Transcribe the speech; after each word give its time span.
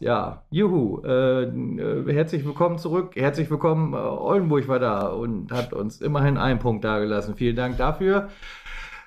Podcast, 0.00 0.02
ja. 0.02 0.42
Juhu. 0.50 1.02
Äh, 1.04 1.44
äh, 1.44 2.12
herzlich 2.12 2.44
willkommen 2.44 2.78
zurück. 2.78 3.12
Herzlich 3.16 3.50
willkommen. 3.50 3.94
Äh, 3.94 3.96
Oldenburg 3.96 4.68
war 4.68 4.78
da 4.78 5.08
und 5.08 5.52
hat 5.52 5.72
uns 5.72 6.00
immerhin 6.00 6.36
einen 6.36 6.58
Punkt 6.58 6.84
dagelassen. 6.84 7.36
Vielen 7.36 7.56
Dank 7.56 7.76
dafür. 7.76 8.28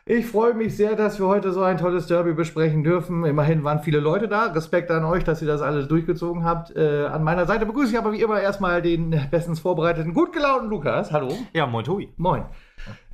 Ich 0.06 0.25
freue 0.25 0.54
mich 0.54 0.75
sehr, 0.75 0.98
dass 0.98 1.18
wir 1.18 1.28
heute 1.28 1.54
so 1.54 1.61
ein 1.61 1.78
tolles 1.78 2.07
Derby 2.07 2.34
besprechen 2.34 2.84
dürfen. 2.84 3.24
Immerhin 3.24 3.64
waren 3.64 3.79
viele 3.79 4.02
Leute 4.02 4.28
da. 4.28 4.48
Respekt 4.48 4.92
an 4.92 5.06
euch, 5.06 5.24
dass 5.24 5.42
ihr 5.42 5.48
das 5.48 5.61
alles 5.61 5.87
durchgezogen 5.87 6.43
habt. 6.43 6.75
Äh, 6.75 7.06
an 7.06 7.23
meiner 7.23 7.46
Seite 7.46 7.65
begrüße 7.65 7.93
ich 7.93 7.98
aber 7.98 8.12
wie 8.12 8.21
immer 8.21 8.42
erstmal 8.42 8.82
den 8.82 9.15
bestens 9.32 9.62
vorbereiteten, 9.62 10.14
gut 10.14 10.34
gelaunten 10.34 10.70
Lukas. 10.70 11.12
Hallo. 11.12 11.32
Ja, 11.54 11.65
moin 11.68 11.86
Tobi. 11.86 12.10
Moin. 12.18 12.43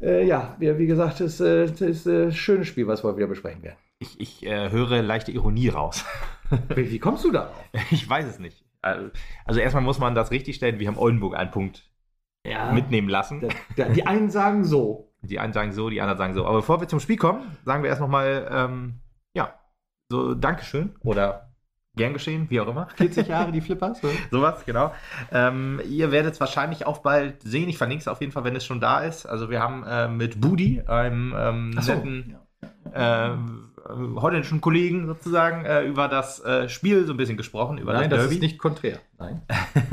Äh, 0.01 0.25
ja, 0.25 0.55
wie, 0.57 0.75
wie 0.79 0.87
gesagt, 0.87 1.21
es 1.21 1.39
äh, 1.39 1.65
ist 1.65 2.07
ein 2.07 2.31
schönes 2.31 2.67
Spiel, 2.67 2.87
was 2.87 3.03
wir 3.03 3.15
wieder 3.15 3.27
besprechen 3.27 3.61
werden. 3.61 3.77
Ich, 3.99 4.19
ich 4.19 4.45
äh, 4.45 4.71
höre 4.71 5.01
leichte 5.01 5.31
Ironie 5.31 5.67
raus. 5.67 6.05
wie, 6.75 6.89
wie 6.89 6.99
kommst 6.99 7.25
du 7.25 7.31
darauf? 7.31 7.55
Ich 7.91 8.09
weiß 8.09 8.25
es 8.25 8.39
nicht. 8.39 8.65
Also 8.81 9.59
erstmal 9.59 9.83
muss 9.83 9.99
man 9.99 10.15
das 10.15 10.31
richtigstellen. 10.31 10.79
Wir 10.79 10.87
haben 10.87 10.97
Oldenburg 10.97 11.35
einen 11.35 11.51
Punkt 11.51 11.83
ja, 12.47 12.71
mitnehmen 12.71 13.09
lassen. 13.09 13.49
die 13.77 14.07
einen 14.07 14.29
sagen 14.29 14.63
so. 14.63 15.11
Die 15.21 15.37
einen 15.37 15.51
sagen 15.51 15.73
so, 15.73 15.89
die 15.89 15.99
anderen 15.99 16.17
sagen 16.17 16.33
so. 16.33 16.45
Aber 16.45 16.57
bevor 16.57 16.79
wir 16.79 16.87
zum 16.87 17.01
Spiel 17.01 17.17
kommen, 17.17 17.57
sagen 17.65 17.83
wir 17.83 17.89
erst 17.89 17.99
nochmal, 17.99 18.47
ähm, 18.49 19.01
ja, 19.35 19.59
so 20.09 20.33
Dankeschön 20.33 20.95
oder 21.03 21.51
gern 21.97 22.13
geschehen, 22.13 22.49
wie 22.49 22.61
auch 22.61 22.67
immer. 22.69 22.87
40 22.95 23.27
Jahre 23.27 23.51
die 23.51 23.59
Flippers. 23.59 23.99
So. 23.99 24.09
Sowas, 24.31 24.65
genau. 24.65 24.93
Ähm, 25.33 25.81
ihr 25.89 26.13
werdet 26.13 26.35
es 26.35 26.39
wahrscheinlich 26.39 26.85
auch 26.85 26.99
bald 26.99 27.43
sehen. 27.43 27.67
Ich 27.67 27.77
verlinke 27.77 28.01
es 28.01 28.07
auf 28.07 28.21
jeden 28.21 28.31
Fall, 28.31 28.45
wenn 28.45 28.55
es 28.55 28.65
schon 28.65 28.79
da 28.79 29.01
ist. 29.01 29.25
Also 29.25 29.49
wir 29.49 29.59
haben 29.59 29.83
äh, 29.83 30.07
mit 30.07 30.39
Budi, 30.39 30.83
einem 30.87 31.35
ähm, 31.37 31.81
so. 31.81 31.93
netten 31.93 32.37
ja. 32.93 33.33
äh, 33.33 33.37
holländischen 33.89 34.61
Kollegen 34.61 35.07
sozusagen, 35.07 35.65
äh, 35.65 35.83
über 35.83 36.07
das 36.07 36.43
äh, 36.43 36.69
Spiel 36.69 37.05
so 37.05 37.13
ein 37.13 37.17
bisschen 37.17 37.37
gesprochen. 37.37 37.77
Über 37.77 37.93
Nein, 37.93 38.09
das, 38.09 38.23
das 38.23 38.31
ist 38.31 38.41
nicht 38.41 38.57
konträr. 38.57 38.99
Nein. 39.17 39.41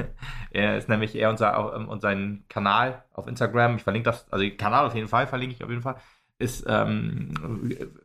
er 0.51 0.77
ist 0.77 0.89
nämlich 0.89 1.15
er 1.17 1.31
und, 1.31 1.39
sein, 1.39 1.55
und 1.87 2.01
sein 2.01 2.45
Kanal 2.49 3.05
auf 3.13 3.27
Instagram. 3.27 3.77
Ich 3.77 3.83
verlinke 3.83 4.11
das, 4.11 4.31
also 4.31 4.45
den 4.45 4.57
Kanal 4.57 4.87
auf 4.87 4.95
jeden 4.95 5.09
Fall, 5.09 5.27
verlinke 5.27 5.55
ich 5.55 5.65
auf 5.65 5.71
jeden 5.71 5.83
Fall. 5.83 5.97
Ist, 6.39 6.67
ähm, 6.69 7.33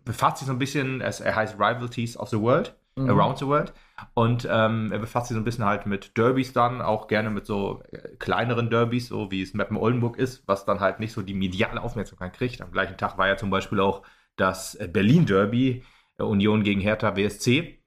befasst 0.06 0.38
sich 0.38 0.48
so 0.48 0.53
ein 0.53 0.59
bisschen, 0.59 1.02
es, 1.02 1.20
er 1.20 1.36
heißt 1.36 1.56
Rivalties 1.56 2.17
of 2.17 2.30
the 2.30 2.39
World, 2.39 2.73
mhm. 2.95 3.09
Around 3.09 3.39
the 3.39 3.45
World. 3.45 3.73
Und 4.14 4.48
ähm, 4.50 4.89
er 4.92 5.00
befasst 5.00 5.28
sich 5.28 5.36
so 5.36 5.42
ein 5.42 5.44
bisschen 5.44 5.66
halt 5.66 5.86
mit 5.86 6.17
Derbys 6.17 6.53
dann, 6.53 6.81
auch 6.81 7.08
gerne 7.08 7.30
mit 7.30 7.45
so 7.45 7.83
äh, 7.92 8.16
kleineren 8.20 8.70
Derbys, 8.70 9.09
so 9.09 9.30
wie 9.31 9.42
es 9.42 9.53
Meppen 9.53 9.78
Oldenburg 9.78 10.17
ist, 10.17 10.48
was 10.48 10.66
dann 10.66 10.80
halt 10.80 11.00
nicht 11.00 11.11
so 11.11 11.22
die 11.22 11.33
mediale 11.33 11.81
Aufmerksamkeit 11.81 12.33
kriegt. 12.33 12.61
Am 12.61 12.72
gleichen 12.72 12.98
Tag 12.98 13.17
war 13.17 13.28
ja 13.28 13.36
zum 13.36 13.50
Beispiel 13.50 13.81
auch 13.81 14.03
das 14.35 14.77
Berlin 14.91 15.25
Derby, 15.25 15.83
äh, 16.17 16.23
Union 16.23 16.63
gegen 16.63 16.81
Hertha 16.81 17.15
WSC. 17.15 17.79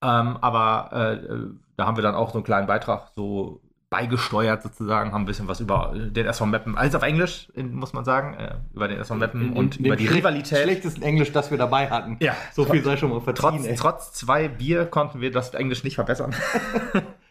Ähm, 0.00 0.36
aber 0.36 0.92
äh, 0.92 1.38
da 1.76 1.86
haben 1.86 1.96
wir 1.96 2.02
dann 2.02 2.14
auch 2.14 2.30
so 2.30 2.38
einen 2.38 2.44
kleinen 2.44 2.66
Beitrag 2.66 3.12
so 3.16 3.62
beigesteuert 3.90 4.62
sozusagen, 4.62 5.12
haben 5.12 5.22
ein 5.22 5.26
bisschen 5.26 5.48
was 5.48 5.60
über 5.60 5.94
den 5.94 6.26
SV 6.26 6.46
Meppen, 6.46 6.76
alles 6.76 6.94
auf 6.94 7.02
Englisch, 7.02 7.50
muss 7.54 7.94
man 7.94 8.04
sagen, 8.04 8.34
äh, 8.34 8.56
über 8.74 8.86
den 8.86 8.98
SV 8.98 9.14
Meppen 9.14 9.54
und 9.54 9.78
in, 9.78 9.86
über 9.86 9.96
die 9.96 10.06
Rivalität. 10.06 10.62
schlechtesten 10.62 11.02
Englisch, 11.02 11.32
das 11.32 11.50
wir 11.50 11.56
dabei 11.56 11.88
hatten. 11.88 12.18
Ja. 12.20 12.36
So 12.52 12.66
viel 12.66 12.84
sei 12.84 12.98
schon 12.98 13.10
mal 13.10 13.20
vertraut. 13.20 13.54
Trotz, 13.56 13.80
trotz, 13.80 14.12
zwei 14.12 14.48
Bier 14.48 14.84
konnten 14.84 15.22
wir 15.22 15.30
das 15.30 15.54
Englisch 15.54 15.84
nicht 15.84 15.94
verbessern. 15.94 16.34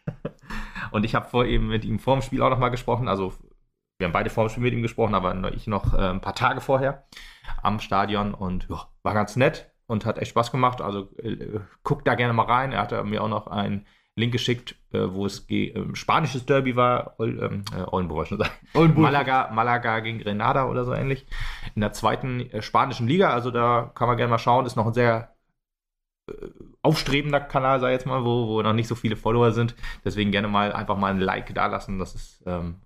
und 0.91 1.03
ich 1.03 1.13
habe 1.13 1.29
vor 1.29 1.45
eben 1.45 1.67
mit 1.67 1.85
ihm 1.85 1.99
vor 1.99 2.15
dem 2.15 2.23
Spiel 2.23 2.41
auch 2.41 2.49
nochmal 2.49 2.71
gesprochen, 2.71 3.07
also 3.07 3.33
wir 3.97 4.05
haben 4.05 4.13
beide 4.13 4.29
vor 4.29 4.45
dem 4.45 4.49
Spiel 4.49 4.63
mit 4.63 4.73
ihm 4.73 4.81
gesprochen, 4.81 5.15
aber 5.15 5.53
ich 5.53 5.67
noch 5.67 5.93
äh, 5.93 6.09
ein 6.09 6.21
paar 6.21 6.35
Tage 6.35 6.61
vorher 6.61 7.05
am 7.63 7.79
Stadion 7.79 8.33
und 8.33 8.67
ja, 8.69 8.87
war 9.03 9.13
ganz 9.13 9.35
nett 9.35 9.71
und 9.87 10.05
hat 10.05 10.19
echt 10.19 10.31
Spaß 10.31 10.51
gemacht. 10.51 10.81
Also 10.81 11.09
äh, 11.17 11.59
guckt 11.83 12.07
da 12.07 12.15
gerne 12.15 12.33
mal 12.33 12.45
rein. 12.45 12.73
Er 12.73 12.81
hatte 12.81 13.03
mir 13.03 13.23
auch 13.23 13.29
noch 13.29 13.47
einen 13.47 13.87
Link 14.15 14.31
geschickt, 14.31 14.75
äh, 14.91 14.99
wo 15.09 15.25
es 15.25 15.49
äh, 15.49 15.73
spanisches 15.93 16.45
Derby 16.45 16.75
war, 16.75 17.15
Ol, 17.19 17.39
ähm, 17.41 17.65
äh, 17.75 17.83
Oldenburg, 17.83 18.27
schon 18.27 18.39
sagen. 18.39 18.51
Oldenburg. 18.73 19.03
Malaga, 19.03 19.51
Malaga 19.51 19.99
gegen 19.99 20.19
Grenada 20.19 20.67
oder 20.67 20.85
so 20.85 20.93
ähnlich. 20.93 21.25
In 21.75 21.81
der 21.81 21.93
zweiten 21.93 22.41
äh, 22.51 22.61
spanischen 22.61 23.07
Liga. 23.07 23.31
Also 23.31 23.51
da 23.51 23.91
kann 23.95 24.07
man 24.07 24.17
gerne 24.17 24.31
mal 24.31 24.39
schauen. 24.39 24.65
Ist 24.65 24.75
noch 24.75 24.87
ein 24.87 24.93
sehr 24.93 25.35
äh, 26.29 26.33
aufstrebender 26.81 27.39
Kanal, 27.39 27.79
sei 27.79 27.91
jetzt 27.91 28.05
mal, 28.05 28.25
wo, 28.25 28.47
wo 28.47 28.61
noch 28.61 28.73
nicht 28.73 28.87
so 28.87 28.95
viele 28.95 29.15
Follower 29.15 29.51
sind. 29.51 29.75
Deswegen 30.03 30.31
gerne 30.31 30.47
mal 30.47 30.73
einfach 30.73 30.97
mal 30.97 31.11
ein 31.11 31.19
Like 31.19 31.53
da 31.53 31.67
lassen. 31.67 31.99
Das 31.99 32.15
ist 32.15 32.43
ähm, 32.45 32.81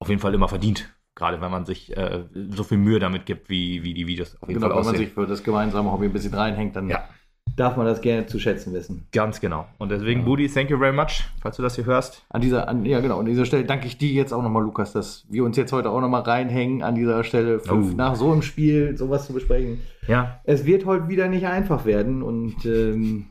auf 0.00 0.08
jeden 0.08 0.20
Fall 0.20 0.34
immer 0.34 0.48
verdient. 0.48 0.94
Gerade 1.14 1.40
wenn 1.40 1.50
man 1.50 1.66
sich 1.66 1.96
äh, 1.96 2.24
so 2.50 2.62
viel 2.62 2.78
Mühe 2.78 3.00
damit 3.00 3.26
gibt, 3.26 3.50
wie, 3.50 3.82
wie 3.82 3.92
die 3.92 4.06
Videos 4.06 4.36
auf 4.40 4.48
jeden 4.48 4.60
genau, 4.60 4.72
Fall 4.72 4.78
aussehen. 4.78 4.92
Wenn 4.92 5.00
man 5.00 5.06
sich 5.06 5.14
für 5.14 5.26
das 5.26 5.42
gemeinsame 5.42 5.90
Hobby 5.90 6.06
ein 6.06 6.12
bisschen 6.12 6.32
reinhängt, 6.32 6.76
dann 6.76 6.88
ja. 6.88 7.08
darf 7.56 7.76
man 7.76 7.86
das 7.86 8.00
gerne 8.00 8.26
zu 8.26 8.38
schätzen 8.38 8.72
wissen. 8.72 9.08
Ganz 9.10 9.40
genau. 9.40 9.66
Und 9.78 9.90
deswegen, 9.90 10.20
ja. 10.20 10.26
Budi, 10.26 10.48
thank 10.48 10.70
you 10.70 10.78
very 10.78 10.92
much, 10.92 11.24
falls 11.42 11.56
du 11.56 11.62
das 11.62 11.74
hier 11.74 11.86
hörst. 11.86 12.24
An 12.28 12.40
dieser, 12.40 12.68
an, 12.68 12.86
ja 12.86 13.00
genau, 13.00 13.18
an 13.18 13.26
dieser 13.26 13.46
Stelle 13.46 13.64
danke 13.64 13.88
ich 13.88 13.98
dir 13.98 14.12
jetzt 14.12 14.32
auch 14.32 14.42
nochmal, 14.42 14.62
Lukas, 14.62 14.92
dass 14.92 15.26
wir 15.28 15.42
uns 15.42 15.56
jetzt 15.56 15.72
heute 15.72 15.90
auch 15.90 16.00
nochmal 16.00 16.22
reinhängen 16.22 16.84
an 16.84 16.94
dieser 16.94 17.24
Stelle, 17.24 17.58
fünf, 17.58 17.94
oh. 17.94 17.96
nach 17.96 18.14
so 18.14 18.30
einem 18.30 18.42
Spiel 18.42 18.96
sowas 18.96 19.26
zu 19.26 19.32
besprechen. 19.32 19.80
Ja. 20.06 20.40
Es 20.44 20.66
wird 20.66 20.86
heute 20.86 21.08
wieder 21.08 21.26
nicht 21.26 21.46
einfach 21.46 21.84
werden 21.84 22.22
und 22.22 22.64
ähm, 22.64 23.26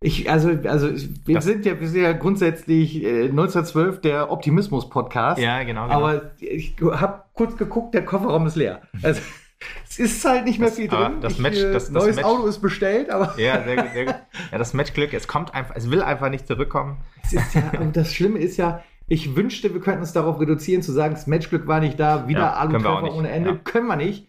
ich, 0.00 0.30
also, 0.30 0.50
also 0.64 0.90
wir 1.24 1.36
das 1.36 1.44
sind 1.44 1.64
ja, 1.64 1.80
wir 1.80 1.88
sind 1.88 2.02
ja 2.02 2.12
grundsätzlich 2.12 3.02
äh, 3.02 3.24
1912 3.24 4.00
der 4.02 4.30
Optimismus-Podcast. 4.30 5.40
Ja, 5.40 5.62
genau, 5.62 5.84
genau. 5.84 5.96
Aber 5.96 6.32
ich 6.38 6.76
habe 6.80 7.22
kurz 7.32 7.56
geguckt, 7.56 7.94
der 7.94 8.04
Kofferraum 8.04 8.46
ist 8.46 8.56
leer. 8.56 8.82
Also 9.02 9.20
es 9.88 9.98
ist 9.98 10.24
halt 10.24 10.44
nicht 10.44 10.58
mehr 10.58 10.68
das, 10.68 10.76
viel 10.76 10.88
drin. 10.88 11.20
Das 11.22 11.38
Match, 11.38 11.56
ich, 11.56 11.64
äh, 11.64 11.72
das, 11.72 11.90
neues 11.90 12.16
Match, 12.16 12.26
Auto 12.26 12.46
ist 12.46 12.60
bestellt, 12.60 13.10
aber. 13.10 13.34
Ja, 13.38 13.62
sehr 13.64 13.76
gut, 13.76 13.92
sehr 13.94 14.04
gut. 14.04 14.14
Ja, 14.52 14.58
das 14.58 14.74
Matchglück, 14.74 15.14
es 15.14 15.26
kommt 15.28 15.54
einfach, 15.54 15.74
es 15.76 15.90
will 15.90 16.02
einfach 16.02 16.28
nicht 16.28 16.46
zurückkommen. 16.46 16.98
Es 17.24 17.32
ist 17.32 17.54
ja, 17.54 17.72
und 17.80 17.96
das 17.96 18.12
Schlimme 18.14 18.38
ist 18.38 18.58
ja, 18.58 18.82
ich 19.08 19.34
wünschte, 19.34 19.72
wir 19.72 19.80
könnten 19.80 20.02
es 20.02 20.12
darauf 20.12 20.38
reduzieren, 20.40 20.82
zu 20.82 20.92
sagen, 20.92 21.14
das 21.14 21.26
Matchglück 21.26 21.66
war 21.66 21.80
nicht 21.80 21.98
da, 21.98 22.28
wieder 22.28 22.40
ja, 22.40 22.52
Alu-Treffer 22.52 23.14
ohne 23.14 23.30
Ende. 23.30 23.50
Ja. 23.50 23.56
Können 23.56 23.86
wir 23.86 23.96
nicht. 23.96 24.28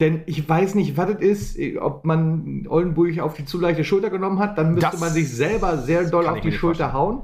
Denn 0.00 0.22
ich 0.26 0.48
weiß 0.48 0.76
nicht, 0.76 0.96
was 0.96 1.10
es 1.18 1.56
ist, 1.56 1.78
ob 1.80 2.04
man 2.04 2.66
Oldenburg 2.68 3.18
auf 3.18 3.34
die 3.34 3.44
zu 3.44 3.58
leichte 3.60 3.82
Schulter 3.82 4.10
genommen 4.10 4.38
hat, 4.38 4.56
dann 4.56 4.74
müsste 4.74 4.92
das 4.92 5.00
man 5.00 5.10
sich 5.10 5.28
selber 5.28 5.78
sehr 5.78 6.08
doll 6.08 6.26
auf 6.28 6.40
die 6.40 6.52
Schulter 6.52 6.92
hauen. 6.92 7.22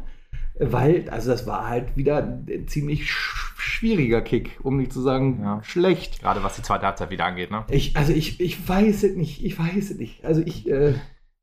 Weil, 0.59 1.09
also 1.11 1.31
das 1.31 1.47
war 1.47 1.69
halt 1.69 1.97
wieder 1.97 2.19
ein 2.19 2.69
ziemlich 2.69 3.11
schwieriger 3.11 4.23
Kick, 4.23 4.61
um 4.63 4.77
nicht 4.77 4.93
zu 4.93 5.01
sagen 5.01 5.41
ja. 5.43 5.63
schlecht. 5.65 6.21
Gerade 6.21 6.45
was 6.45 6.55
die 6.57 6.63
zweite 6.63 6.87
Halbzeit 6.87 7.11
wieder 7.11 7.25
angeht, 7.25 7.51
ne? 7.51 7.65
Ich, 7.71 7.97
also 7.97 8.13
ich, 8.13 8.41
ich 8.41 8.69
weiß 8.69 9.03
es 9.03 9.17
nicht, 9.17 9.45
ich 9.45 9.59
weiß 9.59 9.91
es 9.91 9.99
nicht. 9.99 10.25
Also 10.25 10.43
ich, 10.45 10.69
äh, 10.69 10.95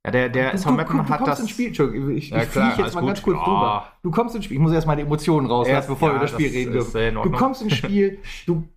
ja, 0.05 0.11
der, 0.11 0.29
der 0.29 0.53
SV 0.53 0.71
Meppen 0.71 1.07
hat 1.09 1.27
das. 1.27 1.41
Ins 1.41 1.49
Spiel. 1.49 1.71
Ich, 2.15 2.29
ja, 2.29 2.43
ich 2.43 2.49
fliege 2.49 2.75
jetzt 2.77 2.95
mal 2.95 3.01
gut. 3.01 3.09
ganz 3.09 3.21
kurz 3.21 3.37
oh. 3.41 3.43
drüber. 3.43 3.87
Du 4.01 4.11
kommst 4.11 4.35
ins 4.35 4.45
Spiel. 4.45 4.55
Ich 4.55 4.63
muss 4.63 4.71
erstmal 4.71 4.95
die 4.95 5.03
Emotionen 5.03 5.47
rauslassen, 5.47 5.89
bevor 5.89 6.09
ja, 6.09 6.15
wir 6.15 6.21
das 6.21 6.31
Spiel 6.31 6.47
das 6.47 6.55
reden 6.55 6.71
dürfen. 6.71 7.15
Du 7.15 7.31
kommst 7.31 7.61
ins 7.61 7.75
Spiel, 7.75 8.19
du 8.47 8.67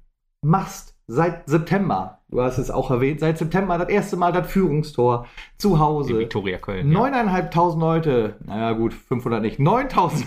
machst 0.43 0.95
seit 1.07 1.49
September, 1.49 2.23
du 2.29 2.41
hast 2.41 2.59
es 2.59 2.71
auch 2.71 2.91
erwähnt, 2.91 3.21
seit 3.21 3.39
September 3.39 3.79
das 3.79 3.89
erste 3.89 4.17
Mal 4.17 4.33
das 4.33 4.51
Führungstor 4.51 5.27
zu 5.57 5.79
Hause. 5.79 6.15
Die 6.15 6.19
Viktoria 6.21 6.59
Köln. 6.59 6.91
Neuneinhalbtausend 6.91 7.83
ja. 7.83 7.89
Leute, 7.95 8.37
naja 8.45 8.73
gut, 8.73 8.95
500 8.95 9.43
nicht, 9.43 9.59
9000 9.59 10.27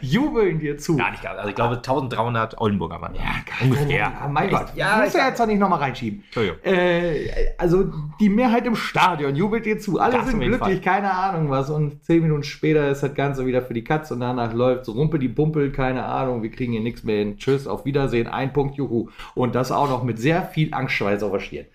jubeln 0.00 0.58
dir 0.58 0.78
zu. 0.78 0.96
Gar 0.96 1.10
nicht, 1.10 1.26
also 1.26 1.48
ich 1.48 1.54
glaube 1.54 1.76
1300 1.76 2.58
Oldenburger 2.58 3.00
waren. 3.00 3.14
Ja, 3.14 3.22
ungefähr. 3.62 3.98
Ja, 3.98 4.28
mein 4.30 4.48
Gott. 4.48 4.72
Ja, 4.74 5.02
muss 5.04 5.12
ja 5.12 5.28
jetzt 5.28 5.38
doch 5.38 5.46
nicht 5.46 5.58
nochmal 5.58 5.80
reinschieben. 5.80 6.24
Äh, 6.64 7.26
also 7.58 7.90
die 8.20 8.30
Mehrheit 8.30 8.66
im 8.66 8.74
Stadion 8.74 9.36
jubelt 9.36 9.66
dir 9.66 9.78
zu. 9.78 9.98
Alle 9.98 10.14
das 10.14 10.28
sind 10.28 10.40
glücklich, 10.40 10.80
Fall. 10.80 10.80
keine 10.80 11.12
Ahnung 11.12 11.50
was. 11.50 11.68
Und 11.68 12.02
zehn 12.04 12.22
Minuten 12.22 12.42
später 12.42 12.88
ist 12.88 13.02
das 13.02 13.14
Ganze 13.14 13.44
wieder 13.44 13.60
für 13.60 13.74
die 13.74 13.84
Katz 13.84 14.10
und 14.10 14.20
danach 14.20 14.54
läuft 14.54 14.86
so 14.86 14.92
rumpel 14.92 15.20
die 15.20 15.28
Bumpel, 15.28 15.72
keine 15.72 16.04
Ahnung, 16.04 16.42
wir 16.42 16.50
kriegen 16.50 16.72
hier 16.72 16.80
nichts 16.80 17.04
mehr 17.04 17.18
hin. 17.18 17.36
Tschüss, 17.36 17.66
auf 17.66 17.84
Wiedersehen, 17.84 18.28
ein 18.28 18.54
Punkt, 18.54 18.76
juhu. 18.76 19.08
Und 19.34 19.54
das 19.54 19.72
auch 19.72 19.90
noch 19.90 20.04
mit 20.04 20.18
sehr 20.18 20.42
viel 20.42 20.71
Angstschweiß 20.72 21.22
auf 21.22 21.32
der 21.32 21.40
Stirn. 21.40 21.66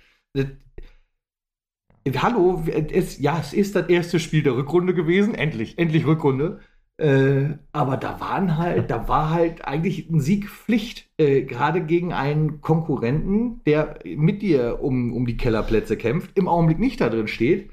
Hallo, 2.15 2.63
es, 2.67 3.19
ja, 3.19 3.39
es 3.39 3.53
ist 3.53 3.75
das 3.75 3.89
erste 3.89 4.19
Spiel 4.19 4.43
der 4.43 4.55
Rückrunde 4.55 4.93
gewesen. 4.93 5.35
Endlich, 5.35 5.77
endlich 5.77 6.05
Rückrunde. 6.05 6.59
Äh, 6.99 7.57
aber 7.73 7.97
da 7.97 8.19
waren 8.19 8.57
halt, 8.57 8.89
da 8.89 9.07
war 9.07 9.29
halt 9.29 9.65
eigentlich 9.65 10.09
ein 10.09 10.19
Sieg 10.19 10.49
Pflicht, 10.49 11.07
äh, 11.17 11.43
gerade 11.43 11.85
gegen 11.85 12.11
einen 12.11 12.61
Konkurrenten, 12.61 13.61
der 13.65 13.99
mit 14.03 14.41
dir 14.41 14.79
um, 14.81 15.13
um 15.13 15.27
die 15.27 15.37
Kellerplätze 15.37 15.95
kämpft, 15.95 16.35
im 16.35 16.47
Augenblick 16.47 16.79
nicht 16.79 16.99
da 16.99 17.09
drin 17.09 17.27
steht, 17.27 17.69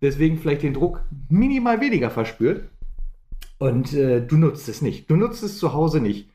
deswegen 0.00 0.38
vielleicht 0.38 0.62
den 0.62 0.72
Druck 0.72 1.04
minimal 1.28 1.82
weniger 1.82 2.10
verspürt. 2.10 2.70
Und 3.58 3.92
äh, 3.92 4.26
du 4.26 4.38
nutzt 4.38 4.68
es 4.68 4.80
nicht. 4.80 5.08
Du 5.10 5.16
nutzt 5.16 5.42
es 5.42 5.58
zu 5.58 5.74
Hause 5.74 6.00
nicht. 6.00 6.31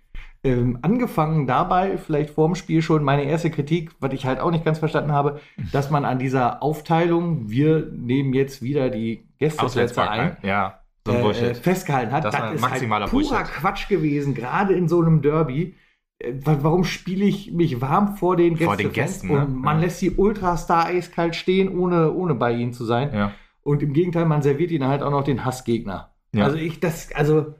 Ähm, 0.48 0.80
angefangen 0.82 1.46
dabei, 1.46 1.98
vielleicht 1.98 2.30
vorm 2.30 2.56
Spiel 2.56 2.82
schon, 2.82 3.04
meine 3.04 3.24
erste 3.24 3.52
Kritik, 3.52 3.92
was 4.00 4.14
ich 4.14 4.26
halt 4.26 4.40
auch 4.40 4.52
nicht 4.52 4.64
ganz 4.64 4.80
verstanden 4.80 5.12
habe, 5.12 5.40
dass 5.72 5.90
man 5.90 6.06
an 6.06 6.20
dieser 6.20 6.64
Aufteilung, 6.64 7.50
wir 7.50 7.90
nehmen 7.92 8.34
jetzt 8.34 8.62
wieder 8.62 8.90
die 8.90 9.28
Gästeplätze 9.40 10.10
ein. 10.10 10.38
Ja 10.44 10.80
so 11.08 11.32
äh, 11.32 11.56
festgehalten 11.56 12.12
hat. 12.12 12.26
Das, 12.26 12.36
das 12.36 12.54
ist 12.54 12.70
halt 12.70 12.88
purer 12.88 13.08
Bullshit. 13.08 13.46
Quatsch 13.46 13.88
gewesen, 13.88 14.34
gerade 14.34 14.74
in 14.74 14.88
so 14.88 15.02
einem 15.02 15.22
Derby. 15.22 15.76
Äh, 16.20 16.34
warum 16.44 16.84
spiele 16.84 17.26
ich 17.26 17.52
mich 17.52 17.82
warm 17.82 18.16
vor 18.18 18.36
den 18.36 18.56
Gästen? 18.56 18.66
Vor 18.66 18.78
den 18.78 18.92
Gästen. 18.92 19.28
Ne? 19.28 19.46
Und 19.46 19.56
man 19.56 19.78
ja. 19.78 19.86
lässt 19.86 20.02
die 20.02 20.12
Ultras 20.12 20.68
da 20.68 20.86
eiskalt 20.86 21.36
stehen, 21.36 21.78
ohne, 21.78 22.12
ohne 22.12 22.36
bei 22.36 22.54
ihnen 22.54 22.74
zu 22.74 22.86
sein. 22.86 23.14
Ja. 23.14 23.32
Und 23.62 23.84
im 23.84 23.94
Gegenteil, 23.94 24.26
man 24.26 24.42
serviert 24.42 24.72
ihnen 24.72 24.88
halt 24.88 25.02
auch 25.02 25.12
noch 25.12 25.24
den 25.24 25.44
Hassgegner. 25.46 26.12
Ja. 26.34 26.46
Also 26.46 26.58
ich, 26.58 26.80
das, 26.80 27.14
also 27.14 27.56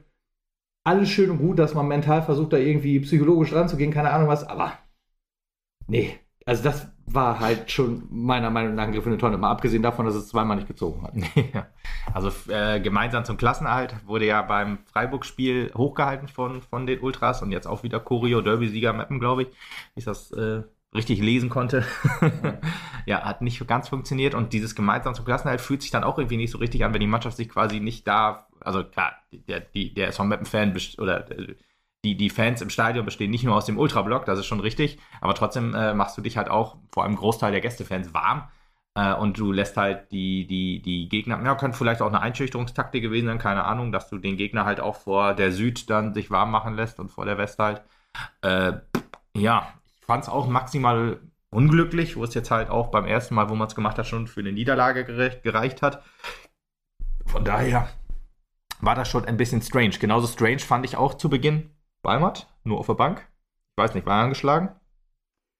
alles 0.88 1.10
schön 1.10 1.30
und 1.30 1.38
gut, 1.38 1.58
dass 1.58 1.74
man 1.74 1.86
mental 1.86 2.22
versucht, 2.22 2.52
da 2.52 2.56
irgendwie 2.56 3.00
psychologisch 3.00 3.52
ranzugehen, 3.52 3.92
keine 3.92 4.10
Ahnung 4.10 4.28
was, 4.28 4.48
aber 4.48 4.72
nee, 5.86 6.18
also 6.46 6.64
das 6.64 6.90
war 7.04 7.40
halt 7.40 7.70
schon 7.70 8.04
meiner 8.10 8.48
Meinung 8.48 8.74
nach 8.74 8.84
ein 8.84 8.92
Griff 8.92 9.04
in 9.04 9.12
eine 9.12 9.20
Tonne, 9.20 9.36
mal 9.36 9.50
abgesehen 9.50 9.82
davon, 9.82 10.06
dass 10.06 10.14
es 10.14 10.28
zweimal 10.28 10.56
nicht 10.56 10.68
gezogen 10.68 11.02
hat. 11.02 11.12
also 12.14 12.30
äh, 12.50 12.80
gemeinsam 12.80 13.26
zum 13.26 13.36
Klassenerhalt 13.36 13.94
wurde 14.06 14.26
ja 14.26 14.40
beim 14.40 14.78
Freiburg-Spiel 14.92 15.72
hochgehalten 15.76 16.28
von, 16.28 16.62
von 16.62 16.86
den 16.86 17.00
Ultras 17.00 17.42
und 17.42 17.52
jetzt 17.52 17.66
auch 17.66 17.82
wieder 17.82 18.00
Choreo 18.00 18.40
Derby-Sieger 18.40 18.94
Mappen, 18.94 19.20
glaube 19.20 19.42
ich, 19.42 19.48
ich 19.94 20.04
das 20.04 20.32
äh, 20.32 20.62
richtig 20.94 21.20
lesen 21.20 21.50
konnte. 21.50 21.84
ja, 23.06 23.22
hat 23.24 23.42
nicht 23.42 23.66
ganz 23.66 23.88
funktioniert 23.88 24.34
und 24.34 24.54
dieses 24.54 24.74
gemeinsam 24.74 25.14
zum 25.14 25.24
Klassenerhalt 25.26 25.60
fühlt 25.60 25.82
sich 25.82 25.90
dann 25.90 26.04
auch 26.04 26.18
irgendwie 26.18 26.38
nicht 26.38 26.50
so 26.50 26.58
richtig 26.58 26.84
an, 26.84 26.94
wenn 26.94 27.00
die 27.00 27.06
Mannschaft 27.06 27.36
sich 27.36 27.48
quasi 27.48 27.80
nicht 27.80 28.08
da, 28.08 28.47
also 28.68 28.84
klar, 28.84 29.16
der, 29.32 29.60
die, 29.60 29.94
der 29.94 30.08
SV 30.08 30.24
Mappen-Fan 30.24 30.76
oder 30.98 31.30
äh, 31.30 31.56
die, 32.04 32.16
die 32.16 32.28
Fans 32.28 32.60
im 32.60 32.68
Stadion 32.68 33.06
bestehen 33.06 33.30
nicht 33.30 33.44
nur 33.44 33.56
aus 33.56 33.64
dem 33.64 33.78
Ultrablock, 33.78 34.26
das 34.26 34.38
ist 34.38 34.46
schon 34.46 34.60
richtig, 34.60 34.98
aber 35.22 35.34
trotzdem 35.34 35.74
äh, 35.74 35.94
machst 35.94 36.18
du 36.18 36.20
dich 36.20 36.36
halt 36.36 36.50
auch, 36.50 36.76
vor 36.92 37.04
allem 37.04 37.16
Großteil 37.16 37.50
der 37.50 37.62
Gästefans, 37.62 38.12
warm. 38.12 38.46
Äh, 38.94 39.14
und 39.14 39.38
du 39.38 39.52
lässt 39.52 39.78
halt 39.78 40.12
die, 40.12 40.46
die, 40.46 40.82
die 40.82 41.08
Gegner, 41.08 41.42
ja, 41.42 41.54
könnte 41.54 41.78
vielleicht 41.78 42.02
auch 42.02 42.08
eine 42.08 42.20
Einschüchterungstaktik 42.20 43.02
gewesen 43.02 43.26
sein, 43.26 43.38
keine 43.38 43.64
Ahnung, 43.64 43.90
dass 43.90 44.10
du 44.10 44.18
den 44.18 44.36
Gegner 44.36 44.66
halt 44.66 44.80
auch 44.80 44.96
vor 44.96 45.32
der 45.34 45.50
Süd 45.50 45.88
dann 45.88 46.12
sich 46.12 46.30
warm 46.30 46.50
machen 46.50 46.74
lässt 46.74 47.00
und 47.00 47.08
vor 47.10 47.24
der 47.24 47.38
West 47.38 47.58
halt. 47.58 47.82
Äh, 48.42 48.74
ja, 49.34 49.72
ich 49.98 50.04
fand 50.04 50.24
es 50.24 50.28
auch 50.28 50.46
maximal 50.46 51.20
unglücklich, 51.50 52.16
wo 52.16 52.24
es 52.24 52.34
jetzt 52.34 52.50
halt 52.50 52.68
auch 52.68 52.90
beim 52.90 53.06
ersten 53.06 53.34
Mal, 53.34 53.48
wo 53.48 53.54
man 53.54 53.68
es 53.68 53.74
gemacht 53.74 53.96
hat, 53.96 54.06
schon 54.06 54.26
für 54.26 54.40
eine 54.40 54.52
Niederlage 54.52 55.06
gerecht, 55.06 55.42
gereicht 55.42 55.80
hat. 55.80 56.02
Von 57.24 57.44
daher 57.44 57.88
war 58.80 58.94
das 58.94 59.08
schon 59.08 59.24
ein 59.24 59.36
bisschen 59.36 59.62
strange. 59.62 59.96
Genauso 60.00 60.26
strange 60.26 60.60
fand 60.60 60.84
ich 60.84 60.96
auch 60.96 61.14
zu 61.14 61.28
Beginn 61.28 61.70
Weimart, 62.02 62.48
nur 62.64 62.78
auf 62.78 62.86
der 62.86 62.94
Bank. 62.94 63.26
Ich 63.76 63.82
weiß 63.82 63.94
nicht, 63.94 64.06
war 64.06 64.18
er 64.18 64.24
angeschlagen? 64.24 64.70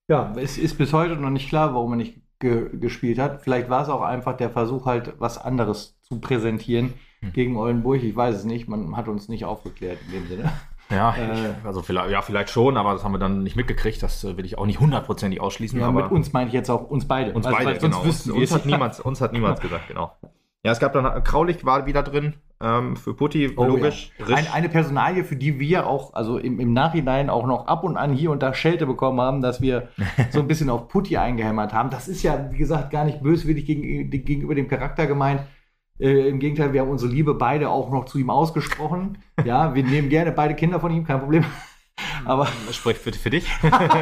Ja, 0.09 0.33
es 0.37 0.57
ist 0.59 0.79
bis 0.79 0.93
heute 0.93 1.17
noch 1.17 1.31
nicht 1.31 1.49
klar, 1.49 1.75
warum 1.75 1.93
er 1.93 1.97
nicht 1.97 2.21
ge 2.39 2.71
gespielt 2.79 3.19
hat. 3.19 3.43
Vielleicht 3.43 3.69
war 3.69 3.83
es 3.83 3.89
auch 3.89 4.03
einfach 4.03 4.37
der 4.37 4.51
Versuch, 4.51 4.87
halt 4.87 5.15
was 5.19 5.39
anderes 5.39 5.99
zu 6.01 6.21
präsentieren 6.21 6.95
hm. 7.21 7.33
gegen 7.33 7.57
Oldenburg. 7.57 8.03
Ich 8.03 8.17
weiß 8.17 8.37
es 8.37 8.45
nicht. 8.45 8.69
Man 8.69 8.97
hat 8.97 9.09
uns 9.09 9.29
nicht 9.29 9.45
aufgeklärt 9.45 9.99
in 10.07 10.13
dem 10.13 10.29
Sinne. 10.29 10.53
Ja, 10.91 11.15
äh, 11.15 11.55
also 11.65 11.83
vielleicht, 11.83 12.11
ja, 12.11 12.23
vielleicht 12.23 12.49
schon, 12.49 12.79
aber 12.79 12.95
das 12.95 13.05
haben 13.05 13.13
wir 13.13 13.19
dann 13.19 13.43
nicht 13.43 13.57
mitgekriegt. 13.57 14.03
Das 14.03 14.25
äh, 14.25 14.39
will 14.39 14.47
ich 14.47 14.57
auch 14.57 14.65
nicht 14.65 14.81
hundertprozentig 14.81 15.39
ausschließen. 15.39 15.79
Ja, 15.79 15.93
mit 15.93 16.11
uns 16.11 16.33
meine 16.33 16.49
ich 16.49 16.55
jetzt 16.55 16.71
auch 16.71 16.89
uns 16.89 17.07
beide. 17.07 17.35
Uns 17.35 17.45
also, 17.45 17.59
beide, 17.59 17.79
genau. 17.79 18.01
Uns, 18.01 18.27
uns, 18.27 18.55
hat 18.55 18.65
niemand, 18.65 18.99
uns 19.05 19.21
hat 19.21 19.35
niemand 19.35 19.61
gesagt, 19.61 19.89
genau. 19.89 20.17
Ja, 20.69 20.73
es 20.73 20.81
gab 20.81 20.93
dann 20.93 21.25
Kraulich 21.25 21.65
war 21.65 21.87
wieder 21.87 22.03
drin 22.03 22.35
ähm, 22.61 22.95
für 22.95 23.15
Putti, 23.15 23.55
oh, 23.57 23.65
logisch. 23.65 24.13
Ja. 24.19 24.37
Ein, 24.37 24.49
eine 24.53 24.69
Personalie, 24.69 25.25
für 25.25 25.35
die 25.35 25.59
wir 25.59 25.87
auch, 25.87 26.13
also 26.13 26.37
im, 26.37 26.61
im, 26.61 26.75
Nachhinein 26.75 27.31
auch 27.31 27.47
noch 27.47 27.69
ab 27.69 27.85
und 27.85 27.97
an 27.97 28.13
hier 28.13 28.31
und 28.31 28.43
da 28.43 28.53
Schelte 28.53 28.85
bekommen 28.85 29.19
haben, 29.19 29.41
dass 29.41 29.63
wir 29.63 29.89
so 30.31 30.41
ein 30.41 30.47
bisschen 30.47 30.69
auf 30.69 30.89
Putti 30.89 31.17
eingehämmert 31.17 31.73
haben. 31.73 31.89
Das 31.89 32.07
ist 32.07 32.23
ja, 32.23 32.51
wie 32.53 32.59
gesagt, 32.59 32.91
gar 32.91 33.07
nicht 33.07 33.23
böswillig 33.23 33.65
gegen, 33.65 34.11
gegenüber 34.11 34.55
dem 34.55 34.69
Charakter 34.69 35.07
gemeint. 35.07 35.41
Äh, 35.99 36.29
Im 36.29 36.39
Gegenteil, 36.39 36.75
wir 36.75 36.83
haben 36.83 36.91
unsere 36.91 37.11
Liebe 37.11 37.33
beide 37.33 37.71
auch 37.71 37.91
noch 37.91 38.05
zu 38.05 38.19
ihm 38.19 38.29
ausgesprochen. 38.29 39.17
Ja, 39.47 39.75
wir 39.75 39.85
nehmen 39.85 40.11
gerne 40.11 40.33
beide 40.33 40.55
Kinder 40.55 40.81
von 40.81 40.93
ihm, 40.93 41.07
kein 41.07 41.21
Problem. 41.21 41.47
Aber 42.27 42.47
spricht 42.73 43.01
für, 43.01 43.13
für 43.15 43.31
dich. 43.31 43.51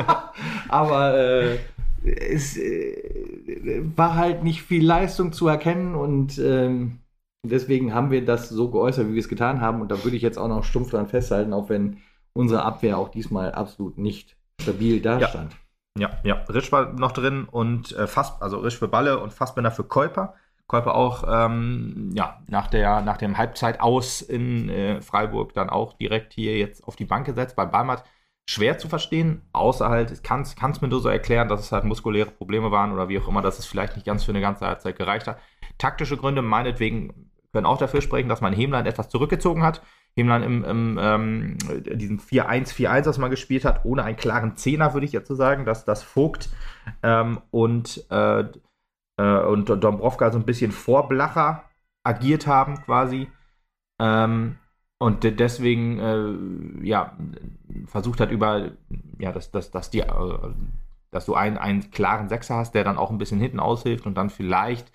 aber 0.69 1.17
äh, 1.17 1.59
es 2.06 2.56
äh, 2.56 3.82
war 3.97 4.14
halt 4.14 4.44
nicht 4.44 4.62
viel 4.62 4.85
Leistung 4.85 5.32
zu 5.32 5.49
erkennen 5.49 5.94
und 5.94 6.38
ähm, 6.38 7.00
deswegen 7.44 7.94
haben 7.94 8.11
wir 8.11 8.25
das 8.25 8.49
so 8.49 8.70
geäußert, 8.70 9.08
wie 9.08 9.14
wir 9.14 9.20
es 9.20 9.29
getan 9.29 9.61
haben. 9.61 9.81
Und 9.81 9.91
da 9.91 10.03
würde 10.05 10.17
ich 10.17 10.23
jetzt 10.23 10.38
auch 10.38 10.49
noch 10.49 10.64
stumpf 10.64 10.91
dran 10.91 11.08
festhalten, 11.08 11.53
auch 11.53 11.69
wenn 11.69 11.99
unsere 12.32 12.62
Abwehr 12.62 12.99
auch 12.99 13.08
diesmal 13.08 13.53
absolut 13.53 13.99
nicht 13.99 14.37
stabil 14.61 15.00
dastand. 15.00 15.56
Ja, 15.99 16.11
ja, 16.25 16.37
ja. 16.37 16.44
Risch 16.49 16.70
war 16.73 16.93
noch 16.93 17.12
drin 17.12 17.47
und 17.50 17.93
äh, 17.97 18.06
Fass, 18.06 18.41
also 18.41 18.59
Risch 18.59 18.79
für 18.79 18.88
Balle 18.88 19.19
und 19.19 19.32
Fassbender 19.32 19.70
für 19.70 19.85
Käuper. 19.85 20.35
Käuper 20.67 20.97
auch 20.97 21.25
ähm, 21.29 22.11
ja, 22.14 22.41
nach, 22.49 22.67
der, 22.67 23.00
nach 23.00 23.19
dem 23.19 23.38
Halbzeit 23.38 23.81
aus 23.81 24.20
in 24.20 24.69
äh, 24.69 25.00
Freiburg 25.00 25.55
dann 25.55 25.70
auch 25.70 25.93
direkt 25.93 26.32
hier 26.32 26.59
jetzt 26.59 26.82
auf 26.87 26.97
die 26.97 27.05
Bank 27.05 27.25
gesetzt. 27.25 27.55
Bei 27.55 27.67
Balmert 27.67 28.02
schwer 28.49 28.79
zu 28.79 28.89
verstehen, 28.89 29.43
außer 29.53 29.89
halt, 29.89 30.13
ich 30.13 30.23
kann 30.23 30.43
es 30.43 30.81
mir 30.81 30.89
nur 30.89 31.01
so 31.01 31.09
erklären, 31.09 31.49
dass 31.49 31.61
es 31.61 31.73
halt 31.73 31.85
muskuläre 31.85 32.31
Probleme 32.31 32.71
waren 32.71 32.93
oder 32.93 33.09
wie 33.09 33.19
auch 33.19 33.29
immer, 33.29 33.43
dass 33.43 33.59
es 33.59 33.67
vielleicht 33.67 33.97
nicht 33.97 34.07
ganz 34.07 34.25
für 34.25 34.33
eine 34.33 34.41
ganze 34.41 34.67
Halbzeit 34.67 34.97
gereicht 34.97 35.27
hat. 35.27 35.39
Taktische 35.79 36.17
Gründe 36.17 36.43
meinetwegen 36.43 37.31
können 37.53 37.67
auch 37.67 37.79
dafür 37.79 38.03
sprechen, 38.03 38.29
dass 38.29 38.41
man 38.41 38.53
Hemlein 38.53 38.87
etwas 38.87 39.09
zurückgezogen 39.09 39.63
hat. 39.63 39.83
Hemlein 40.15 40.43
im, 40.43 40.65
im 40.65 40.99
ähm, 41.01 41.59
diesem 41.87 42.19
4-1-4-1, 42.19 43.07
was 43.07 43.19
man 43.19 43.31
gespielt 43.31 43.65
hat, 43.65 43.85
ohne 43.85 44.05
einen 44.05 44.17
klaren 44.17 44.57
Zehner, 44.57 44.95
würde 44.95 45.07
ich 45.07 45.13
jetzt 45.13 45.29
so 45.29 45.35
sagen, 45.35 45.65
dass 45.65 45.85
das 45.85 46.03
Vogt 46.03 46.49
ähm, 47.03 47.41
und, 47.51 48.05
äh, 48.11 48.45
äh, 49.19 49.39
und 49.45 49.69
Dombrovka 49.69 50.31
so 50.31 50.39
ein 50.39 50.47
bisschen 50.47 50.71
vorblacher 50.71 51.65
agiert 52.05 52.47
haben 52.47 52.83
quasi. 52.83 53.31
Ähm, 53.99 54.59
und 54.99 55.25
deswegen, 55.25 55.99
äh, 55.99 56.87
ja, 56.87 57.17
versucht 57.87 58.21
hat 58.21 58.31
über, 58.31 58.73
ja, 59.19 59.33
dass, 59.33 59.51
dass, 59.51 59.71
dass, 59.71 59.91
die, 59.91 60.01
äh, 60.01 60.39
dass 61.11 61.27
du 61.27 61.35
einen, 61.35 61.59
einen 61.59 61.91
klaren 61.91 62.29
Sechser 62.29 62.57
hast, 62.57 62.75
der 62.75 62.85
dann 62.85 62.97
auch 62.97 63.11
ein 63.11 63.19
bisschen 63.19 63.41
hinten 63.41 63.61
aushilft 63.61 64.07
und 64.07 64.15
dann 64.15 64.31
vielleicht 64.31 64.91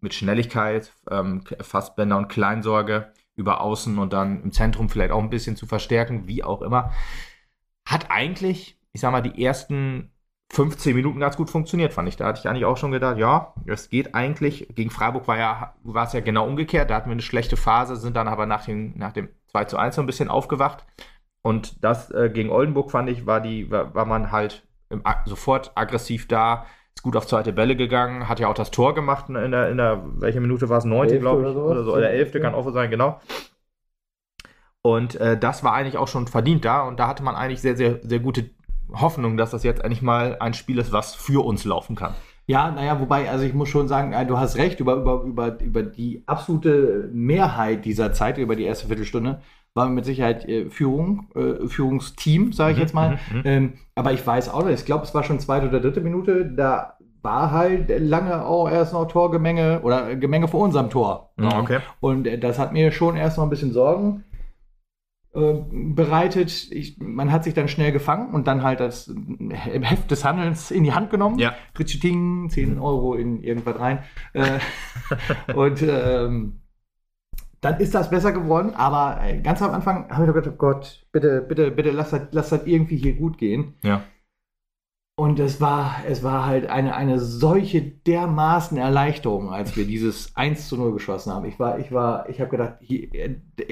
mit 0.00 0.12
Schnelligkeit, 0.12 0.92
ähm, 1.10 1.42
Fassbänder 1.60 2.16
und 2.18 2.28
Kleinsorge 2.28 3.12
über 3.36 3.60
Außen 3.60 3.98
und 3.98 4.12
dann 4.12 4.42
im 4.42 4.52
Zentrum 4.52 4.88
vielleicht 4.88 5.12
auch 5.12 5.22
ein 5.22 5.30
bisschen 5.30 5.56
zu 5.56 5.66
verstärken, 5.66 6.26
wie 6.26 6.44
auch 6.44 6.62
immer. 6.62 6.92
Hat 7.86 8.10
eigentlich, 8.10 8.78
ich 8.92 9.00
sag 9.00 9.12
mal, 9.12 9.22
die 9.22 9.42
ersten 9.42 10.10
15 10.52 10.94
Minuten 10.94 11.20
ganz 11.20 11.36
gut 11.36 11.50
funktioniert, 11.50 11.92
fand 11.92 12.08
ich. 12.08 12.16
Da 12.16 12.26
hatte 12.26 12.40
ich 12.40 12.48
eigentlich 12.48 12.64
auch 12.64 12.76
schon 12.76 12.92
gedacht, 12.92 13.18
ja, 13.18 13.54
es 13.66 13.88
geht 13.88 14.14
eigentlich. 14.14 14.68
Gegen 14.74 14.90
Freiburg 14.90 15.26
war 15.26 15.38
ja, 15.38 15.74
war 15.82 16.06
es 16.06 16.12
ja 16.12 16.20
genau 16.20 16.46
umgekehrt. 16.46 16.90
Da 16.90 16.96
hatten 16.96 17.08
wir 17.08 17.12
eine 17.12 17.22
schlechte 17.22 17.56
Phase, 17.56 17.96
sind 17.96 18.16
dann 18.16 18.28
aber 18.28 18.46
nach 18.46 18.64
dem, 18.64 18.92
nach 18.96 19.12
dem 19.12 19.28
2 19.54 19.64
zu 19.66 19.76
1 19.78 19.94
so 19.94 20.02
ein 20.02 20.06
bisschen 20.06 20.28
aufgewacht. 20.28 20.84
Und 21.42 21.84
das 21.84 22.10
äh, 22.10 22.30
gegen 22.30 22.50
Oldenburg 22.50 22.90
fand 22.90 23.08
ich, 23.08 23.26
war 23.26 23.40
die, 23.40 23.70
war, 23.70 23.94
war 23.94 24.04
man 24.04 24.32
halt 24.32 24.66
im, 24.90 25.02
sofort 25.26 25.72
aggressiv 25.74 26.26
da, 26.26 26.66
ist 26.94 27.02
gut 27.02 27.16
auf 27.16 27.26
zweite 27.26 27.52
Bälle 27.52 27.76
gegangen, 27.76 28.28
hat 28.28 28.40
ja 28.40 28.48
auch 28.48 28.54
das 28.54 28.70
Tor 28.70 28.94
gemacht 28.94 29.28
in 29.28 29.50
der, 29.50 29.70
in 29.70 29.76
der 29.76 30.02
welche 30.16 30.40
Minute 30.40 30.68
war 30.68 30.78
es? 30.78 30.84
Neunte, 30.84 31.18
glaube 31.18 31.42
ich, 31.42 31.48
oder, 31.48 31.64
oder 31.64 31.84
so, 31.84 31.92
oder 31.94 32.10
elfte, 32.10 32.40
kann 32.40 32.54
auch 32.54 32.68
sein, 32.72 32.90
genau. 32.90 33.20
Und 34.82 35.14
äh, 35.16 35.38
das 35.38 35.64
war 35.64 35.72
eigentlich 35.74 35.98
auch 35.98 36.08
schon 36.08 36.26
verdient 36.26 36.64
da 36.64 36.82
und 36.82 36.98
da 36.98 37.08
hatte 37.08 37.22
man 37.22 37.36
eigentlich 37.36 37.60
sehr, 37.60 37.76
sehr, 37.76 38.00
sehr 38.02 38.20
gute 38.20 38.50
Hoffnung, 38.92 39.36
dass 39.36 39.50
das 39.50 39.62
jetzt 39.62 39.82
endlich 39.82 40.02
mal 40.02 40.36
ein 40.40 40.54
Spiel 40.54 40.78
ist, 40.78 40.92
was 40.92 41.14
für 41.14 41.44
uns 41.44 41.64
laufen 41.64 41.96
kann. 41.96 42.14
Ja, 42.46 42.70
naja, 42.70 43.00
wobei, 43.00 43.30
also 43.30 43.44
ich 43.44 43.54
muss 43.54 43.68
schon 43.68 43.88
sagen, 43.88 44.14
du 44.28 44.38
hast 44.38 44.56
recht, 44.56 44.80
über, 44.80 44.96
über, 44.96 45.22
über, 45.22 45.60
über 45.60 45.82
die 45.82 46.22
absolute 46.26 47.08
Mehrheit 47.12 47.84
dieser 47.84 48.12
Zeit, 48.12 48.36
über 48.38 48.54
die 48.54 48.64
erste 48.64 48.86
Viertelstunde, 48.88 49.40
war 49.72 49.88
mit 49.88 50.04
Sicherheit 50.04 50.46
äh, 50.48 50.70
Führung, 50.70 51.28
äh, 51.34 51.66
Führungsteam, 51.66 52.52
sage 52.52 52.72
ich 52.72 52.76
mhm, 52.76 52.82
jetzt 52.82 52.94
mal. 52.94 53.10
Mhm, 53.10 53.36
mhm. 53.38 53.42
ähm, 53.44 53.72
aber 53.94 54.12
ich 54.12 54.24
weiß 54.24 54.52
auch 54.52 54.64
nicht, 54.64 54.80
ich 54.80 54.84
glaube, 54.84 55.04
es 55.04 55.14
war 55.14 55.24
schon 55.24 55.40
zweite 55.40 55.68
oder 55.68 55.80
dritte 55.80 56.00
Minute, 56.00 56.46
da 56.46 56.96
war 57.22 57.50
halt 57.50 57.90
lange 58.00 58.44
auch 58.44 58.70
erst 58.70 58.92
noch 58.92 59.06
Torgemenge 59.06 59.80
oder 59.82 60.14
Gemenge 60.14 60.46
vor 60.46 60.60
unserem 60.60 60.90
Tor. 60.90 61.30
Mhm, 61.36 61.46
okay. 61.46 61.78
Und 62.00 62.26
äh, 62.26 62.38
das 62.38 62.58
hat 62.58 62.72
mir 62.72 62.92
schon 62.92 63.16
erst 63.16 63.38
noch 63.38 63.44
ein 63.44 63.50
bisschen 63.50 63.72
Sorgen 63.72 64.24
bereitet. 65.34 66.70
Ich, 66.70 66.98
man 66.98 67.32
hat 67.32 67.44
sich 67.44 67.54
dann 67.54 67.66
schnell 67.66 67.90
gefangen 67.90 68.32
und 68.32 68.46
dann 68.46 68.62
halt 68.62 68.78
das 68.78 69.12
Heft 69.50 70.10
des 70.10 70.24
Handelns 70.24 70.70
in 70.70 70.84
die 70.84 70.92
Hand 70.92 71.10
genommen. 71.10 71.38
Ja. 71.38 71.54
Ritchiting, 71.76 72.48
10 72.50 72.78
Euro 72.78 73.14
in 73.14 73.42
irgendwas 73.42 73.78
rein. 73.80 74.04
Äh, 74.32 74.60
und 75.54 75.82
ähm, 75.82 76.60
dann 77.60 77.80
ist 77.80 77.94
das 77.94 78.10
besser 78.10 78.32
geworden, 78.32 78.74
aber 78.74 79.24
äh, 79.24 79.40
ganz 79.40 79.60
am 79.62 79.72
Anfang 79.72 80.08
habe 80.10 80.26
ich 80.26 80.32
gedacht, 80.32 80.54
oh 80.54 80.56
Gott, 80.56 81.06
bitte, 81.12 81.40
bitte, 81.40 81.70
bitte, 81.70 81.90
lass 81.90 82.10
das, 82.10 82.28
lass 82.30 82.50
das 82.50 82.66
irgendwie 82.66 82.96
hier 82.96 83.14
gut 83.14 83.38
gehen. 83.38 83.74
Ja. 83.82 84.04
Und 85.16 85.38
es 85.38 85.60
war, 85.60 85.96
es 86.06 86.22
war 86.22 86.46
halt 86.46 86.66
eine, 86.66 86.94
eine 86.94 87.18
solche 87.20 87.82
dermaßen 87.82 88.76
Erleichterung, 88.76 89.50
als 89.50 89.76
wir 89.76 89.86
dieses 89.86 90.36
1 90.36 90.68
zu 90.68 90.76
0 90.76 90.92
geschossen 90.92 91.32
haben. 91.32 91.44
Ich 91.46 91.58
war, 91.58 91.78
ich 91.78 91.90
war, 91.90 92.28
ich 92.28 92.40
habe 92.40 92.50
gedacht, 92.50 92.74
hier, 92.80 93.08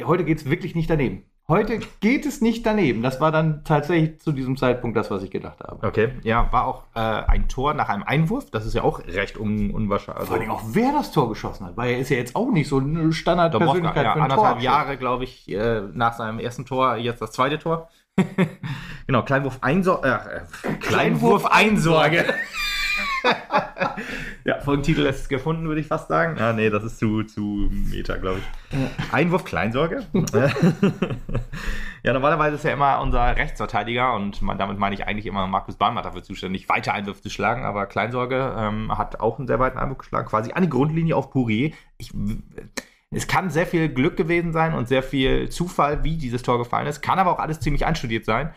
heute 0.05 0.25
geht 0.25 0.39
es 0.39 0.49
wirklich 0.49 0.75
nicht 0.75 0.89
daneben. 0.89 1.25
Heute 1.53 1.81
geht 2.01 2.25
es 2.25 2.41
nicht 2.41 2.65
daneben. 2.65 3.03
Das 3.03 3.21
war 3.21 3.31
dann 3.31 3.63
tatsächlich 3.63 4.19
zu 4.23 4.33
diesem 4.33 4.57
Zeitpunkt 4.57 4.97
das, 4.97 5.11
was 5.11 5.23
ich 5.23 5.31
gedacht 5.31 5.61
habe. 5.61 5.87
Okay, 5.87 6.13
ja, 6.23 6.51
war 6.51 6.65
auch 6.65 6.85
äh, 6.95 7.01
ein 7.01 7.47
Tor 7.47 7.75
nach 7.75 7.91
einem 7.91 8.05
Einwurf. 8.05 8.51
Das 8.51 8.65
ist 8.65 8.73
ja 8.73 8.83
auch 8.83 9.01
recht 9.01 9.39
un 9.39 9.71
unwahrscheinlich. 9.71 10.21
Also 10.21 10.33
Vor 10.33 10.41
allem 10.41 10.51
auch, 10.51 10.63
wer 10.69 10.93
das 10.93 11.13
Tor 11.13 11.29
geschossen 11.29 11.67
hat, 11.67 11.77
weil 11.77 11.93
er 11.93 11.99
ist 11.99 12.09
ja 12.09 12.17
jetzt 12.17 12.37
auch 12.37 12.51
nicht 12.51 12.71
so 12.71 12.79
eine 12.79 13.13
Standardpersönlichkeit 13.13 14.03
ja, 14.03 14.13
für 14.15 14.19
ein 14.21 14.31
anderthalb 14.31 14.55
Tor. 14.55 14.63
Jahre, 14.63 14.97
glaube 14.97 15.25
ich, 15.25 15.47
äh, 15.51 15.83
nach 15.93 16.15
seinem 16.15 16.39
ersten 16.39 16.65
Tor, 16.65 16.97
jetzt 16.97 17.21
das 17.21 17.33
zweite 17.33 17.59
Tor. 17.59 17.91
genau, 19.07 19.21
Kleinwurf 19.23 19.59
Einsorge. 19.61 20.47
Äh, 20.63 20.73
Kleinwurf 20.81 21.45
Einsorge. 21.45 22.25
Ja, 24.45 24.61
Folgentitel 24.61 25.07
ist 25.07 25.29
gefunden, 25.29 25.69
würde 25.69 25.81
ich 25.81 25.87
fast 25.87 26.09
sagen. 26.09 26.37
Ja, 26.37 26.53
nee, 26.53 26.69
das 26.69 26.83
ist 26.85 26.99
zu, 26.99 27.23
zu 27.23 27.69
Meta, 27.71 28.17
glaube 28.17 28.41
ich. 28.41 29.13
Einwurf 29.13 29.45
Kleinsorge. 29.45 30.07
ja, 32.03 32.13
normalerweise 32.13 32.57
ist 32.57 32.65
ja 32.65 32.73
immer 32.73 33.01
unser 33.01 33.37
Rechtsverteidiger 33.37 34.15
und 34.15 34.43
man, 34.43 34.59
damit 34.59 34.79
meine 34.79 34.95
ich 34.95 35.07
eigentlich 35.07 35.27
immer 35.27 35.47
Markus 35.47 35.77
Bahnmatt 35.77 36.05
dafür 36.05 36.23
zuständig, 36.23 36.69
weiter 36.69 36.93
Einwürfe 36.93 37.23
zu 37.23 37.31
schlagen, 37.31 37.65
aber 37.65 37.87
Kleinsorge 37.87 38.55
ähm, 38.59 38.97
hat 38.97 39.21
auch 39.21 39.39
einen 39.39 39.47
sehr 39.47 39.61
weiten 39.61 39.79
Einwurf 39.79 39.99
geschlagen, 39.99 40.29
quasi 40.29 40.53
an 40.53 40.63
die 40.65 40.71
Grundlinie 40.71 41.15
auf 41.15 41.31
Pourier. 41.31 41.73
Ich, 41.99 42.13
es 43.13 43.29
kann 43.29 43.51
sehr 43.51 43.67
viel 43.67 43.89
Glück 43.89 44.17
gewesen 44.17 44.53
sein 44.53 44.75
und 44.75 44.89
sehr 44.89 45.03
viel 45.03 45.51
Zufall, 45.51 46.03
wie 46.03 46.17
dieses 46.17 46.43
Tor 46.43 46.59
gefallen 46.59 46.87
ist, 46.87 47.03
kann 47.03 47.19
aber 47.19 47.31
auch 47.31 47.39
alles 47.39 47.61
ziemlich 47.61 47.87
einstudiert 47.87 48.25
sein. 48.25 48.53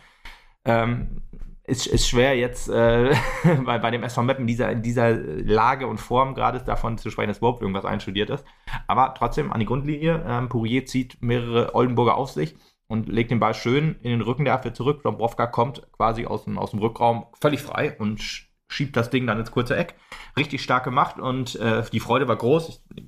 Ähm, 0.64 1.22
ist, 1.66 1.86
ist 1.86 2.08
schwer 2.08 2.36
jetzt 2.36 2.68
äh, 2.68 3.14
bei, 3.64 3.78
bei 3.78 3.90
dem 3.90 4.02
SV 4.02 4.22
Meppen 4.22 4.42
in 4.42 4.46
dieser, 4.46 4.70
in 4.70 4.82
dieser 4.82 5.12
Lage 5.12 5.86
und 5.86 5.98
Form 5.98 6.34
gerade 6.34 6.60
davon 6.60 6.96
zu 6.98 7.10
sprechen, 7.10 7.28
dass 7.28 7.38
überhaupt 7.38 7.60
irgendwas 7.60 7.84
einstudiert 7.84 8.30
ist. 8.30 8.44
Aber 8.86 9.14
trotzdem 9.16 9.52
an 9.52 9.60
die 9.60 9.66
Grundlinie. 9.66 10.24
Ähm, 10.26 10.48
Pourier 10.48 10.86
zieht 10.86 11.20
mehrere 11.20 11.74
Oldenburger 11.74 12.16
auf 12.16 12.30
sich 12.30 12.56
und 12.86 13.08
legt 13.08 13.30
den 13.30 13.40
Ball 13.40 13.54
schön 13.54 13.96
in 14.02 14.10
den 14.10 14.20
Rücken 14.20 14.44
der 14.44 14.54
Abwehr 14.54 14.74
zurück. 14.74 15.02
Dombrovka 15.02 15.46
kommt 15.46 15.82
quasi 15.92 16.26
aus 16.26 16.44
dem, 16.44 16.56
aus 16.58 16.70
dem 16.70 16.78
Rückraum 16.78 17.26
völlig 17.40 17.62
frei 17.62 17.96
und 17.98 18.20
schiebt 18.68 18.96
das 18.96 19.10
Ding 19.10 19.26
dann 19.26 19.38
ins 19.38 19.50
kurze 19.50 19.76
Eck. 19.76 19.94
Richtig 20.36 20.62
stark 20.62 20.84
gemacht 20.84 21.18
und 21.18 21.56
äh, 21.56 21.82
die 21.92 22.00
Freude 22.00 22.28
war 22.28 22.36
groß. 22.36 22.84
Ich 22.94 23.04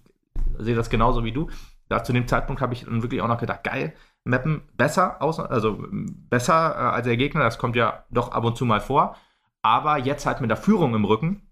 sehe 0.58 0.74
das 0.74 0.90
genauso 0.90 1.24
wie 1.24 1.32
du. 1.32 1.48
Da 1.88 2.02
zu 2.02 2.12
dem 2.12 2.26
Zeitpunkt 2.26 2.60
habe 2.60 2.74
ich 2.74 2.84
dann 2.84 3.02
wirklich 3.02 3.20
auch 3.22 3.28
noch 3.28 3.38
gedacht, 3.38 3.64
geil, 3.64 3.94
Mappen 4.28 4.62
besser 4.76 5.22
aus, 5.22 5.40
also 5.40 5.82
besser 5.90 6.74
äh, 6.74 6.94
als 6.96 7.06
der 7.06 7.16
Gegner, 7.16 7.42
das 7.42 7.58
kommt 7.58 7.76
ja 7.76 8.04
doch 8.10 8.30
ab 8.32 8.44
und 8.44 8.56
zu 8.56 8.64
mal 8.64 8.80
vor. 8.80 9.16
Aber 9.62 9.98
jetzt 9.98 10.26
halt 10.26 10.40
mit 10.40 10.50
der 10.50 10.56
Führung 10.56 10.94
im 10.94 11.04
Rücken, 11.04 11.48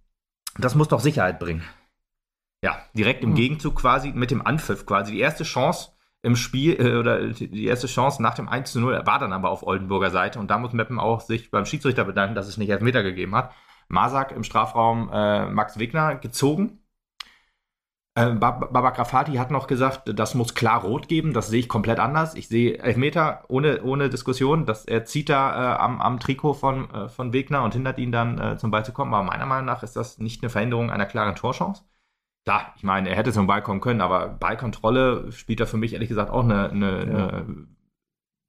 das 0.59 0.75
muss 0.75 0.88
doch 0.88 1.00
Sicherheit 1.00 1.38
bringen. 1.38 1.62
Ja, 2.62 2.78
direkt 2.95 3.25
im 3.25 3.30
mhm. 3.30 3.37
Gegenzug 3.37 3.76
quasi 3.76 4.12
mit 4.12 4.30
dem 4.30 4.47
Anpfiff 4.47 4.87
quasi. 4.87 5.12
Die 5.12 5.21
erste 5.21 5.45
Chance 5.45 5.92
im 6.23 6.37
Spiel 6.37 6.80
äh, 6.80 6.97
oder 6.97 7.28
die 7.28 7.64
erste 7.64 7.87
Chance 7.87 8.23
nach 8.23 8.35
dem 8.35 8.49
1 8.49 8.73
zu 8.73 8.80
0 8.80 9.02
war 9.06 9.18
dann 9.18 9.33
aber 9.33 9.50
auf 9.50 9.62
Oldenburger 9.62 10.11
Seite 10.11 10.38
und 10.38 10.50
da 10.50 10.59
muss 10.59 10.73
Meppen 10.73 11.00
auch 11.00 11.21
sich 11.21 11.50
beim 11.50 11.64
Schiedsrichter 11.64 12.04
bedanken, 12.04 12.35
dass 12.35 12.49
es 12.49 12.59
nicht 12.59 12.71
Elfmeter 12.71 13.02
gegeben 13.02 13.35
hat. 13.35 13.52
Masak 13.88 14.33
im 14.33 14.45
Strafraum 14.45 15.11
äh, 15.12 15.47
Max 15.47 15.78
Wegner 15.78 16.16
gezogen 16.16 16.80
äh, 18.16 18.30
Baba 18.30 18.90
Grafati 18.90 19.35
hat 19.35 19.50
noch 19.50 19.66
gesagt, 19.66 20.18
das 20.18 20.35
muss 20.35 20.54
klar 20.54 20.80
rot 20.80 21.06
geben. 21.06 21.35
Das 21.35 21.49
sehe 21.49 21.61
ich 21.61 21.68
komplett 21.68 22.00
anders. 22.00 22.35
Ich 22.35 22.49
sehe 22.49 22.78
Elfmeter 22.78 23.44
ohne, 23.49 23.82
ohne 23.82 24.08
Diskussion. 24.08 24.64
Dass 24.64 24.87
er 24.87 25.04
zieht 25.04 25.28
da 25.28 25.75
äh, 25.75 25.78
am, 25.78 26.00
am 26.00 26.18
Trikot 26.18 26.54
von, 26.54 26.90
äh, 26.90 27.08
von 27.11 27.35
Wegner 27.35 27.62
und 27.62 27.75
hindert 27.75 27.99
ihn 27.99 28.12
dann 28.12 28.40
äh, 28.40 28.56
zum 28.56 28.70
Ball 28.70 28.87
zu 28.87 28.92
kommen. 28.92 29.12
Aber 29.12 29.23
meiner 29.23 29.44
Meinung 29.44 29.66
nach 29.66 29.82
ist 29.82 29.96
das 29.96 30.16
nicht 30.16 30.42
eine 30.42 30.49
Veränderung 30.49 30.90
einer 30.90 31.04
klaren 31.04 31.35
Torchance. 31.35 31.85
Klar, 32.46 32.73
ich 32.76 32.85
meine, 32.85 33.11
er 33.11 33.16
hätte 33.16 33.32
zum 33.32 33.46
Ball 33.46 33.62
kommen 33.62 33.82
können, 33.82 34.00
aber 34.00 34.28
Ballkontrolle 34.28 35.30
spielt 35.32 35.61
da 35.61 35.66
für 35.66 35.76
mich 35.76 35.92
ehrlich 35.92 36.08
gesagt 36.08 36.30
auch 36.30 36.44
eine, 36.44 36.70
eine, 36.70 37.06
ja. 37.06 37.28
eine 37.28 37.66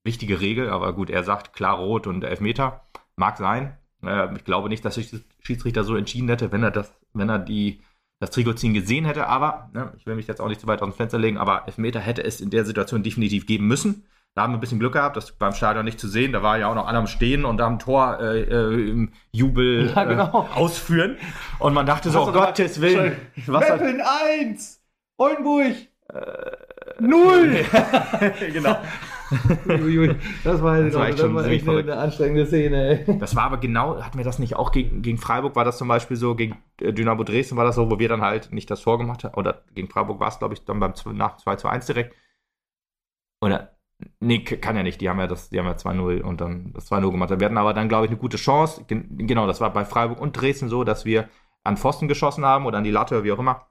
wichtige 0.06 0.40
Regel. 0.40 0.70
Aber 0.70 0.94
gut, 0.94 1.10
er 1.10 1.24
sagt 1.26 1.52
klar 1.52 1.76
rot 1.78 2.08
und 2.08 2.24
Elfmeter. 2.24 2.88
Mag 3.18 3.36
sein. 3.36 3.78
Äh, 4.02 4.34
ich 4.34 4.46
glaube 4.46 4.70
nicht, 4.70 4.86
dass 4.86 4.96
sich 4.96 5.10
der 5.12 5.20
Schiedsrichter 5.42 5.84
so 5.84 5.98
entschieden 5.98 6.30
hätte, 6.30 6.54
wenn 6.54 6.64
er 6.64 6.72
das, 6.72 6.98
wenn 7.14 7.28
er 7.28 7.40
die 7.40 7.82
das 8.20 8.32
Trikotziehen 8.32 8.74
gesehen 8.74 9.06
hätte, 9.06 9.28
aber, 9.28 9.70
ne, 9.74 9.94
ich 9.98 10.06
will 10.06 10.16
mich 10.16 10.28
jetzt 10.28 10.42
auch 10.42 10.48
nicht 10.48 10.62
zu 10.62 10.68
weit 10.68 10.82
aus 10.82 10.90
dem 10.90 10.96
Fenster 10.96 11.20
legen, 11.20 11.38
aber 11.38 11.64
Elfmeter 11.68 12.00
hätte 12.00 12.24
es 12.24 12.42
in 12.42 12.50
der 12.50 12.66
Situation 12.66 13.04
definitiv 13.04 13.46
geben 13.46 13.68
müssen. 13.68 14.06
Da 14.34 14.44
haben 14.44 14.54
wir 14.54 14.58
ein 14.58 14.62
bisschen 14.62 14.80
Glück 14.80 14.94
gehabt, 14.94 15.18
das 15.18 15.32
beim 15.32 15.54
Stadion 15.54 15.84
nicht 15.84 16.00
zu 16.00 16.08
sehen. 16.08 16.32
Da 16.32 16.44
war 16.44 16.60
ja 16.60 16.68
auch 16.68 16.76
noch 16.76 16.86
einer 16.86 17.00
am 17.00 17.08
Stehen 17.08 17.44
und 17.44 17.60
am 17.60 17.80
Tor 17.80 18.20
äh, 18.20 18.42
äh, 18.42 18.90
im 18.90 19.12
Jubel 19.32 19.92
ja, 19.96 20.04
genau. 20.04 20.48
äh, 20.52 20.60
ausführen. 20.60 21.18
Und 21.58 21.74
man 21.74 21.88
dachte 21.88 22.12
so, 22.12 22.22
oh 22.22 22.32
Gottes 22.32 22.80
Willen. 22.80 23.18
Was 23.48 23.68
Meppen 23.68 24.02
1, 24.02 24.80
Oldenburg 25.18 25.74
äh, 26.10 27.00
0. 27.00 27.66
genau. 28.54 28.78
das 30.44 30.62
war, 30.62 30.82
das 30.82 30.94
war, 30.94 31.10
echt, 31.10 31.20
das 31.20 31.34
war 31.34 31.46
echt 31.46 31.68
eine, 31.68 31.80
eine, 31.80 31.98
anstrengende 31.98 32.46
Szene. 32.46 33.06
Ey. 33.06 33.20
Das 33.20 33.36
war 33.36 33.44
aber 33.44 33.58
genau, 33.58 34.02
hatten 34.02 34.18
wir 34.18 34.26
das 34.26 34.40
nicht 34.40 34.56
auch 34.56 34.72
gegen, 34.72 35.02
gegen 35.02 35.18
Freiburg, 35.18 35.56
war 35.56 35.66
das 35.66 35.78
zum 35.78 35.88
Beispiel 35.88 36.18
so, 36.18 36.36
gegen 36.36 36.58
äh, 36.82 36.94
Dynamo 36.94 37.24
Dresden 37.24 37.58
war 37.58 37.66
das 37.66 37.76
so, 37.76 37.90
wo 37.92 38.00
wir 38.00 38.10
dann 38.10 38.22
halt 38.22 38.52
nicht 38.52 38.70
das 38.70 38.82
Tor 38.82 38.98
gemacht 38.98 39.24
haben, 39.24 39.36
oder 39.36 39.64
gegen 39.76 39.90
Freiburg 39.90 40.20
war 40.20 40.30
es, 40.30 40.40
glaube 40.40 40.54
ich, 40.54 40.64
dann 40.66 40.80
beim 40.80 40.94
nach 41.14 41.38
2 41.38 41.56
zu 41.58 41.68
1 41.68 41.86
direkt. 41.86 42.16
Oder, 43.42 43.78
nee, 44.20 44.40
kann 44.40 44.76
ja 44.76 44.84
nicht, 44.84 45.02
die 45.02 45.10
haben 45.10 45.20
ja 45.20 45.28
das, 45.28 45.50
die 45.50 45.60
haben 45.60 45.68
ja 45.68 45.74
2-0 45.74 46.22
und 46.22 46.42
dann 46.42 46.74
das 46.74 46.92
2-0 46.92 47.12
gemacht. 47.12 47.30
Wir 47.30 47.46
hatten 47.46 47.58
aber 47.58 47.74
dann, 47.74 47.90
glaube 47.90 48.06
ich, 48.06 48.12
eine 48.12 48.20
gute 48.20 48.38
Chance. 48.38 48.86
Genau, 48.88 49.48
das 49.48 49.62
war 49.62 49.72
bei 49.74 49.86
Freiburg 49.86 50.20
und 50.20 50.34
Dresden 50.34 50.70
so, 50.70 50.84
dass 50.84 51.06
wir 51.06 51.30
an 51.64 51.78
Pfosten 51.78 52.08
geschossen 52.08 52.46
haben 52.46 52.66
oder 52.66 52.78
an 52.78 52.84
die 52.84 52.92
Latte, 52.92 53.24
wie 53.24 53.32
auch 53.32 53.40
immer. 53.40 53.68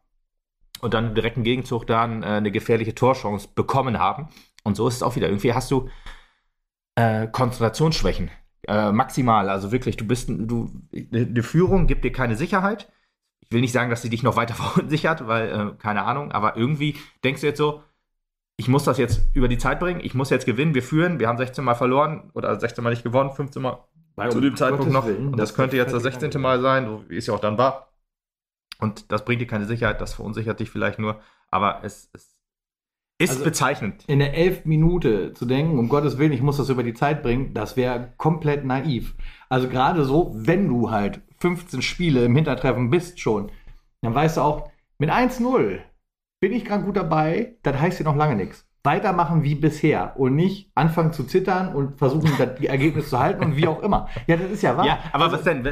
Und 0.81 0.95
dann 0.95 1.15
direkt 1.15 1.39
im 1.39 1.43
Gegenzug 1.43 1.87
dann 1.87 2.23
äh, 2.23 2.27
eine 2.27 2.51
gefährliche 2.51 2.95
Torchance 2.95 3.49
bekommen 3.55 3.99
haben. 3.99 4.29
Und 4.67 4.77
so 4.77 4.89
ist 4.89 4.97
es 4.97 5.03
auch 5.05 5.15
wieder. 5.15 5.29
Irgendwie 5.29 5.55
hast 5.55 5.71
du 5.71 5.89
äh, 6.97 7.29
Konzentrationsschwächen. 7.29 8.31
Äh, 8.67 8.91
maximal. 8.91 9.49
Also 9.49 9.71
wirklich, 9.71 9.97
du 9.97 10.05
bist, 10.05 10.29
du, 10.29 10.69
eine 10.93 11.43
Führung 11.45 11.87
gibt 11.87 12.05
dir 12.05 12.11
keine 12.11 12.35
Sicherheit. 12.35 12.91
Ich 13.39 13.53
will 13.53 13.61
nicht 13.61 13.73
sagen, 13.73 13.91
dass 13.91 14.03
sie 14.03 14.11
dich 14.11 14.25
noch 14.25 14.35
weiter 14.35 14.55
verunsichert, 14.57 15.29
weil, 15.29 15.49
äh, 15.49 15.79
keine 15.79 16.03
Ahnung, 16.03 16.33
aber 16.33 16.57
irgendwie 16.57 16.97
denkst 17.23 17.43
du 17.43 17.47
jetzt 17.47 17.59
so, 17.59 17.85
ich 18.57 18.67
muss 18.67 18.83
das 18.83 18.99
jetzt 18.99 19.23
über 19.35 19.47
die 19.47 19.59
Zeit 19.59 19.79
bringen, 19.79 20.01
ich 20.03 20.15
muss 20.15 20.31
jetzt 20.31 20.47
gewinnen, 20.47 20.75
wir 20.75 20.83
führen, 20.83 21.21
wir 21.21 21.29
haben 21.29 21.39
16 21.39 21.63
Mal 21.63 21.75
verloren 21.75 22.31
oder 22.35 22.59
16 22.59 22.83
Mal 22.83 22.91
nicht 22.91 23.05
gewonnen, 23.05 23.31
15 23.31 23.63
Mal 23.63 23.85
Weil 24.17 24.33
zu 24.33 24.41
dem 24.41 24.57
Zeitpunkt 24.57 24.91
noch. 24.91 25.07
Willen, 25.07 25.29
und 25.29 25.39
das, 25.39 25.51
das 25.51 25.57
könnte 25.57 25.77
jetzt 25.77 25.93
das 25.93 26.03
16. 26.03 26.41
Mal 26.41 26.61
sein, 26.61 27.05
wie 27.09 27.19
es 27.19 27.27
ja 27.27 27.35
auch 27.35 27.41
dann 27.41 27.59
war. 27.59 27.93
Und 28.81 29.13
das 29.13 29.25
bringt 29.25 29.41
dir 29.41 29.47
keine 29.47 29.67
Sicherheit, 29.67 30.01
das 30.01 30.15
verunsichert 30.15 30.59
dich 30.59 30.71
vielleicht 30.71 30.99
nur, 30.99 31.21
aber 31.51 31.85
es, 31.85 32.11
es 32.15 32.36
ist 33.19 33.31
also 33.31 33.45
bezeichnend. 33.45 34.05
In 34.07 34.19
der 34.19 34.35
elf 34.35 34.65
Minute 34.65 35.33
zu 35.33 35.47
denken, 35.47 35.79
um 35.79 35.89
Gottes 35.89 36.19
Willen, 36.19 36.33
ich 36.33 36.43
muss 36.43 36.59
das 36.59 36.69
über 36.69 36.83
die 36.83 36.95
Zeit 36.95 37.23
bringen, 37.23 37.55
das 37.55 37.77
wäre 37.77 38.13
komplett 38.17 38.65
naiv. 38.65 39.15
Also 39.49 39.69
gerade 39.69 40.05
so, 40.05 40.33
wenn 40.35 40.69
du 40.69 40.91
halt 40.91 41.23
15 41.41 41.83
Spiele 41.83 42.25
im 42.25 42.35
Hintertreffen 42.35 42.91
bist 42.91 43.21
schon, 43.21 43.51
dann 44.03 44.15
weißt 44.15 44.37
du 44.37 44.43
auch, 44.43 44.71
mit 44.99 45.11
1-0 45.11 45.81
bin 46.41 46.53
ich 46.53 46.65
gerade 46.65 46.85
gut 46.85 46.97
dabei, 46.97 47.57
das 47.63 47.79
heißt 47.79 48.01
ja 48.01 48.05
noch 48.05 48.17
lange 48.17 48.37
nichts 48.37 48.66
weitermachen 48.87 49.43
wie 49.43 49.55
bisher 49.55 50.15
und 50.17 50.35
nicht 50.35 50.71
anfangen 50.75 51.13
zu 51.13 51.25
zittern 51.25 51.75
und 51.75 51.99
versuchen, 51.99 52.31
das 52.39 52.61
Ergebnis 52.63 53.11
zu 53.11 53.19
halten 53.19 53.45
und 53.45 53.57
wie 53.57 53.67
auch 53.67 53.83
immer. 53.83 54.09
Ja, 54.27 54.37
das 54.37 54.51
ist 54.51 54.63
ja 54.63 54.77
wahr. 54.77 54.87
Ja, 54.87 54.99
aber 55.13 55.25
also, 55.25 55.37
was 55.37 55.45
denn? 55.45 55.63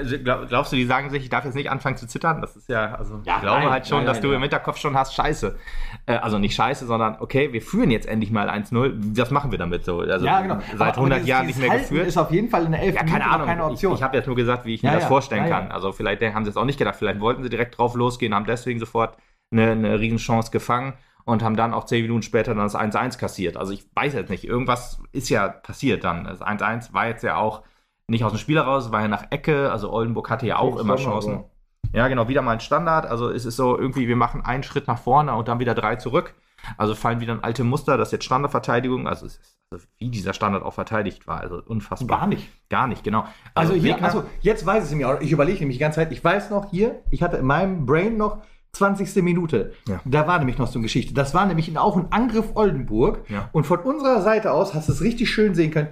Glaubst 0.49 0.73
du, 0.73 0.77
die 0.77 0.85
sagen 0.85 1.09
sich, 1.09 1.23
ich 1.23 1.31
darf 1.31 1.47
jetzt 1.47 1.55
nicht 1.55 1.71
anfangen 1.71 1.97
zu 1.97 2.07
zittern? 2.07 2.43
Das 2.43 2.57
ist 2.57 2.69
ja, 2.69 2.95
also 2.95 3.21
ja, 3.25 3.37
ich 3.37 3.43
glaube 3.43 3.61
nein, 3.61 3.71
halt 3.71 3.87
schon, 3.87 3.99
nein, 3.99 4.07
dass 4.07 4.17
nein, 4.17 4.23
du 4.23 4.29
ja. 4.31 4.37
im 4.37 4.43
Hinterkopf 4.43 4.77
schon 4.77 4.95
hast, 4.95 5.15
scheiße. 5.15 5.57
Äh, 6.05 6.17
also 6.17 6.39
nicht 6.39 6.55
scheiße, 6.55 6.85
sondern 6.85 7.17
okay, 7.21 7.53
wir 7.53 7.63
führen 7.63 7.91
jetzt 7.91 8.07
endlich 8.07 8.31
mal 8.31 8.51
1-0. 8.51 9.19
Was 9.19 9.31
machen 9.31 9.51
wir 9.51 9.59
damit 9.59 9.85
so? 9.85 10.01
Also 10.01 10.27
ja, 10.27 10.43
genau. 10.43 10.59
Seit 10.77 10.97
100 10.97 11.19
dieses, 11.19 11.29
Jahren 11.29 11.47
nicht 11.47 11.59
mehr 11.59 11.71
Halten 11.71 11.83
geführt. 11.83 12.09
ist 12.09 12.19
auf 12.19 12.31
jeden 12.31 12.51
Fall 12.51 12.67
in 12.67 12.73
der 12.73 12.83
11. 12.83 12.95
Ja, 12.97 13.03
keine 13.05 13.31
Ahnung. 13.31 13.47
Keine 13.47 13.65
Option. 13.65 13.93
Ich, 13.93 14.01
ich 14.01 14.03
habe 14.03 14.17
jetzt 14.17 14.27
nur 14.27 14.37
gesagt, 14.37 14.67
wie 14.67 14.75
ich 14.75 14.83
mir 14.83 14.93
das 14.93 15.07
vorstellen 15.07 15.49
kann. 15.49 15.71
Also 15.71 15.93
vielleicht 15.93 16.21
haben 16.23 16.45
sie 16.45 16.51
es 16.51 16.57
auch 16.57 16.65
nicht 16.65 16.79
gedacht. 16.79 16.97
Vielleicht 16.97 17.21
wollten 17.21 17.43
sie 17.43 17.49
direkt 17.49 17.79
drauf 17.79 17.95
losgehen, 17.95 18.35
haben 18.35 18.47
deswegen 18.47 18.81
sofort 18.81 19.17
eine, 19.53 19.71
eine 19.71 20.01
Riesenchance 20.01 20.51
gefangen 20.51 20.95
und 21.25 21.43
haben 21.43 21.57
dann 21.57 21.75
auch 21.75 21.85
zehn 21.85 22.03
Minuten 22.03 22.23
später 22.23 22.55
dann 22.55 22.65
das 22.65 22.77
1-1 22.77 23.19
kassiert. 23.19 23.57
Also 23.57 23.73
ich 23.73 23.87
weiß 23.95 24.15
jetzt 24.15 24.31
nicht, 24.31 24.45
irgendwas 24.45 25.01
ist 25.13 25.29
ja 25.29 25.49
passiert 25.49 26.05
dann. 26.05 26.25
Das 26.25 26.43
1-1 26.43 26.93
war 26.93 27.07
jetzt 27.07 27.23
ja 27.23 27.37
auch 27.37 27.63
nicht 28.09 28.25
aus 28.25 28.33
dem 28.33 28.39
Spiel 28.39 28.57
heraus, 28.57 28.93
war 28.93 29.01
ja 29.01 29.09
nach 29.09 29.31
Ecke, 29.31 29.73
also 29.73 29.93
Oldenburg 29.93 30.29
hatte 30.29 30.47
ja 30.47 30.59
auch 30.59 30.77
immer 30.77 30.97
Chancen. 30.97 31.35
Aber. 31.35 31.51
Ja, 31.93 32.09
genau, 32.09 32.29
wieder 32.29 32.43
mal 32.43 32.53
ein 32.53 32.61
Standard. 32.61 33.07
Also 33.07 33.31
es 33.31 33.45
ist 33.45 33.57
so 33.57 33.79
irgendwie, 33.79 34.09
wir 34.09 34.17
machen 34.17 34.45
einen 34.45 34.63
Schritt 34.63 34.87
nach 34.87 34.99
vorne 34.99 35.35
und 35.35 35.49
dann 35.49 35.59
wieder 35.59 35.75
drei 35.75 35.97
zurück. 35.97 36.35
Also 36.77 36.95
fallen 36.95 37.21
wieder 37.21 37.35
ein 37.35 37.45
alte 37.45 37.65
Muster, 37.65 37.97
das 37.97 38.11
jetzt 38.11 38.25
Standardverteidigung, 38.25 39.07
also, 39.07 39.27
ist, 39.27 39.59
also, 39.71 39.87
wie 39.99 40.09
dieser 40.09 40.33
Standard 40.33 40.63
auch 40.63 40.73
verteidigt 40.73 41.27
war, 41.27 41.41
also 41.41 41.61
unfassbar. 41.67 42.21
Gar 42.21 42.27
nicht. 42.27 42.49
Gar 42.71 42.87
nicht, 42.87 43.05
genau. 43.05 43.27
Also, 43.55 43.75
also 43.75 43.85
hier, 43.85 44.03
also 44.03 44.25
jetzt 44.41 44.65
weiß 44.65 44.85
ich 44.85 44.91
es 44.91 44.97
mir 44.97 45.09
auch, 45.09 45.21
ich 45.21 45.31
überlege 45.31 45.61
nämlich 45.61 45.77
die 45.77 45.83
ganze 45.83 45.97
Zeit, 45.97 46.13
ich 46.13 46.25
weiß 46.25 46.51
noch 46.51 46.71
hier, 46.71 47.03
ich 47.11 47.23
hatte 47.23 47.37
in 47.37 47.45
meinem 47.45 47.85
Brain 47.87 48.17
noch, 48.17 48.39
20. 48.75 49.23
Minute. 49.23 49.73
Ja. 49.89 50.01
Da 50.05 50.27
war 50.27 50.39
nämlich 50.39 50.59
noch 50.59 50.67
so 50.67 50.79
eine 50.79 50.85
Geschichte. 50.85 51.15
Das 51.15 51.35
war 51.35 51.47
nämlich 51.47 51.77
auch 51.79 51.97
ein 51.97 52.07
Angriff 52.11 52.53
Oldenburg. 52.55 53.29
Ja. 53.29 53.49
Und 53.53 53.65
von 53.65 53.81
unserer 53.81 54.23
Seite 54.23 54.53
aus 54.53 54.75
hast 54.75 54.89
du 54.89 54.93
es 54.93 55.01
richtig 55.01 55.31
schön 55.31 55.55
sehen 55.55 55.71
können. 55.71 55.89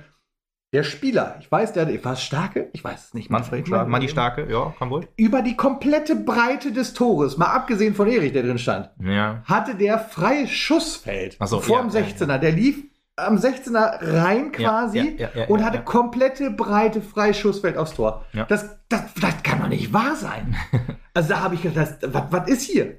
Der 0.75 0.85
Spieler, 0.85 1.37
ich 1.39 1.53
weiß, 1.53 1.75
der 1.75 2.03
war 2.03 2.17
Starke, 2.17 2.71
ich 2.73 2.83
weiß 2.83 3.09
es 3.09 3.15
nicht. 3.15 3.29
Manfred 3.29 3.67
Starke, 3.67 3.91
Manni 3.91 4.09
Starke, 4.09 4.51
ja, 4.51 4.75
kann 4.79 4.89
wohl. 4.89 5.07
Über 5.17 5.43
die 5.43 5.55
komplette 5.55 6.17
Breite 6.17 6.73
des 6.73 6.95
Tores, 6.95 7.37
mal 7.37 7.53
abgesehen 7.53 7.95
von 7.95 8.09
Erich, 8.09 8.33
der 8.33 8.43
drin 8.43 8.57
stand, 8.57 8.89
ja. 8.99 9.43
hatte 9.45 9.75
der 9.75 9.99
freies 9.99 10.51
Schussfeld 10.51 11.37
so, 11.45 11.61
vor 11.61 11.83
dem 11.83 11.91
16er. 11.91 12.39
Der 12.39 12.53
lief 12.53 12.85
am 13.17 13.37
16er 13.37 13.99
rein 14.23 14.53
quasi 14.53 15.17
ja, 15.19 15.29
ja, 15.35 15.41
ja, 15.43 15.47
und 15.49 15.65
hatte 15.65 15.83
komplette 15.83 16.51
breite 16.51 17.03
Freischussfeld 17.03 17.77
aufs 17.77 17.95
Tor. 17.95 18.25
Das, 18.49 18.79
das, 18.89 19.15
das 19.21 19.43
kann 19.43 19.61
doch 19.61 19.69
nicht 19.69 19.93
wahr 19.93 20.17
sein. 20.17 20.57
also 21.15 21.29
da 21.29 21.41
habe 21.41 21.55
ich 21.55 21.63
gedacht, 21.63 21.99
was, 22.03 22.49
ist 22.49 22.63
hier? 22.63 22.99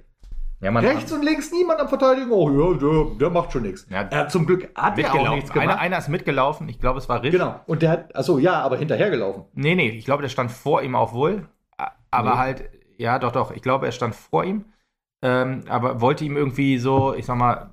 Rechts 0.61 1.11
und 1.11 1.23
links 1.23 1.51
niemand 1.51 1.81
am 1.81 1.89
Verteidigen. 1.89 2.31
Oh 2.31 2.49
ja, 2.49 2.77
der, 2.77 3.17
der 3.17 3.29
macht 3.29 3.51
schon 3.51 3.63
nichts. 3.63 3.85
Ja, 3.89 4.27
zum 4.29 4.45
Glück 4.45 4.69
hat 4.75 4.97
er 4.97 5.13
auch 5.13 5.35
nichts 5.35 5.51
gemacht. 5.51 5.67
Einer, 5.67 5.79
einer, 5.79 5.97
ist 5.97 6.07
mitgelaufen, 6.07 6.69
ich 6.69 6.79
glaube, 6.79 6.99
es 6.99 7.09
war 7.09 7.21
Riff. 7.21 7.33
Genau. 7.33 7.59
Und 7.65 7.81
der 7.81 7.89
hat, 7.89 8.15
achso, 8.15 8.37
ja, 8.37 8.61
aber 8.61 8.77
hinterhergelaufen. 8.77 9.43
Nee, 9.53 9.75
nee, 9.75 9.89
ich 9.89 10.05
glaube, 10.05 10.21
der 10.21 10.29
stand 10.29 10.51
vor 10.51 10.81
ihm 10.81 10.95
auch 10.95 11.13
wohl. 11.13 11.49
Aber 12.11 12.31
nee. 12.31 12.37
halt 12.37 12.69
ja, 12.97 13.19
doch, 13.19 13.31
doch, 13.31 13.51
ich 13.51 13.61
glaube, 13.61 13.85
er 13.85 13.91
stand 13.91 14.15
vor 14.15 14.43
ihm, 14.43 14.65
ähm, 15.21 15.63
aber 15.67 16.01
wollte 16.01 16.25
ihm 16.25 16.37
irgendwie 16.37 16.77
so, 16.77 17.13
ich 17.13 17.25
sag 17.25 17.37
mal, 17.37 17.72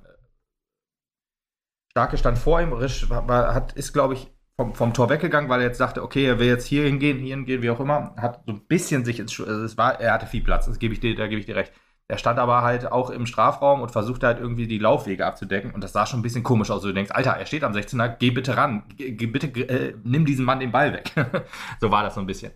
Starke 1.91 2.17
stand 2.17 2.37
vor 2.37 2.61
ihm, 2.61 2.71
Risch 2.71 3.09
war, 3.09 3.53
hat, 3.53 3.73
ist, 3.73 3.91
glaube 3.91 4.13
ich, 4.13 4.31
vom, 4.55 4.73
vom 4.75 4.93
Tor 4.93 5.09
weggegangen, 5.09 5.49
weil 5.49 5.59
er 5.59 5.67
jetzt 5.67 5.77
sagte, 5.77 6.01
okay, 6.03 6.25
er 6.25 6.39
will 6.39 6.47
jetzt 6.47 6.65
hier 6.65 6.83
hingehen, 6.83 7.19
hier 7.19 7.35
hingehen, 7.35 7.61
wie 7.61 7.69
auch 7.69 7.81
immer. 7.81 8.15
Hat 8.15 8.43
so 8.45 8.53
ein 8.53 8.65
bisschen 8.65 9.03
sich 9.03 9.19
ins, 9.19 9.37
also 9.41 9.65
es 9.65 9.77
war, 9.77 9.99
er 9.99 10.13
hatte 10.13 10.25
viel 10.25 10.41
Platz, 10.41 10.67
das 10.67 10.79
gebe 10.79 10.93
ich 10.93 11.01
dir, 11.01 11.15
da 11.15 11.27
gebe 11.27 11.41
ich 11.41 11.45
dir 11.45 11.57
recht. 11.57 11.73
Er 12.07 12.17
stand 12.17 12.39
aber 12.39 12.61
halt 12.61 12.89
auch 12.89 13.09
im 13.09 13.25
Strafraum 13.25 13.81
und 13.81 13.91
versuchte 13.91 14.25
halt 14.25 14.39
irgendwie 14.39 14.67
die 14.67 14.77
Laufwege 14.77 15.25
abzudecken 15.25 15.71
und 15.71 15.83
das 15.83 15.91
sah 15.91 16.05
schon 16.05 16.21
ein 16.21 16.23
bisschen 16.23 16.43
komisch 16.43 16.71
aus. 16.71 16.81
Du 16.81 16.93
denkst, 16.93 17.11
Alter, 17.11 17.31
er 17.31 17.45
steht 17.45 17.65
am 17.65 17.73
16er, 17.73 18.07
geh 18.19 18.31
bitte 18.31 18.55
ran, 18.55 18.83
geh 18.95 19.27
bitte, 19.27 19.47
äh, 19.47 19.93
nimm 20.05 20.25
diesen 20.25 20.45
Mann 20.45 20.61
den 20.61 20.71
Ball 20.71 20.93
weg. 20.93 21.11
so 21.81 21.91
war 21.91 22.03
das 22.03 22.15
so 22.15 22.21
ein 22.21 22.25
bisschen. 22.25 22.53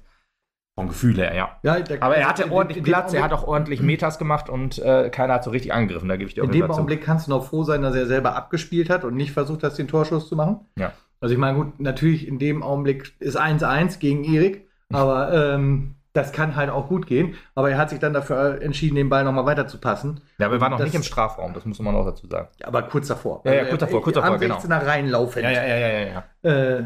Vom 0.77 0.89
Gefühl 0.89 1.15
her, 1.15 1.34
ja. 1.34 1.58
ja 1.63 1.79
der, 1.79 2.03
aber 2.03 2.17
er 2.17 2.27
hatte 2.27 2.51
ordentlich 2.51 2.79
in 2.79 2.84
Platz, 2.84 3.13
er 3.13 3.24
hat 3.24 3.32
auch 3.32 3.48
ordentlich 3.48 3.82
Meters 3.82 4.17
gemacht 4.17 4.50
und 4.50 4.77
äh, 4.79 5.10
keiner 5.10 5.36
hat 5.36 5.46
so 5.46 5.51
richtig 5.51 5.74
angegriffen. 5.74 6.10
Da 6.10 6.17
gebe 6.17 6.27
ich 6.27 6.36
dir 6.36 6.44
In 6.44 6.51
dem 6.51 6.70
Augenblick 6.70 7.01
kannst 7.01 7.27
du 7.27 7.32
noch 7.32 7.46
froh 7.46 7.63
sein, 7.63 7.82
dass 7.82 7.96
er 7.96 8.08
selber 8.08 8.36
abgespielt 8.36 8.89
hat 8.89 9.05
und 9.05 9.15
nicht 9.15 9.32
versucht 9.32 9.63
hat, 9.63 9.77
den 9.77 9.88
Torschuss 9.88 10.27
zu 10.27 10.36
machen. 10.36 10.65
Ja. 10.77 10.91
Also 11.22 11.34
ich 11.34 11.39
meine, 11.39 11.58
gut, 11.58 11.79
natürlich 11.79 12.27
in 12.27 12.39
dem 12.39 12.62
Augenblick 12.62 13.13
ist 13.20 13.39
1-1 13.39 14.00
gegen 14.00 14.25
Erik, 14.25 14.67
aber 14.91 15.34
ähm, 15.34 15.96
das 16.12 16.32
kann 16.34 16.58
halt 16.58 16.70
auch 16.70 16.88
gut 16.89 17.08
gehen. 17.08 17.36
Aber 17.55 17.70
er 17.70 17.77
hat 17.77 17.89
sich 17.89 18.00
dann 18.00 18.13
dafür 18.13 18.62
entschieden, 18.62 18.96
den 18.96 19.08
Ball 19.08 19.24
nochmal 19.24 19.46
weiter 19.46 19.67
zu 19.67 19.79
passen. 19.79 20.22
Ja, 20.39 20.51
wir 20.51 20.60
waren 20.60 20.72
noch 20.72 20.77
Das- 20.77 20.88
nicht 20.88 20.96
im 20.96 21.03
Strafraum, 21.03 21.53
das 21.53 21.65
muss 21.65 21.79
man 21.79 21.96
auch 21.96 22.05
dazu 22.05 22.27
sagen. 22.27 22.50
Aber 22.63 22.84
kurz 22.84 23.08
davor. 23.08 23.41
Ja, 23.46 23.53
ja, 23.53 23.65
kurz 23.65 23.79
davor, 23.79 24.01
kurz 24.01 24.17
am 24.17 24.24
davor, 24.24 24.39
genau. 24.39 24.58
16er 24.58 24.86
reinlaufen. 24.86 25.44
Ja, 25.44 25.51
ja, 25.51 25.65
ja, 25.65 25.77
ja, 25.77 26.00
ja. 26.00 26.24
ja. 26.44 26.50
Äh, 26.51 26.84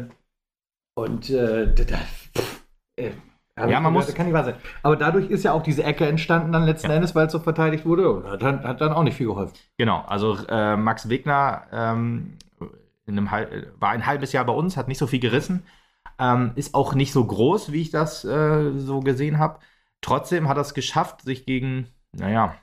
und 0.94 1.30
äh, 1.30 1.74
da, 1.74 1.84
da, 1.84 1.96
pff, 1.96 2.62
äh, 2.96 3.10
Ja, 3.68 3.78
ich 3.78 3.82
man 3.82 3.92
muss- 3.92 4.06
das 4.06 4.14
kann 4.14 4.26
nicht 4.26 4.34
wahr 4.34 4.44
sein. 4.44 4.54
Aber 4.82 4.96
dadurch 4.96 5.28
ist 5.30 5.42
ja 5.44 5.52
auch 5.52 5.62
diese 5.62 5.82
Ecke 5.84 6.06
entstanden 6.06 6.52
dann 6.52 6.64
letzten 6.64 6.88
Ja. 6.90 6.96
Endes, 6.96 7.14
weil 7.14 7.26
es 7.26 7.32
so 7.32 7.38
verteidigt 7.40 7.84
wurde. 7.84 8.10
Und 8.10 8.26
hat, 8.30 8.42
dann- 8.42 8.62
hat 8.64 8.80
dann 8.80 8.92
auch 8.92 9.02
nicht 9.02 9.16
viel 9.16 9.26
geholfen. 9.26 9.54
Genau, 9.78 10.02
also 10.06 10.36
äh, 10.48 10.76
Max 10.76 11.08
Wegner 11.08 11.62
ähm, 11.72 12.38
war 13.06 13.90
ein 13.90 14.06
halbes 14.06 14.32
Jahr 14.32 14.44
bei 14.44 14.52
uns, 14.52 14.76
hat 14.76 14.88
nicht 14.88 14.98
so 14.98 15.06
viel 15.06 15.20
gerissen, 15.20 15.64
ähm, 16.18 16.52
ist 16.54 16.74
auch 16.74 16.94
nicht 16.94 17.12
so 17.12 17.24
groß, 17.24 17.72
wie 17.72 17.82
ich 17.82 17.90
das 17.90 18.24
äh, 18.24 18.72
so 18.78 19.00
gesehen 19.00 19.38
habe. 19.38 19.58
Trotzdem 20.00 20.48
hat 20.48 20.56
er 20.56 20.62
es 20.62 20.74
geschafft, 20.74 21.22
sich 21.22 21.44
gegen, 21.46 21.88
naja, 22.12 22.54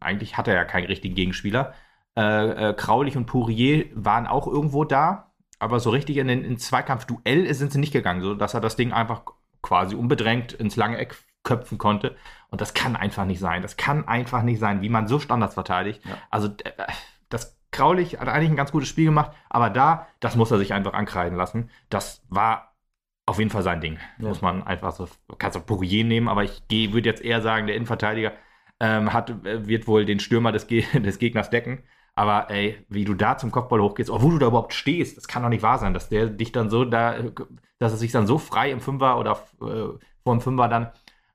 eigentlich 0.00 0.36
hat 0.38 0.48
er 0.48 0.54
ja 0.54 0.64
keinen 0.64 0.86
richtigen 0.86 1.14
Gegenspieler. 1.14 1.74
Äh, 2.16 2.70
äh, 2.70 2.74
Kraulich 2.74 3.16
und 3.16 3.26
Pourier 3.26 3.86
waren 3.94 4.26
auch 4.26 4.46
irgendwo 4.46 4.84
da, 4.84 5.32
aber 5.58 5.80
so 5.80 5.90
richtig 5.90 6.16
in 6.16 6.28
den 6.28 6.44
in 6.44 6.56
Zweikampf-Duell 6.58 7.52
sind 7.54 7.72
sie 7.72 7.78
nicht 7.80 7.92
gegangen, 7.92 8.22
so 8.22 8.34
dass 8.34 8.54
er 8.54 8.60
das 8.60 8.76
Ding 8.76 8.92
einfach 8.92 9.22
quasi 9.62 9.94
unbedrängt 9.94 10.52
ins 10.52 10.76
lange 10.76 10.98
Eck 10.98 11.16
köpfen 11.42 11.78
konnte. 11.78 12.16
Und 12.50 12.60
das 12.60 12.74
kann 12.74 12.96
einfach 12.96 13.24
nicht 13.24 13.40
sein. 13.40 13.62
Das 13.62 13.76
kann 13.76 14.06
einfach 14.06 14.42
nicht 14.42 14.58
sein, 14.58 14.82
wie 14.82 14.88
man 14.88 15.06
so 15.06 15.18
Standards 15.18 15.54
verteidigt. 15.54 16.04
Ja. 16.04 16.18
Also 16.30 16.48
äh, 16.48 16.72
das 17.28 17.58
Kraulich 17.72 18.18
hat 18.18 18.28
eigentlich 18.28 18.50
ein 18.50 18.56
ganz 18.56 18.72
gutes 18.72 18.88
Spiel 18.88 19.06
gemacht, 19.06 19.30
aber 19.48 19.70
da, 19.70 20.08
das 20.18 20.34
muss 20.34 20.50
er 20.50 20.58
sich 20.58 20.72
einfach 20.72 20.92
ankreiden 20.92 21.38
lassen. 21.38 21.70
Das 21.88 22.24
war 22.28 22.74
auf 23.26 23.38
jeden 23.38 23.50
Fall 23.50 23.62
sein 23.62 23.80
Ding. 23.80 23.98
Ja. 24.18 24.28
Muss 24.28 24.42
man 24.42 24.64
einfach 24.64 24.90
so, 24.92 25.08
kannst 25.38 25.56
du 25.56 25.60
Pourier 25.60 26.04
nehmen, 26.04 26.28
aber 26.28 26.42
ich 26.42 26.62
würde 26.68 27.08
jetzt 27.08 27.22
eher 27.22 27.40
sagen, 27.40 27.68
der 27.68 27.76
Innenverteidiger 27.76 28.32
ähm, 28.80 29.12
hat, 29.12 29.30
äh, 29.46 29.66
wird 29.68 29.86
wohl 29.86 30.04
den 30.04 30.18
Stürmer 30.18 30.50
des, 30.52 30.66
Ge 30.66 30.84
des 31.00 31.18
Gegners 31.18 31.50
decken. 31.50 31.84
Aber 32.16 32.50
ey, 32.50 32.84
wie 32.88 33.04
du 33.04 33.14
da 33.14 33.38
zum 33.38 33.52
Kopfball 33.52 33.80
hochgehst, 33.80 34.10
obwohl 34.10 34.32
du 34.32 34.38
da 34.38 34.48
überhaupt 34.48 34.74
stehst, 34.74 35.16
das 35.16 35.28
kann 35.28 35.42
doch 35.42 35.48
nicht 35.48 35.62
wahr 35.62 35.78
sein, 35.78 35.94
dass 35.94 36.08
der 36.08 36.26
dich 36.26 36.50
dann 36.50 36.70
so 36.70 36.84
da, 36.84 37.14
dass 37.80 37.92
er 37.92 37.98
sich 37.98 38.12
dann 38.12 38.28
so 38.28 38.38
frei 38.38 38.70
im 38.70 38.80
Fünfer 38.80 39.18
oder 39.18 39.32
äh, 39.60 39.98
vor 40.22 40.34
dem 40.34 40.40
Fünfer 40.40 40.68
dann 40.68 40.92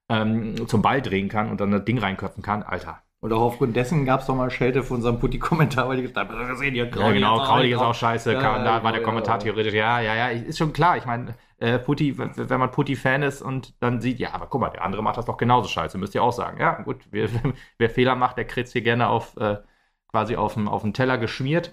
ähm, 0.07 0.67
zum 0.67 0.81
Ball 0.81 1.01
drehen 1.01 1.27
kann 1.27 1.49
und 1.49 1.59
dann 1.59 1.71
das 1.71 1.83
Ding 1.83 1.97
reinköpfen 1.97 2.43
kann. 2.43 2.63
Alter. 2.63 3.01
Und 3.19 3.33
auch 3.33 3.41
aufgrund 3.41 3.75
dessen 3.75 4.05
gab 4.05 4.19
es 4.19 4.27
doch 4.27 4.35
mal 4.35 4.51
Schelte 4.51 4.83
von 4.83 4.97
unserem 4.97 5.19
Putti-Kommentar, 5.19 5.89
weil 5.89 5.97
ich 5.97 6.05
gesagt 6.13 6.29
habe, 6.29 6.45
gesehen, 6.45 6.75
hier, 6.75 6.85
Ja, 6.95 7.11
genau, 7.11 7.39
Kraulig 7.39 7.71
ist 7.71 7.79
auch 7.79 7.95
scheiße, 7.95 8.33
Ja, 8.33 8.39
ja, 8.39 8.63
da 8.63 8.83
war 8.83 8.91
der 8.91 9.01
Kommentar 9.01 9.37
ja. 9.37 9.43
theoretisch, 9.45 9.73
ja, 9.73 9.99
ja, 9.99 10.13
ja, 10.13 10.27
ist 10.27 10.59
schon 10.59 10.73
klar. 10.73 10.95
Ich 10.97 11.05
meine, 11.05 11.33
äh, 11.57 11.79
Putti, 11.79 12.19
wenn 12.19 12.59
man 12.59 12.69
Putti-Fan 12.69 13.23
ist 13.23 13.41
und 13.41 13.73
dann 13.81 13.99
sieht, 13.99 14.19
ja, 14.19 14.33
aber 14.33 14.45
guck 14.45 14.61
mal, 14.61 14.69
der 14.69 14.83
andere 14.83 15.01
macht 15.01 15.17
das 15.17 15.25
doch 15.25 15.37
genauso 15.37 15.67
scheiße, 15.67 15.97
müsst 15.97 16.13
ihr 16.13 16.21
auch 16.21 16.33
sagen. 16.33 16.59
Ja, 16.59 16.81
gut, 16.83 16.97
wer, 17.11 17.27
wer 17.79 17.89
Fehler 17.89 18.15
macht, 18.15 18.37
der 18.37 18.45
kriegt 18.45 18.69
hier 18.69 18.83
gerne 18.83 19.07
auf, 19.07 19.35
äh, 19.37 19.57
quasi 20.11 20.35
auf 20.35 20.53
dem 20.53 20.93
Teller 20.93 21.17
geschmiert. 21.17 21.71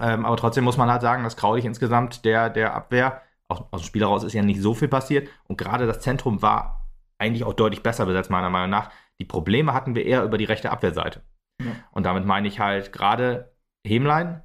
Ähm, 0.00 0.24
aber 0.24 0.36
trotzdem 0.36 0.62
muss 0.62 0.76
man 0.76 0.90
halt 0.90 1.02
sagen, 1.02 1.24
dass 1.24 1.36
Kraulich 1.36 1.64
insgesamt 1.64 2.24
der, 2.24 2.50
der 2.50 2.74
Abwehr, 2.74 3.22
aus, 3.50 3.62
aus 3.70 3.82
dem 3.82 3.86
Spiel 3.86 4.02
heraus 4.02 4.24
ist 4.24 4.32
ja 4.32 4.42
nicht 4.42 4.60
so 4.60 4.74
viel 4.74 4.88
passiert 4.88 5.28
und 5.44 5.58
gerade 5.58 5.86
das 5.86 6.00
Zentrum 6.00 6.42
war 6.42 6.88
eigentlich 7.18 7.44
auch 7.44 7.54
deutlich 7.54 7.82
besser 7.82 8.06
besetzt, 8.06 8.30
meiner 8.30 8.50
Meinung 8.50 8.70
nach. 8.70 8.90
Die 9.18 9.24
Probleme 9.26 9.74
hatten 9.74 9.94
wir 9.94 10.06
eher 10.06 10.24
über 10.24 10.38
die 10.38 10.46
rechte 10.46 10.70
Abwehrseite. 10.70 11.22
Ja. 11.60 11.72
Und 11.90 12.04
damit 12.04 12.24
meine 12.24 12.48
ich 12.48 12.58
halt 12.58 12.92
gerade 12.92 13.54
Hemlein 13.86 14.42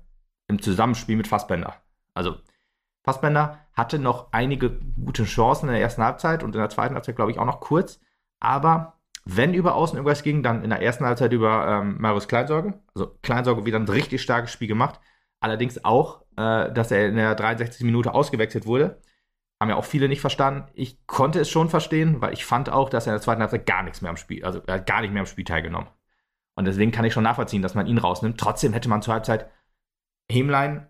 im 0.48 0.62
Zusammenspiel 0.62 1.16
mit 1.16 1.28
Fassbender. 1.28 1.76
Also 2.14 2.36
Fassbender 3.06 3.60
hatte 3.74 4.00
noch 4.00 4.34
einige 4.34 4.72
gute 4.72 5.24
Chancen 5.24 5.68
in 5.68 5.74
der 5.74 5.82
ersten 5.82 6.04
Halbzeit 6.04 6.44
und 6.44 6.56
in 6.56 6.60
der 6.60 6.70
zweiten 6.70 6.96
Halbzeit, 6.96 7.16
glaube 7.16 7.32
ich, 7.32 7.40
auch 7.40 7.46
noch 7.46 7.60
kurz. 7.60 8.00
Aber 8.40 9.00
wenn 9.26 9.54
über 9.54 9.76
Außen 9.76 9.98
irgendwas 9.98 10.24
ging, 10.24 10.44
dann 10.44 10.64
in 10.64 10.70
der 10.70 10.82
ersten 10.82 11.06
Halbzeit 11.06 11.32
über 11.32 11.68
ähm, 11.68 11.98
Marius 12.00 12.28
Kleinsorge. 12.28 12.80
Also 12.94 13.18
Kleinsorge 13.22 13.66
wieder 13.66 13.80
ein 13.80 13.88
richtig 13.88 14.22
starkes 14.22 14.52
Spiel 14.52 14.68
gemacht. 14.68 15.00
Allerdings 15.40 15.84
auch, 15.86 16.25
äh, 16.38 16.72
dass 16.72 16.92
er 16.92 17.08
in 17.08 17.16
der 17.16 17.36
63. 17.36 17.86
Minute 17.86 18.14
ausgewechselt 18.14 18.66
wurde. 18.66 19.00
Haben 19.62 19.70
ja 19.70 19.76
auch 19.78 19.86
viele 19.86 20.10
nicht 20.10 20.22
verstanden. 20.22 20.70
Ich 20.74 21.06
konnte 21.08 21.40
es 21.40 21.50
schon 21.50 21.70
verstehen, 21.70 22.22
weil 22.22 22.34
ich 22.34 22.46
fand 22.46 22.70
auch, 22.70 22.90
dass 22.90 23.08
er 23.08 23.14
in 23.14 23.18
der 23.18 23.22
zweiten 23.24 23.42
Halbzeit 23.42 23.66
gar 23.66 23.84
nichts 23.84 24.02
mehr 24.02 24.10
am 24.10 24.18
Spiel, 24.18 24.44
also 24.44 24.62
er 24.68 24.76
hat 24.76 24.86
gar 24.88 25.02
nicht 25.02 25.14
mehr 25.14 25.22
am 25.22 25.28
Spiel 25.28 25.46
teilgenommen. 25.46 25.88
Und 26.58 26.66
deswegen 26.66 26.92
kann 26.92 27.06
ich 27.06 27.14
schon 27.14 27.24
nachvollziehen, 27.24 27.62
dass 27.62 27.76
man 27.76 27.88
ihn 27.88 27.98
rausnimmt. 27.98 28.40
Trotzdem 28.40 28.74
hätte 28.74 28.90
man 28.90 29.02
zur 29.02 29.14
Halbzeit 29.14 29.50
Hemlein 30.32 30.88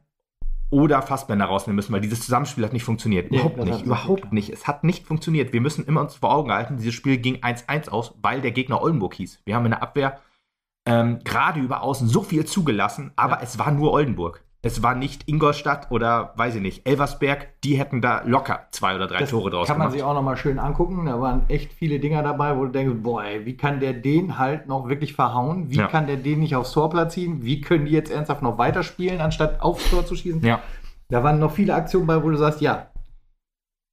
oder 0.72 1.02
Fassbender 1.02 1.46
rausnehmen 1.46 1.76
müssen, 1.76 1.94
weil 1.94 2.02
dieses 2.02 2.22
Zusammenspiel 2.22 2.64
hat 2.66 2.74
nicht 2.74 2.84
funktioniert. 2.84 3.32
Überhaupt 3.32 3.58
hat 3.60 3.66
nicht, 3.66 3.86
überhaupt 3.86 4.34
nicht. 4.34 4.50
Es 4.50 4.68
hat 4.68 4.84
nicht 4.84 5.06
funktioniert. 5.06 5.54
Wir 5.54 5.62
müssen 5.62 5.86
immer 5.86 6.02
uns 6.02 6.16
vor 6.16 6.34
Augen 6.34 6.52
halten, 6.52 6.78
dieses 6.78 6.94
Spiel 6.94 7.18
ging 7.18 7.38
1-1 7.44 7.90
aus, 7.90 8.16
weil 8.22 8.42
der 8.42 8.52
Gegner 8.52 8.82
Oldenburg 8.82 9.14
hieß. 9.14 9.42
Wir 9.46 9.56
haben 9.56 9.66
in 9.66 9.72
der 9.72 9.84
Abwehr 9.84 10.20
ähm, 10.88 11.20
gerade 11.24 11.60
über 11.60 11.82
außen 11.82 12.08
so 12.08 12.22
viel 12.22 12.46
zugelassen, 12.46 13.12
aber 13.16 13.38
Ja. 13.38 13.42
es 13.44 13.58
war 13.60 13.72
nur 13.72 13.92
Oldenburg. 13.92 14.44
Es 14.66 14.82
war 14.82 14.96
nicht 14.96 15.30
Ingolstadt 15.30 15.92
oder, 15.92 16.34
weiß 16.38 16.56
ich 16.56 16.62
nicht, 16.62 16.88
Elversberg. 16.88 17.50
Die 17.64 17.76
hätten 17.78 18.02
da 18.02 18.24
locker 18.26 18.62
zwei 18.72 18.96
oder 18.96 19.06
drei 19.06 19.20
Das 19.20 19.30
Tore 19.30 19.52
draus 19.52 19.68
kann 19.68 19.78
man 19.78 19.86
gemacht. 19.90 19.94
sich 20.00 20.04
auch 20.04 20.16
noch 20.16 20.24
mal 20.24 20.38
schön 20.38 20.58
angucken. 20.58 21.06
Da 21.06 21.22
waren 21.22 21.44
echt 21.50 21.72
viele 21.72 22.00
Dinger 22.00 22.24
dabei, 22.24 22.58
wo 22.58 22.66
du 22.66 22.72
denkst, 22.72 22.96
boah, 23.04 23.24
ey, 23.24 23.46
wie 23.46 23.56
kann 23.58 23.80
der 23.80 23.94
den 23.94 24.40
halt 24.40 24.68
noch 24.68 24.90
wirklich 24.90 25.14
verhauen? 25.14 25.70
Wie 25.70 25.76
Ja. 25.78 25.86
kann 25.88 26.08
der 26.08 26.18
den 26.18 26.40
nicht 26.40 26.56
aufs 26.56 26.72
Tor 26.72 26.90
platzieren? 26.90 27.44
Wie 27.44 27.62
können 27.62 27.86
die 27.86 27.92
jetzt 27.92 28.10
ernsthaft 28.12 28.42
noch 28.42 28.58
weiterspielen, 28.58 29.22
anstatt 29.22 29.62
aufs 29.62 29.88
Tor 29.92 30.04
zu 30.04 30.16
schießen? 30.16 30.44
ja, 30.44 30.60
Da 31.10 31.24
waren 31.24 31.38
noch 31.38 31.52
viele 31.52 31.76
Aktionen 31.76 32.08
bei, 32.08 32.24
wo 32.24 32.32
du 32.32 32.36
sagst, 32.36 32.60
ja, 32.62 32.88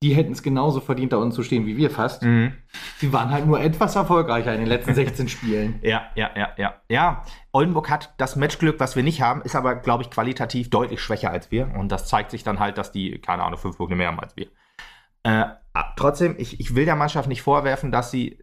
die 0.02 0.14
hätten 0.14 0.32
es 0.32 0.42
genauso 0.42 0.80
verdient, 0.80 1.12
da 1.12 1.16
unten 1.16 1.32
zu 1.32 1.42
stehen 1.42 1.64
wie 1.66 1.76
wir 1.76 1.90
fast. 1.90 2.22
mhm. 2.22 2.52
Sie 2.98 3.12
waren 3.12 3.30
halt 3.30 3.46
nur 3.46 3.60
etwas 3.60 3.96
erfolgreicher 3.96 4.52
in 4.52 4.60
den 4.60 4.68
letzten 4.68 4.94
16 4.96 5.28
Spielen. 5.28 5.78
ja, 5.82 6.02
ja, 6.14 6.30
ja, 6.36 6.50
ja. 6.56 6.74
Ja, 6.88 7.24
Oldenburg 7.52 7.88
hat 7.90 8.12
das 8.18 8.36
Matchglück, 8.36 8.78
was 8.80 8.96
wir 8.96 9.02
nicht 9.02 9.22
haben, 9.22 9.42
ist 9.42 9.56
aber, 9.56 9.76
glaube 9.76 10.02
ich, 10.02 10.10
qualitativ 10.10 10.68
deutlich 10.70 11.00
schwächer 11.00 11.30
als 11.30 11.50
wir. 11.50 11.70
Und 11.76 11.90
das 11.90 12.06
zeigt 12.08 12.30
sich 12.30 12.42
dann 12.42 12.58
halt, 12.60 12.76
dass 12.78 12.92
die, 12.92 13.18
keine 13.20 13.42
Ahnung, 13.44 13.58
fünf 13.58 13.76
Punkte 13.78 13.96
mehr 13.96 14.08
haben 14.08 14.20
als 14.20 14.36
wir. 14.36 14.48
Äh, 15.24 15.44
trotzdem, 15.96 16.34
ich, 16.38 16.58
ich 16.58 16.74
will 16.74 16.84
der 16.84 16.96
Mannschaft 16.96 17.28
nicht 17.28 17.42
vorwerfen, 17.42 17.92
dass 17.92 18.10
sie, 18.10 18.38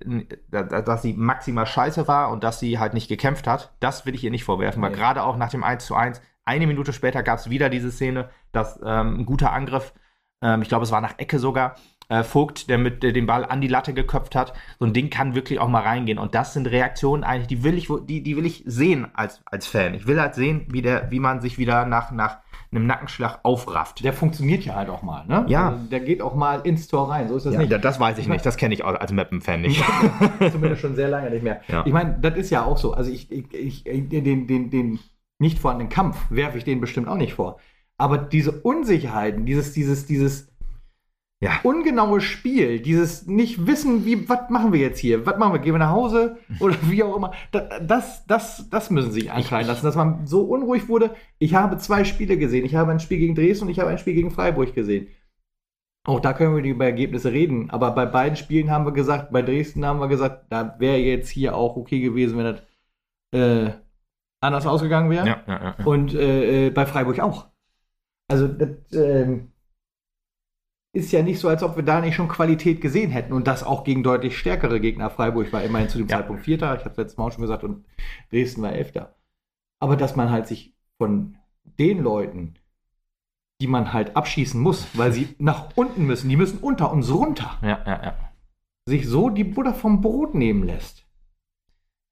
dass 0.50 1.02
sie 1.02 1.14
maximal 1.14 1.66
scheiße 1.66 2.08
war 2.08 2.32
und 2.32 2.44
dass 2.44 2.60
sie 2.60 2.80
halt 2.80 2.94
nicht 2.94 3.10
gekämpft 3.10 3.48
hat. 3.48 3.74
Das 3.82 4.06
will 4.06 4.16
ich 4.16 4.24
ihr 4.24 4.32
nicht 4.32 4.46
vorwerfen, 4.46 4.82
weil 4.82 4.92
Nee. 4.92 4.96
gerade 4.98 5.24
auch 5.24 5.36
nach 5.36 5.50
dem 5.50 5.64
1 5.64 5.86
zu 5.86 5.96
1, 5.96 6.22
eine 6.46 6.68
Minute 6.68 6.94
später 6.94 7.22
gab 7.22 7.38
es 7.40 7.50
wieder 7.50 7.70
diese 7.70 7.92
Szene, 7.92 8.30
dass 8.54 8.80
ähm, 8.84 9.20
ein 9.20 9.26
guter 9.26 9.52
Angriff, 9.52 9.94
ähm, 10.42 10.62
ich 10.62 10.70
glaube, 10.70 10.84
es 10.84 10.92
war 10.92 11.02
nach 11.02 11.18
Ecke 11.18 11.40
sogar, 11.40 11.76
äh, 12.10 12.24
Vogt, 12.24 12.70
der 12.70 12.78
mit 12.78 13.04
äh, 13.04 13.14
den 13.14 13.28
Ball 13.28 13.46
an 13.46 13.62
die 13.62 13.68
Latte 13.68 13.94
geköpft 13.94 14.36
hat. 14.36 14.54
So 14.80 14.86
ein 14.86 14.94
Ding 14.94 15.10
kann 15.10 15.36
wirklich 15.36 15.60
auch 15.60 15.68
mal 15.68 15.84
reingehen. 15.84 16.18
Und 16.18 16.34
das 16.36 16.54
sind 16.54 16.68
Reaktionen 16.68 17.24
eigentlich, 17.24 17.48
die 17.48 17.64
will 17.64 17.78
ich, 17.78 17.88
die, 18.08 18.24
die 18.24 18.36
will 18.36 18.46
ich 18.46 18.64
sehen 18.66 19.08
als, 19.14 19.42
als 19.46 19.68
Fan. 19.68 19.94
Ich 19.94 20.08
will 20.08 20.20
halt 20.20 20.34
sehen, 20.36 20.66
wie, 20.70 20.82
der, 20.82 21.12
wie 21.12 21.20
man 21.20 21.40
sich 21.40 21.58
wieder 21.60 21.86
nach, 21.86 22.12
nach 22.12 22.40
einem 22.72 22.88
Nackenschlag 22.88 23.40
aufrafft. 23.44 24.04
Der 24.04 24.14
funktioniert 24.14 24.64
ja 24.66 24.76
halt 24.76 24.90
auch 24.90 25.02
mal, 25.02 25.26
ne? 25.26 25.46
Ja. 25.48 25.70
Also 25.70 25.86
der 25.86 26.00
geht 26.02 26.22
auch 26.22 26.36
mal 26.36 26.62
ins 26.62 26.88
Tor 26.88 27.10
rein, 27.10 27.28
so 27.28 27.36
ist 27.36 27.46
das 27.46 27.54
Ja, 27.54 27.60
nicht. 27.62 27.84
das 27.84 28.00
weiß 28.00 28.18
ich 28.20 28.28
nicht. 28.28 28.46
Das 28.46 28.58
kenne 28.58 28.74
ich 28.74 28.84
auch 28.84 28.94
als 29.00 29.12
Mappen-Fan 29.12 29.62
nicht. 29.62 29.84
Zumindest 30.52 30.82
schon 30.82 30.96
sehr 30.96 31.10
lange 31.10 31.30
nicht 31.32 31.44
mehr. 31.44 31.62
Ja. 31.68 31.84
Ich 31.86 31.94
meine, 31.94 32.18
das 32.20 32.36
ist 32.36 32.50
ja 32.50 32.64
auch 32.66 32.78
so. 32.78 32.94
Also 32.94 33.12
ich, 33.12 33.32
ich, 33.32 33.54
ich 33.54 33.84
den, 33.84 34.48
den, 34.48 34.70
den 34.70 35.00
nicht 35.40 35.58
vorhandenen 35.58 35.90
Kampf 35.90 36.18
werfe 36.30 36.58
ich 36.58 36.64
denen 36.64 36.82
bestimmt 36.82 37.08
auch 37.08 37.16
nicht 37.16 37.34
vor. 37.34 37.60
Aber 38.00 38.18
diese 38.18 38.52
Unsicherheiten, 38.52 39.46
dieses, 39.46 39.74
dieses, 39.74 40.06
dieses 40.08 40.48
Ja. 41.42 41.60
ungenaue 41.64 42.20
Spiel, 42.22 42.80
dieses 42.80 43.28
nicht 43.28 43.68
wissen, 43.68 44.06
wie, 44.06 44.28
was 44.28 44.50
machen 44.50 44.74
wir 44.74 44.80
jetzt 44.80 45.00
hier? 45.00 45.26
Was 45.26 45.38
machen 45.38 45.54
wir? 45.54 45.60
Gehen 45.60 45.74
wir 45.74 45.80
nach 45.80 45.92
Hause? 45.92 46.38
Oder 46.60 46.76
wie 46.84 47.04
auch 47.04 47.16
immer. 47.16 47.32
Da- 47.52 47.80
Das, 47.80 48.26
das, 48.26 48.70
das 48.70 48.90
müssen 48.90 49.12
sie 49.12 49.22
sich 49.22 49.32
ankreiden 49.32 49.68
lassen, 49.68 49.86
dass 49.86 49.96
man 49.96 50.26
so 50.28 50.42
unruhig 50.44 50.88
wurde. 50.90 51.16
Ich 51.38 51.56
habe 51.56 51.78
zwei 51.78 52.04
Spiele 52.04 52.38
gesehen. 52.38 52.66
Ich 52.66 52.76
habe 52.76 52.92
ein 52.92 53.00
Spiel 53.00 53.20
gegen 53.20 53.36
Dresden 53.36 53.66
und 53.66 53.72
ich 53.72 53.80
habe 53.80 53.90
ein 53.90 53.98
Spiel 54.00 54.16
gegen 54.16 54.32
Freiburg 54.32 54.74
gesehen. 54.74 55.08
Auch 56.08 56.22
da 56.22 56.34
können 56.34 56.56
wir 56.56 56.64
über 56.64 56.86
Ergebnisse 56.86 57.32
reden. 57.34 57.70
Aber 57.70 57.92
bei 57.92 58.06
beiden 58.06 58.36
Spielen 58.38 58.72
haben 58.72 58.86
wir 58.86 58.94
gesagt, 58.94 59.32
bei 59.32 59.42
Dresden 59.42 59.86
haben 59.86 60.00
wir 60.00 60.08
gesagt, 60.08 60.46
da 60.50 60.76
wäre 60.80 60.98
jetzt 60.98 61.30
hier 61.30 61.56
auch 61.56 61.76
okay 61.76 62.00
gewesen, 62.00 62.38
wenn 62.38 62.46
das 62.56 62.62
äh, 63.34 63.74
anders 64.42 64.66
ausgegangen 64.66 65.10
wäre. 65.10 65.28
Ja, 65.28 65.44
ja, 65.48 65.76
ja. 65.78 65.86
Und 65.86 66.14
äh, 66.14 66.68
äh, 66.68 66.70
bei 66.72 66.86
Freiburg 66.86 67.20
auch. 67.20 67.48
Also 68.30 68.48
das 68.48 68.70
ähm, 68.94 69.52
ist 70.96 71.12
ja 71.12 71.22
nicht 71.22 71.40
so, 71.40 71.48
als 71.50 71.62
ob 71.64 71.76
wir 71.76 71.84
da 71.84 72.00
nicht 72.02 72.16
schon 72.16 72.28
Qualität 72.30 72.82
gesehen 72.82 73.12
hätten 73.12 73.34
und 73.34 73.48
das 73.48 73.64
auch 73.64 73.84
gegen 73.84 74.04
deutlich 74.04 74.38
stärkere 74.38 74.80
Gegner. 74.80 75.10
Freiburg 75.10 75.52
war 75.54 75.64
immerhin 75.64 75.90
zu 75.90 75.98
dem 75.98 76.08
Ja. 76.08 76.18
Zeitpunkt 76.18 76.44
Vierter, 76.44 76.74
ich 76.76 76.82
habe 76.82 76.92
es 76.92 76.98
letztes 76.98 77.18
Mal 77.18 77.26
auch 77.28 77.32
schon 77.32 77.42
gesagt, 77.42 77.64
und 77.64 77.86
Dresden 78.32 78.62
war 78.62 78.74
Elfter. 78.74 79.16
Aber 79.82 79.96
dass 79.98 80.16
man 80.16 80.30
halt 80.32 80.48
sich 80.48 80.74
von 80.98 81.38
den 81.64 82.02
Leuten, 82.02 82.56
die 83.62 83.68
man 83.68 83.94
halt 83.94 84.16
abschießen 84.16 84.60
muss, 84.60 84.88
weil 84.98 85.12
sie 85.12 85.36
nach 85.40 85.76
unten 85.76 86.06
müssen, 86.06 86.30
die 86.30 86.38
müssen 86.38 86.60
unter 86.60 86.92
uns 86.92 87.12
runter, 87.12 87.58
ja, 87.62 87.84
ja, 87.86 88.18
sich 88.88 89.08
so 89.08 89.30
die 89.30 89.44
Butter 89.44 89.74
vom 89.74 90.02
Brot 90.02 90.34
nehmen 90.34 90.64
lässt. 90.64 91.06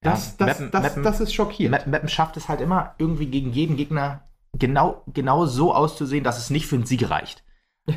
Das, 0.04 0.38
das, 0.38 0.60
Meppen- 0.60 0.72
das, 0.72 0.84
Meppen- 0.84 1.04
das 1.04 1.20
ist 1.20 1.34
schockierend. 1.34 1.72
Meppen, 1.72 1.92
Meppen 1.92 2.10
schafft 2.10 2.38
es 2.38 2.48
halt 2.48 2.62
immer 2.62 2.94
irgendwie 3.00 3.26
gegen 3.26 3.52
jeden 3.52 3.76
Gegner 3.76 4.28
genau, 4.58 5.04
genau 5.08 5.46
so 5.46 5.74
auszusehen, 5.74 6.24
dass 6.24 6.38
es 6.38 6.50
nicht 6.50 6.68
für 6.68 6.76
einen 6.76 6.86
Sieg 6.86 7.10
reicht. 7.10 7.44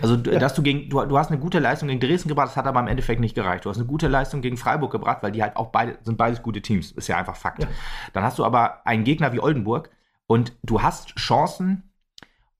Also, 0.02 0.14
Ja. 0.30 0.38
dass 0.38 0.54
du 0.54 0.62
gegen, 0.62 0.88
du, 0.88 1.04
du 1.04 1.18
hast 1.18 1.30
eine 1.30 1.40
gute 1.40 1.58
Leistung 1.58 1.88
gegen 1.88 2.00
Dresden 2.00 2.28
gebracht, 2.28 2.48
das 2.48 2.56
hat 2.56 2.66
aber 2.66 2.80
im 2.80 2.86
Endeffekt 2.86 3.20
nicht 3.20 3.34
gereicht. 3.34 3.64
Du 3.64 3.70
hast 3.70 3.78
eine 3.78 3.86
gute 3.86 4.08
Leistung 4.08 4.40
gegen 4.40 4.56
Freiburg 4.56 4.92
gebracht, 4.92 5.22
weil 5.22 5.32
die 5.32 5.42
halt 5.42 5.56
auch 5.56 5.68
beide, 5.68 5.98
sind 6.02 6.16
beides 6.16 6.42
gute 6.42 6.62
Teams. 6.62 6.92
Ist 6.92 7.08
ja 7.08 7.16
einfach 7.16 7.36
Fakt. 7.36 7.62
Ja. 7.62 7.68
Dann 8.12 8.22
hast 8.24 8.38
du 8.38 8.44
aber 8.44 8.86
einen 8.86 9.04
Gegner 9.04 9.32
wie 9.32 9.40
Oldenburg 9.40 9.90
und 10.26 10.52
du 10.62 10.82
hast 10.82 11.16
Chancen 11.16 11.89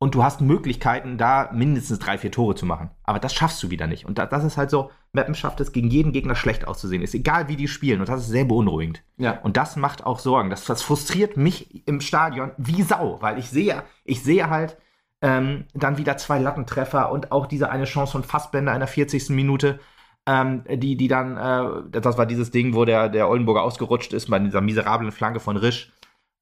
und 0.03 0.15
du 0.15 0.25
hast 0.25 0.41
Möglichkeiten, 0.41 1.19
da 1.19 1.51
mindestens 1.53 1.99
drei, 1.99 2.17
vier 2.17 2.33
Tore 2.33 2.55
zu 2.55 2.65
machen. 2.65 2.91
Aber 3.05 3.19
das 3.19 3.35
schaffst 3.35 3.63
du 3.63 3.69
wieder 3.69 3.87
nicht. 3.87 4.07
Und 4.07 4.17
da, 4.17 4.25
das 4.25 4.45
ist 4.45 4.57
halt 4.57 4.71
so, 4.71 4.91
Meppen 5.13 5.35
schafft 5.35 5.61
es, 5.61 5.73
gegen 5.73 5.91
jeden 5.91 6.13
Gegner 6.13 6.35
schlecht 6.35 6.67
auszusehen. 6.67 7.03
Ist 7.03 7.15
egal, 7.15 7.49
wie 7.49 7.57
die 7.57 7.69
spielen. 7.69 8.01
Und 8.01 8.09
das 8.09 8.23
ist 8.23 8.29
sehr 8.29 8.47
beunruhigend. 8.47 9.03
ja. 9.19 9.39
Und 9.43 9.59
das 9.59 9.77
macht 9.77 10.07
auch 10.07 10.19
Sorgen. 10.19 10.49
Das, 10.49 10.65
das 10.65 10.81
frustriert 10.83 11.37
mich 11.37 11.87
im 11.87 12.01
Stadion 12.01 12.53
wie 12.57 12.83
Sau, 12.83 13.19
weil 13.21 13.39
ich 13.39 13.51
sehe, 13.51 13.83
ich 14.05 14.23
sehe 14.23 14.49
halt 14.49 14.79
ähm, 15.21 15.67
dann 15.75 15.99
wieder 15.99 16.17
zwei 16.17 16.39
Lattentreffer 16.39 17.13
und 17.13 17.31
auch 17.31 17.45
diese 17.45 17.69
eine 17.69 17.85
Chance 17.85 18.13
von 18.13 18.25
Fassbender 18.25 18.73
in 18.73 18.79
der 18.81 18.89
40. 18.89 19.29
Minute, 19.29 19.81
ähm, 20.25 20.65
die, 20.67 20.97
die 20.97 21.09
dann, 21.09 21.37
äh, 21.37 22.01
das 22.01 22.17
war 22.17 22.25
dieses 22.25 22.51
Ding, 22.51 22.75
wo 22.75 22.87
der, 22.87 23.11
der 23.11 23.29
Oldenburger 23.29 23.63
ausgerutscht 23.63 24.15
ist 24.15 24.31
bei 24.31 24.39
dieser 24.39 24.63
miserablen 24.63 25.13
Flanke 25.13 25.41
von 25.41 25.59
Risch, 25.59 25.93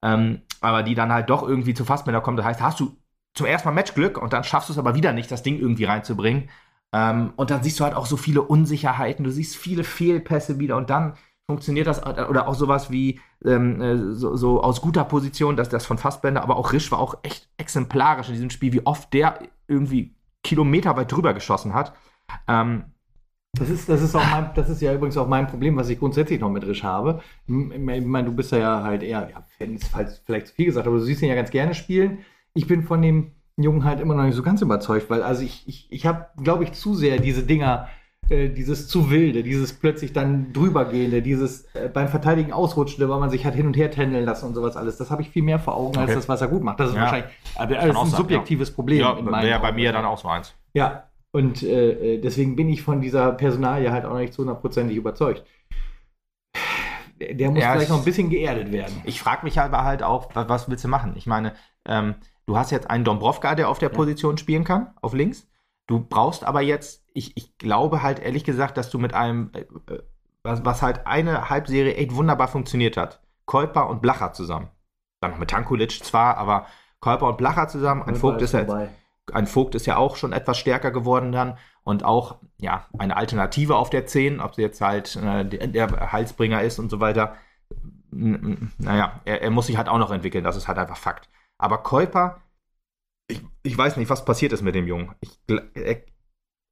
ähm, 0.05 0.43
aber 0.61 0.85
die 0.85 0.95
dann 0.95 1.13
halt 1.13 1.29
doch 1.29 1.43
irgendwie 1.43 1.75
zu 1.75 1.85
Fassbender 1.85 2.21
kommt. 2.21 2.39
Das 2.39 2.47
heißt, 2.47 2.63
hast 2.63 2.79
du 2.79 2.97
zum 3.39 3.47
ersten 3.47 3.69
Mal 3.69 3.75
Matchglück 3.75 4.19
und 4.21 4.33
dann 4.35 4.45
schaffst 4.45 4.69
du 4.69 4.73
es 4.75 4.79
aber 4.79 4.95
wieder 4.95 5.13
nicht, 5.15 5.31
das 5.31 5.43
Ding 5.43 5.59
irgendwie 5.59 5.85
reinzubringen. 5.85 6.51
Ähm, 6.93 7.33
und 7.37 7.51
dann 7.51 7.63
siehst 7.63 7.81
du 7.81 7.85
halt 7.85 7.95
auch 7.95 8.07
so 8.07 8.17
viele 8.17 8.43
Unsicherheiten, 8.43 9.25
du 9.25 9.31
siehst 9.31 9.57
viele 9.57 9.85
Fehlpässe 9.85 10.59
wieder 10.59 10.77
und 10.77 10.91
dann 10.91 11.15
funktioniert 11.47 11.87
das 11.87 12.05
oder 12.05 12.47
auch 12.49 12.55
sowas 12.55 12.91
wie 12.91 13.21
ähm, 13.45 13.81
äh, 13.81 13.97
so, 14.15 14.37
so 14.37 14.63
aus 14.63 14.83
guter 14.83 15.05
Position, 15.05 15.57
dass 15.57 15.69
das 15.71 15.87
von 15.87 15.99
Fassbender, 15.99 16.43
aber 16.43 16.57
auch 16.57 16.73
Risch 16.73 16.91
war 16.93 16.99
auch 16.99 17.17
echt 17.23 17.49
exemplarisch 17.57 18.29
in 18.29 18.35
diesem 18.35 18.51
Spiel, 18.51 18.73
wie 18.75 18.87
oft 18.87 19.13
der 19.15 19.39
irgendwie 19.67 20.15
Kilometer 20.43 20.97
weit 20.97 21.11
drüber 21.13 21.35
geschossen 21.35 21.75
hat. 21.75 21.95
Ähm, 22.47 22.85
Das 23.59 23.71
ist, 23.71 23.89
das, 23.89 24.03
ist 24.03 24.15
auch 24.15 24.27
mein, 24.31 24.51
das 24.55 24.69
ist 24.69 24.83
ja 24.83 24.95
übrigens 24.95 25.17
auch 25.17 25.27
mein 25.27 25.47
Problem, 25.47 25.77
was 25.77 25.89
ich 25.89 25.99
grundsätzlich 25.99 26.41
noch 26.41 26.51
mit 26.51 26.65
Risch 26.67 26.85
habe. 26.85 27.23
Ich 27.47 27.55
meine, 28.07 28.25
du 28.27 28.33
bist 28.33 28.53
ja 28.53 28.83
halt 28.83 29.03
eher, 29.03 29.31
ja, 29.31 29.45
Fan 29.59 29.75
ist 29.75 29.89
vielleicht 30.27 30.47
zu 30.49 30.55
viel 30.55 30.67
gesagt, 30.67 30.87
aber 30.87 30.97
du 30.99 31.03
siehst 31.03 31.23
ihn 31.23 31.29
ja 31.29 31.35
ganz 31.35 31.51
gerne 31.51 31.75
spielen. 31.75 32.19
Ich 32.55 32.67
bin 32.67 32.83
von 32.83 33.03
dem 33.03 33.33
Jungen 33.57 33.85
halt 33.85 34.01
immer 34.01 34.15
noch 34.15 34.25
nicht 34.25 34.35
so 34.35 34.43
ganz 34.43 34.63
überzeugt, 34.63 35.11
weil 35.11 35.23
also 35.23 35.43
ich, 35.43 35.67
ich, 35.67 35.87
ich 35.91 36.07
habe, 36.07 36.27
glaube 36.43 36.65
ich, 36.65 36.73
zu 36.73 36.95
sehr 36.95 37.19
diese 37.19 37.43
Dinger, 37.43 37.89
äh, 38.31 38.49
dieses 38.51 38.89
zu 38.89 39.11
wilde, 39.11 39.43
dieses 39.43 39.73
plötzlich 39.73 40.13
dann 40.13 40.53
drübergehende, 40.53 41.23
dieses 41.23 41.65
äh, 41.75 41.89
beim 41.93 42.09
Verteidigen 42.09 42.53
ausrutschende, 42.53 43.09
weil 43.09 43.19
man 43.21 43.31
sich 43.31 43.45
hat 43.47 43.55
hin 43.55 43.67
und 43.67 43.77
her 43.77 43.91
tändeln 43.91 44.25
lassen 44.25 44.47
und 44.47 44.55
sowas 44.55 44.77
alles. 44.77 44.97
Das 44.97 45.11
habe 45.11 45.23
ich 45.23 45.31
viel 45.31 45.43
mehr 45.43 45.59
vor 45.59 45.77
Augen 45.77 45.97
als 45.99 46.11
Okay. 46.11 46.15
das, 46.15 46.29
was 46.29 46.41
er 46.41 46.49
gut 46.49 46.63
macht. 46.63 46.79
Das 46.79 46.91
ist 46.91 46.97
Ja. 46.97 47.03
wahrscheinlich 47.03 47.31
aber 47.57 47.75
das 47.75 47.85
ist 47.85 47.91
ein 47.91 48.07
sein, 48.07 48.17
subjektives 48.17 48.71
Problem. 48.71 49.01
ja, 49.01 49.17
in 49.17 49.25
meinen 49.25 49.47
wäre 49.47 49.61
bei 49.61 49.73
mir 49.73 49.93
dann 49.93 50.05
auch 50.05 50.19
so 50.19 50.29
eins. 50.29 50.55
Ja, 50.75 51.05
und 51.33 51.63
äh, 51.63 52.15
äh, 52.17 52.21
deswegen 52.21 52.55
bin 52.57 52.69
ich 52.69 52.83
von 52.83 53.01
dieser 53.01 53.33
Personalie 53.33 53.91
halt 53.91 54.05
auch 54.05 54.11
noch 54.13 54.19
nicht 54.21 54.33
zu 54.35 54.43
hundertprozentig 54.43 54.97
überzeugt. 54.97 55.45
Der, 57.21 57.51
muss 57.51 57.61
Ja, 57.61 57.71
vielleicht 57.73 57.85
ich- 57.85 57.89
noch 57.91 57.99
ein 57.99 58.05
bisschen 58.05 58.31
geerdet 58.31 58.71
werden. 58.71 58.95
Ich 59.05 59.21
frage 59.21 59.45
mich 59.45 59.59
aber 59.61 59.83
halt 59.85 60.03
auch, 60.05 60.29
was, 60.35 60.49
was 60.49 60.69
willst 60.71 60.85
du 60.85 60.89
machen? 60.89 61.15
Ich 61.17 61.27
meine, 61.27 61.53
ähm, 61.85 62.15
du 62.49 62.57
hast 62.57 62.71
jetzt 62.73 62.89
einen 62.91 63.05
Dombrovka, 63.05 63.55
der 63.55 63.69
auf 63.69 63.79
der 63.79 63.91
Ja. 63.91 63.95
Position 63.95 64.39
spielen 64.39 64.65
kann, 64.65 64.95
auf 65.03 65.13
links. 65.13 65.47
Du 65.87 66.01
brauchst 66.01 66.45
aber 66.45 66.63
jetzt, 66.63 67.05
ich, 67.13 67.37
ich 67.37 67.57
glaube 67.59 68.03
halt 68.03 68.19
ehrlich 68.19 68.43
gesagt, 68.43 68.77
dass 68.79 68.89
du 68.91 68.99
mit 68.99 69.13
einem, 69.15 69.51
äh, 69.55 69.61
äh, 69.93 70.03
was, 70.43 70.65
was 70.65 70.81
halt 70.83 71.07
eine 71.07 71.51
Halbserie 71.51 71.95
echt 71.95 72.15
wunderbar 72.15 72.49
funktioniert 72.49 72.97
hat, 72.97 73.21
Kolper 73.45 73.89
und 73.89 74.01
Blacher 74.03 74.33
zusammen. 74.33 74.69
Dann 75.21 75.33
noch 75.33 75.39
mit 75.39 75.51
Tankulic 75.51 75.93
zwar, 76.05 76.39
aber 76.39 76.67
Kolper 77.01 77.27
und 77.29 77.37
Blacher 77.37 77.69
zusammen. 77.69 78.03
Ein 78.03 78.17
Vogt, 78.17 78.41
ist 78.43 78.53
ja, 78.53 78.61
jetzt- 78.61 78.69
vorbei. 78.71 78.89
ein 79.33 79.47
Vogt 79.47 79.75
ist 79.75 79.87
ja 79.87 79.97
auch 79.99 80.17
schon 80.17 80.33
etwas 80.33 80.57
stärker 80.59 80.91
geworden 80.91 81.33
dann 81.33 81.59
und 81.83 82.03
auch 82.05 82.37
ja 82.59 82.87
eine 82.99 83.17
Alternative 83.17 83.77
auf 83.77 83.91
der 83.91 84.07
10, 84.07 84.41
ob 84.41 84.55
sie 84.55 84.63
jetzt 84.63 84.81
halt 84.81 85.17
äh, 85.17 85.45
der, 85.45 86.13
Halsbringer 86.13 86.63
ist 86.63 86.79
und 86.79 86.89
so 86.91 87.01
weiter. 87.01 87.35
Naja, 88.11 89.21
er, 89.25 89.43
er 89.43 89.51
muss 89.51 89.67
sich 89.67 89.77
halt 89.77 89.89
auch 89.89 89.99
noch 89.99 90.11
entwickeln, 90.11 90.45
das 90.45 90.57
ist 90.57 90.67
halt 90.69 90.79
einfach 90.79 90.97
Fakt. 90.97 91.29
Aber 91.59 91.83
Käuper, 91.83 92.41
ich, 93.29 93.43
ich 93.63 93.77
weiß 93.77 93.97
nicht, 93.97 94.09
was 94.09 94.25
passiert 94.25 94.53
ist 94.53 94.63
mit 94.63 94.75
dem 94.75 94.87
Jungen. 94.87 95.15
Ich, 95.21 95.39
er 95.75 96.03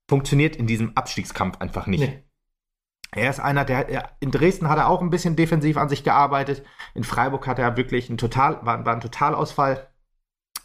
funktioniert 0.09 0.57
in 0.57 0.67
diesem 0.67 0.97
Abstiegskampf 0.97 1.61
einfach 1.61 1.87
nicht. 1.87 2.01
Nee. 2.01 2.23
Er 3.13 3.31
ist 3.31 3.41
einer, 3.41 3.65
der 3.65 3.89
er, 3.89 4.11
in 4.21 4.31
Dresden 4.31 4.69
hat 4.69 4.79
er 4.79 4.89
auch 4.89 5.01
ein 5.01 5.11
bisschen 5.11 5.37
defensiv 5.37 5.77
an 5.77 5.89
sich 5.89 6.05
gearbeitet. 6.05 6.65
In 6.95 7.05
Freiburg 7.05 7.47
hat 7.47 7.59
er 7.59 7.77
wirklich 7.77 8.11
ein 8.11 8.19
total, 8.19 8.65
war, 8.65 8.85
war 8.85 8.95
ein 8.95 9.01
Totalausfall 9.01 9.89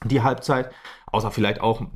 die 0.03 0.21
Halbzeit. 0.21 0.71
Außer 1.07 1.31
vielleicht 1.31 1.61
auch 1.61 1.81
ein 1.81 1.91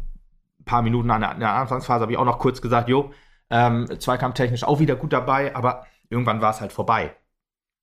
paar 0.65 0.81
Minuten 0.81 1.11
an 1.11 1.21
der, 1.21 1.33
in 1.33 1.39
der 1.39 1.53
Anfangsphase 1.53 2.01
habe 2.01 2.11
ich 2.11 2.17
auch 2.17 2.25
noch 2.25 2.39
kurz 2.39 2.61
gesagt, 2.61 2.89
jo, 2.89 3.11
ähm, 3.49 3.87
zweikampftechnisch 3.99 4.63
auch 4.63 4.79
wieder 4.79 4.95
gut 4.95 5.13
dabei, 5.13 5.55
aber 5.55 5.85
irgendwann 6.09 6.41
war 6.41 6.51
es 6.51 6.61
halt 6.61 6.71
vorbei. 6.71 7.15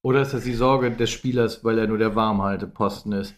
Oder 0.03 0.23
ist 0.23 0.35
das 0.35 0.45
die 0.45 0.55
Sorge 0.55 0.91
des 0.91 1.11
Spielers, 1.11 1.65
weil 1.65 1.79
er 1.79 1.87
nur 1.87 1.99
der 1.99 2.17
Warmhalteposten 2.17 3.13
ist? 3.13 3.37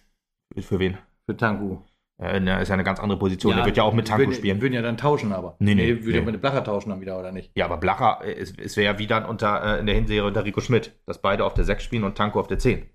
Für 0.61 0.79
wen? 0.79 0.99
Für 1.27 1.37
Tanku. 1.37 1.79
Äh, 2.17 2.39
ne, 2.39 2.63
ist 2.63 2.69
ja 2.69 2.75
eine 2.75 2.85
ganz 2.85 3.01
andere 3.01 3.19
Position. 3.19 3.57
der 3.57 3.65
wird 3.65 3.77
ja 3.77 3.83
auch 3.83 3.93
mit 3.93 4.07
Tanko 4.07 4.27
würden, 4.27 4.35
spielen. 4.35 4.61
Würden 4.61 4.75
ja 4.75 4.83
dann 4.83 4.97
tauschen, 4.97 5.33
aber. 5.33 5.57
Nee, 5.59 5.75
nee, 5.75 5.89
würde 6.05 6.19
ja 6.19 6.25
nee. 6.25 6.31
mit 6.31 6.41
Blacher 6.41 6.63
tauschen 6.63 6.91
dann 6.91 7.01
wieder, 7.01 7.19
oder 7.19 7.33
nicht? 7.33 7.51
Ja, 7.57 7.65
aber 7.65 7.77
Blacher, 7.77 8.21
äh, 8.25 8.35
es, 8.35 8.57
es 8.57 8.77
wäre 8.77 8.93
ja 8.93 8.99
wie 8.99 9.09
dann 9.09 9.25
unter, 9.25 9.79
äh, 9.79 9.81
in 9.81 9.87
der 9.87 9.97
Hinserie 9.97 10.25
unter 10.25 10.45
Rico 10.45 10.61
Schmidt, 10.61 10.95
dass 11.07 11.21
beide 11.21 11.45
auf 11.45 11.55
der 11.55 11.65
6 11.65 11.83
spielen 11.83 12.05
und 12.05 12.17
Tanko 12.17 12.39
auf 12.39 12.47
der 12.47 12.59
10. 12.61 12.89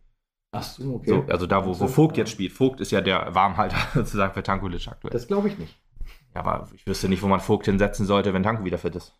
Ach 0.51 0.63
so, 0.63 0.95
okay. 0.95 1.09
So, 1.09 1.25
also 1.27 1.45
da, 1.45 1.65
wo, 1.65 1.77
wo 1.79 1.87
Vogt 1.87 2.17
jetzt 2.17 2.31
spielt. 2.31 2.53
Vogt 2.53 2.79
ist 2.79 2.91
ja 2.91 3.01
der 3.01 3.35
Warmhalter 3.35 3.77
sozusagen 3.93 4.33
für 4.33 4.41
Tankulic 4.41 4.87
aktuell. 4.87 5.11
Das 5.11 5.27
glaube 5.27 5.49
ich 5.49 5.57
nicht. 5.57 5.77
Ja, 6.33 6.41
aber 6.41 6.69
ich 6.73 6.87
wüsste 6.87 7.09
nicht, 7.09 7.21
wo 7.21 7.27
man 7.27 7.41
Vogt 7.41 7.65
hinsetzen 7.65 8.05
sollte, 8.05 8.33
wenn 8.33 8.43
Tanko 8.43 8.63
wieder 8.63 8.77
fit 8.77 8.95
ist. 8.95 9.15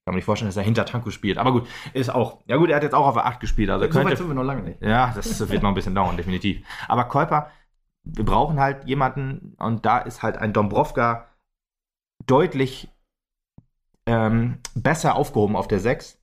Ich 0.00 0.06
kann 0.06 0.14
mir 0.14 0.16
nicht 0.16 0.24
vorstellen, 0.24 0.48
dass 0.48 0.56
er 0.56 0.64
hinter 0.64 0.84
Tanko 0.84 1.10
spielt. 1.10 1.38
Aber 1.38 1.52
gut, 1.52 1.68
ist 1.92 2.12
auch. 2.12 2.38
Ja 2.46 2.56
gut, 2.56 2.70
er 2.70 2.76
hat 2.76 2.82
jetzt 2.82 2.94
auch 2.94 3.06
auf 3.06 3.14
der 3.14 3.26
8 3.26 3.38
gespielt. 3.38 3.70
Also 3.70 3.84
so 3.84 3.88
weit 3.88 3.92
könnte, 3.92 4.16
sind 4.16 4.28
wir 4.28 4.34
noch 4.34 4.42
lange 4.42 4.62
nicht. 4.62 4.82
ja, 4.82 5.12
das 5.14 5.48
wird 5.48 5.62
noch 5.62 5.68
ein 5.68 5.74
bisschen 5.74 5.94
dauern, 5.94 6.16
definitiv. 6.16 6.66
Aber 6.88 7.04
Käuper, 7.04 7.50
wir 8.04 8.24
brauchen 8.24 8.58
halt 8.58 8.86
jemanden, 8.86 9.54
und 9.58 9.86
da 9.86 9.98
ist 9.98 10.22
halt 10.22 10.36
ein 10.36 10.52
Dombrovka 10.52 11.28
deutlich 12.26 12.88
ähm, 14.06 14.58
besser 14.74 15.14
aufgehoben 15.14 15.56
auf 15.56 15.68
der 15.68 15.80
6 15.80 16.18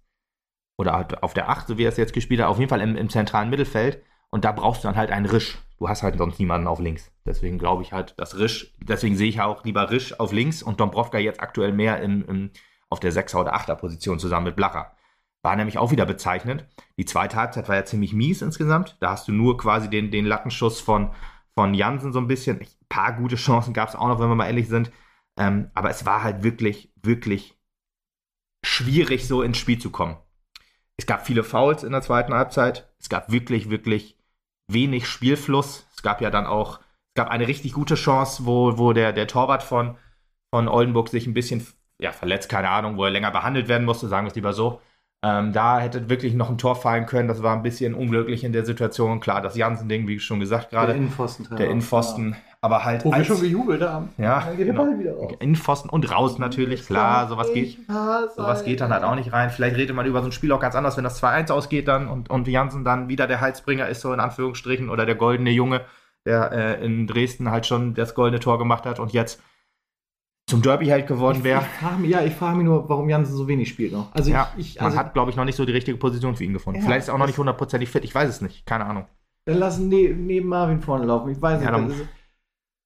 oder 0.78 0.94
halt 0.94 1.24
auf 1.24 1.34
der 1.34 1.50
8, 1.50 1.68
so 1.68 1.78
wie 1.78 1.84
er 1.84 1.90
es 1.90 1.98
jetzt 1.98 2.14
gespielt 2.14 2.42
hat, 2.42 2.48
auf 2.48 2.60
jeden 2.60 2.70
Fall 2.70 2.82
im, 2.82 2.96
im 2.96 3.10
zentralen 3.10 3.50
Mittelfeld. 3.50 4.04
Und 4.32 4.46
da 4.46 4.52
brauchst 4.52 4.84
du 4.84 4.88
dann 4.88 4.96
halt 4.96 5.12
einen 5.12 5.26
Risch. 5.26 5.58
Du 5.80 5.90
hast 5.90 6.04
halt 6.04 6.18
sonst 6.18 6.40
niemanden 6.40 6.68
auf 6.68 6.80
links. 6.80 7.12
Deswegen 7.26 7.58
glaube 7.58 7.82
ich 7.82 7.94
halt, 7.94 8.14
dass 8.20 8.38
Risch, 8.38 8.76
deswegen 8.80 9.16
sehe 9.16 9.30
ich 9.30 9.42
auch 9.42 9.64
lieber 9.64 9.90
Risch 9.90 10.20
auf 10.20 10.32
links 10.32 10.62
und 10.62 10.80
Dombrovka 10.80 11.18
jetzt 11.18 11.42
aktuell 11.42 11.72
mehr 11.72 12.02
im, 12.02 12.26
im, 12.28 12.52
auf 12.90 13.00
der 13.00 13.12
6er 13.12 13.42
oder 13.42 13.56
8er 13.56 13.76
Position 13.76 14.20
zusammen 14.20 14.46
mit 14.46 14.56
Blacher. 14.56 14.92
War 15.42 15.56
nämlich 15.56 15.78
auch 15.78 15.92
wieder 15.92 16.06
bezeichnend. 16.06 16.66
Die 16.98 17.06
zweite 17.06 17.38
Halbzeit 17.38 17.70
war 17.70 17.76
ja 17.76 17.86
ziemlich 17.86 18.14
mies 18.14 18.42
insgesamt. 18.42 18.98
Da 19.00 19.12
hast 19.12 19.28
du 19.28 19.32
nur 19.32 19.58
quasi 19.58 19.90
den, 19.90 20.12
den 20.12 20.26
Lattenschuss 20.26 20.82
von, 20.82 21.12
von 21.60 21.74
Jansen 21.74 22.14
so 22.14 22.20
ein 22.20 22.28
bisschen. 22.28 22.62
Ein 22.62 22.68
paar 22.88 23.12
gute 23.12 23.36
Chancen 23.36 23.74
gab 23.74 23.90
es 23.90 23.96
auch 23.96 24.08
noch, 24.08 24.22
wenn 24.22 24.30
wir 24.30 24.36
mal 24.36 24.46
ehrlich 24.46 24.70
sind. 24.70 24.94
Ähm, 25.38 25.70
aber 25.74 25.90
es 25.90 26.06
war 26.06 26.24
halt 26.24 26.42
wirklich, 26.42 26.94
wirklich 27.04 27.60
schwierig, 28.64 29.28
so 29.28 29.42
ins 29.42 29.58
Spiel 29.58 29.78
zu 29.78 29.90
kommen. 29.90 30.16
Es 30.96 31.06
gab 31.06 31.26
viele 31.26 31.44
Fouls 31.44 31.84
in 31.84 31.92
der 31.92 32.02
zweiten 32.02 32.34
Halbzeit. 32.34 32.90
Es 32.98 33.10
gab 33.10 33.30
wirklich, 33.30 33.70
wirklich 33.70 34.18
wenig 34.70 35.06
Spielfluss. 35.06 35.86
Es 35.94 36.02
gab 36.02 36.22
ja 36.22 36.30
dann 36.30 36.48
auch, 36.48 36.80
es 36.80 37.16
gab 37.16 37.28
eine 37.28 37.50
richtig 37.50 37.74
gute 37.74 37.96
Chance, 37.96 38.46
wo, 38.46 38.78
wo 38.78 38.94
der, 38.94 39.12
der 39.12 39.28
Torwart 39.28 39.64
von, 39.64 39.98
von 40.56 40.70
Oldenburg 40.70 41.10
sich 41.10 41.28
ein 41.28 41.34
bisschen 41.34 41.68
ja, 42.00 42.14
verletzt, 42.14 42.48
keine 42.48 42.70
Ahnung, 42.70 42.96
wo 42.96 43.04
er 43.04 43.12
länger 43.12 43.32
behandelt 43.32 43.68
werden 43.68 43.84
musste, 43.84 44.08
sagen 44.08 44.28
wir 44.28 44.30
es 44.30 44.36
lieber 44.36 44.54
so. 44.54 44.80
Ähm, 45.22 45.52
da 45.52 45.80
hätte 45.80 46.10
wirklich 46.10 46.34
noch 46.34 46.50
ein 46.50 46.58
Tor 46.58 46.78
fallen 46.78 47.06
können. 47.06 47.28
Das 47.28 47.44
war 47.44 47.54
ein 47.54 47.62
bisschen 47.62 47.94
unglücklich 47.94 48.44
in 48.46 48.54
der 48.54 48.66
Situation. 48.66 49.20
Klar, 49.20 49.42
das 49.42 49.56
Jansen-Ding, 49.58 50.08
wie 50.08 50.20
schon 50.20 50.40
gesagt 50.40 50.70
gerade. 50.70 50.88
Der 50.88 50.96
Innenpfosten. 50.96 51.48
Der 51.58 51.70
Innenpfosten. 51.70 52.38
aber 52.62 52.86
halt. 52.86 53.04
Wo 53.04 53.10
wir 53.12 53.18
als- 53.18 53.28
schon 53.28 53.42
gejubelt 53.42 53.82
haben. 53.82 54.10
ja, 54.18 54.40
Dann 54.40 54.56
geht 54.56 54.68
der 54.68 54.74
genau. 54.74 54.86
Ball 54.86 54.98
wieder 55.00 55.14
raus. 55.16 55.34
In 55.42 55.56
Pfosten 55.58 55.90
und 55.90 56.10
raus 56.10 56.40
natürlich, 56.40 56.86
klar, 56.86 57.28
sowas 57.28 57.52
geht. 57.54 57.80
Sowas 58.38 58.64
geht 58.64 58.80
dann 58.80 58.94
halt 58.94 59.04
auch 59.04 59.16
nicht 59.16 59.34
rein. 59.34 59.50
Vielleicht 59.50 59.76
redet 59.76 59.94
man 59.96 60.06
über 60.06 60.22
so 60.22 60.30
ein 60.30 60.32
Spiel 60.32 60.54
auch 60.54 60.60
ganz 60.62 60.76
anders, 60.76 60.96
wenn 60.96 61.04
das 61.04 61.22
2-1 61.22 61.52
ausgeht 61.52 61.90
dann 61.90 62.08
und, 62.08 62.30
und 62.30 62.48
Jansen 62.48 62.86
dann 62.86 63.10
wieder 63.10 63.28
der 63.28 63.42
Heilsbringer 63.42 63.88
ist, 63.90 64.00
so 64.00 64.14
in 64.14 64.22
Anführungsstrichen, 64.22 64.90
oder 64.90 65.06
der 65.06 65.16
goldene 65.16 65.50
Junge, 65.52 65.82
der 66.26 66.52
äh, 66.54 66.86
in 66.86 67.08
Dresden 67.08 67.52
halt 67.52 67.66
schon 67.66 67.94
das 67.94 68.16
goldene 68.16 68.40
Tor 68.40 68.58
gemacht 68.58 68.86
hat 68.86 69.00
und 69.02 69.12
jetzt 69.12 69.42
zum 70.50 70.62
Derby-Held 70.62 71.08
geworden 71.08 71.44
wäre. 71.44 71.62
Ich 71.62 71.68
frage 71.80 72.02
mich, 72.02 72.12
ja, 72.12 72.24
ich 72.24 72.34
frage 72.34 72.58
mich 72.58 72.66
nur, 72.66 72.90
warum 72.90 73.08
Jansen 73.10 73.36
so 73.36 73.48
wenig 73.48 73.70
spielt 73.70 73.94
noch. 73.94 74.14
Also 74.14 74.32
Ja, 74.32 74.52
ich, 74.58 74.72
ich 74.72 74.76
man 74.78 74.86
also, 74.88 74.98
hat, 74.98 75.14
glaube 75.14 75.32
ich, 75.32 75.38
noch 75.38 75.46
nicht 75.46 75.56
so 75.56 75.66
die 75.66 75.72
richtige 75.72 75.98
Position 75.98 76.36
für 76.36 76.44
ihn 76.44 76.54
gefunden. 76.54 76.80
Ja, 76.80 76.86
Vielleicht 76.86 77.04
ist 77.04 77.08
er 77.10 77.14
auch 77.14 77.20
noch 77.20 77.28
nicht 77.28 77.38
hundertprozentig 77.38 77.90
fit, 77.90 78.04
ich 78.04 78.14
weiß 78.14 78.30
es 78.30 78.42
nicht, 78.42 78.66
keine 78.66 78.86
Ahnung. 78.86 79.06
dann 79.46 79.58
lassen 79.58 79.88
ne, 79.88 80.10
neben 80.14 80.48
Marvin 80.50 80.82
vorne 80.82 81.06
laufen. 81.06 81.30
Ich 81.32 81.42
weiß 81.42 81.64
Ja, 81.64 81.72
nicht. 81.78 82.00
dann- 82.00 82.08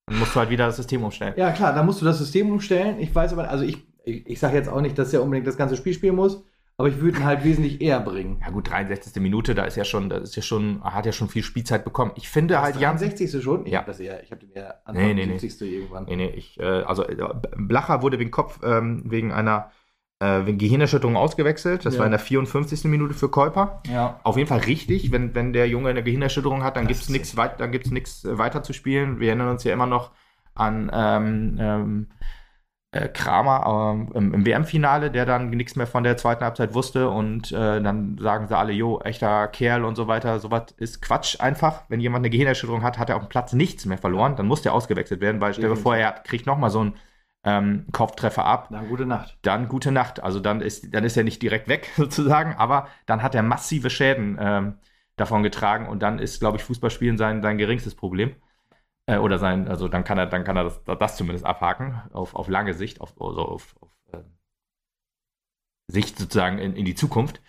Dann 0.06 0.18
musst 0.18 0.34
du 0.34 0.40
halt 0.40 0.50
wieder 0.50 0.66
das 0.66 0.76
System 0.76 1.02
umstellen. 1.02 1.34
ja, 1.36 1.50
klar, 1.52 1.74
da 1.74 1.82
musst 1.82 2.00
du 2.00 2.04
das 2.04 2.18
System 2.18 2.50
umstellen. 2.50 3.00
Ich 3.00 3.14
weiß 3.14 3.32
aber, 3.32 3.48
also 3.48 3.64
ich, 3.64 3.86
ich, 4.04 4.26
ich 4.26 4.38
sage 4.38 4.54
jetzt 4.56 4.68
auch 4.68 4.80
nicht, 4.82 4.98
dass 4.98 5.12
er 5.14 5.22
unbedingt 5.22 5.46
das 5.46 5.56
ganze 5.56 5.76
Spiel 5.76 5.94
spielen 5.94 6.14
muss, 6.16 6.44
aber 6.76 6.88
ich 6.88 7.00
würde 7.00 7.18
ihn 7.18 7.24
halt 7.24 7.44
wesentlich 7.44 7.80
eher 7.80 8.00
bringen. 8.00 8.40
Ja 8.44 8.50
gut, 8.50 8.68
63. 8.70 9.22
Minute, 9.22 9.54
da 9.54 9.64
ist 9.64 9.76
ja 9.76 9.84
schon, 9.84 10.08
das 10.10 10.22
ist 10.22 10.36
ja 10.36 10.42
schon, 10.42 10.82
hat 10.82 11.06
ja 11.06 11.12
schon 11.12 11.28
viel 11.28 11.42
Spielzeit 11.42 11.84
bekommen. 11.84 12.12
Ich 12.16 12.28
finde 12.28 12.60
halt 12.60 12.76
Jansen. 12.76 13.08
63. 13.10 13.42
schon? 13.42 13.66
Ich 13.66 13.72
Ja. 13.72 13.78
habe 13.80 13.86
das 13.90 14.00
eher, 14.00 14.22
ich 14.22 14.30
habe 14.30 14.40
den 14.40 14.50
eher 14.52 14.80
Nee, 14.92 15.14
nee, 15.14 15.26
nee. 15.26 15.38
70. 15.38 15.72
irgendwann. 15.72 16.04
Nee, 16.06 16.16
nee, 16.16 16.30
ich, 16.30 16.58
äh, 16.58 16.64
also 16.64 17.04
äh, 17.04 17.16
Blacher 17.56 18.02
wurde 18.02 18.18
wegen 18.18 18.30
Kopf, 18.30 18.60
ähm, 18.64 19.02
wegen 19.06 19.32
einer 19.32 19.70
äh, 20.20 20.46
wegen 20.46 20.58
Gehirnerschütterung 20.58 21.16
ausgewechselt. 21.16 21.84
Das 21.84 21.94
Ja. 21.94 21.98
war 22.00 22.06
in 22.06 22.12
der 22.12 22.20
54. 22.20 22.84
Minute 22.84 23.14
für 23.14 23.28
Käuper. 23.28 23.82
Ja. 23.90 24.20
Auf 24.22 24.36
jeden 24.36 24.48
Fall 24.48 24.60
richtig, 24.60 25.10
wenn, 25.10 25.34
wenn 25.34 25.52
der 25.52 25.68
Junge 25.68 25.90
eine 25.90 26.04
Gehirnerschütterung 26.04 26.62
hat, 26.62 26.76
dann 26.76 26.84
Das 26.84 26.88
gibt 26.98 27.02
es 27.02 27.08
nichts 27.08 27.36
weit, 27.36 27.58
dann 27.60 27.72
gibt's 27.72 27.90
nichts 27.90 28.24
äh, 28.24 28.38
weiter 28.38 28.62
zu 28.62 28.72
spielen. 28.72 29.18
Wir 29.18 29.28
erinnern 29.28 29.48
uns 29.48 29.64
ja 29.64 29.72
immer 29.72 29.86
noch 29.86 30.12
an 30.54 30.88
ähm, 30.94 31.56
ähm, 31.60 32.06
äh, 32.10 32.24
Kramer 33.08 33.92
ähm, 33.94 34.10
im, 34.14 34.34
im 34.34 34.46
WM-Finale, 34.46 35.10
der 35.10 35.26
dann 35.26 35.50
nichts 35.50 35.76
mehr 35.76 35.86
von 35.86 36.04
der 36.04 36.16
zweiten 36.16 36.44
Halbzeit 36.44 36.74
wusste 36.74 37.10
und 37.10 37.52
äh, 37.52 37.80
dann 37.82 38.18
sagen 38.18 38.48
sie 38.48 38.56
alle, 38.56 38.72
jo, 38.72 39.00
echter 39.00 39.48
Kerl 39.48 39.84
und 39.84 39.96
so 39.96 40.06
weiter. 40.08 40.38
Sowas 40.40 40.72
ist 40.76 41.02
Quatsch 41.02 41.40
einfach. 41.40 41.84
Wenn 41.88 42.00
jemand 42.00 42.22
eine 42.22 42.30
Gehirnerschütterung 42.30 42.82
hat, 42.82 42.98
hat 42.98 43.10
er 43.10 43.16
auf 43.16 43.22
dem 43.24 43.28
Platz 43.28 43.52
nichts 43.52 43.84
mehr 43.86 43.98
verloren, 43.98 44.36
dann 44.36 44.46
muss 44.46 44.62
der 44.62 44.74
ausgewechselt 44.74 45.20
werden, 45.20 45.40
weil 45.40 45.54
stell 45.54 45.68
dir 45.70 45.76
vor, 45.76 45.96
er 45.96 46.12
kriegt 46.12 46.46
nochmal 46.46 46.70
so 46.70 46.80
einen 46.80 46.94
ähm, 47.44 47.86
Kopftreffer 47.92 48.44
ab 48.44 48.68
Na, 48.70 48.82
gute 48.82 49.06
Nacht. 49.06 49.38
dann 49.42 49.68
gute 49.68 49.92
Nacht. 49.92 50.22
Also 50.22 50.40
dann 50.40 50.60
ist, 50.60 50.94
dann 50.94 51.04
ist 51.04 51.16
er 51.16 51.24
nicht 51.24 51.42
direkt 51.42 51.68
weg 51.68 51.90
sozusagen, 51.96 52.54
aber 52.54 52.88
dann 53.06 53.22
hat 53.22 53.34
er 53.34 53.42
massive 53.42 53.90
Schäden 53.90 54.38
ähm, 54.40 54.78
davon 55.16 55.42
getragen 55.42 55.88
und 55.88 56.02
dann 56.02 56.18
ist, 56.18 56.40
glaube 56.40 56.56
ich, 56.56 56.64
Fußballspielen 56.64 57.18
sein, 57.18 57.42
sein 57.42 57.58
geringstes 57.58 57.94
Problem. 57.94 58.34
Äh, 59.06 59.18
oder 59.18 59.38
sein, 59.38 59.68
also 59.68 59.88
dann 59.88 60.04
kann 60.04 60.18
er, 60.18 60.26
dann 60.26 60.44
kann 60.44 60.56
er 60.56 60.64
das, 60.64 60.82
das 60.84 61.16
zumindest 61.16 61.44
abhaken, 61.44 62.00
auf, 62.12 62.34
auf 62.34 62.48
lange 62.48 62.74
Sicht, 62.74 63.00
auf, 63.00 63.20
also 63.20 63.42
auf, 63.42 63.76
auf 63.80 63.90
äh, 64.12 64.22
Sicht 65.88 66.18
sozusagen 66.18 66.58
in, 66.58 66.74
in 66.74 66.86
die 66.86 66.94
Zukunft. 66.94 67.42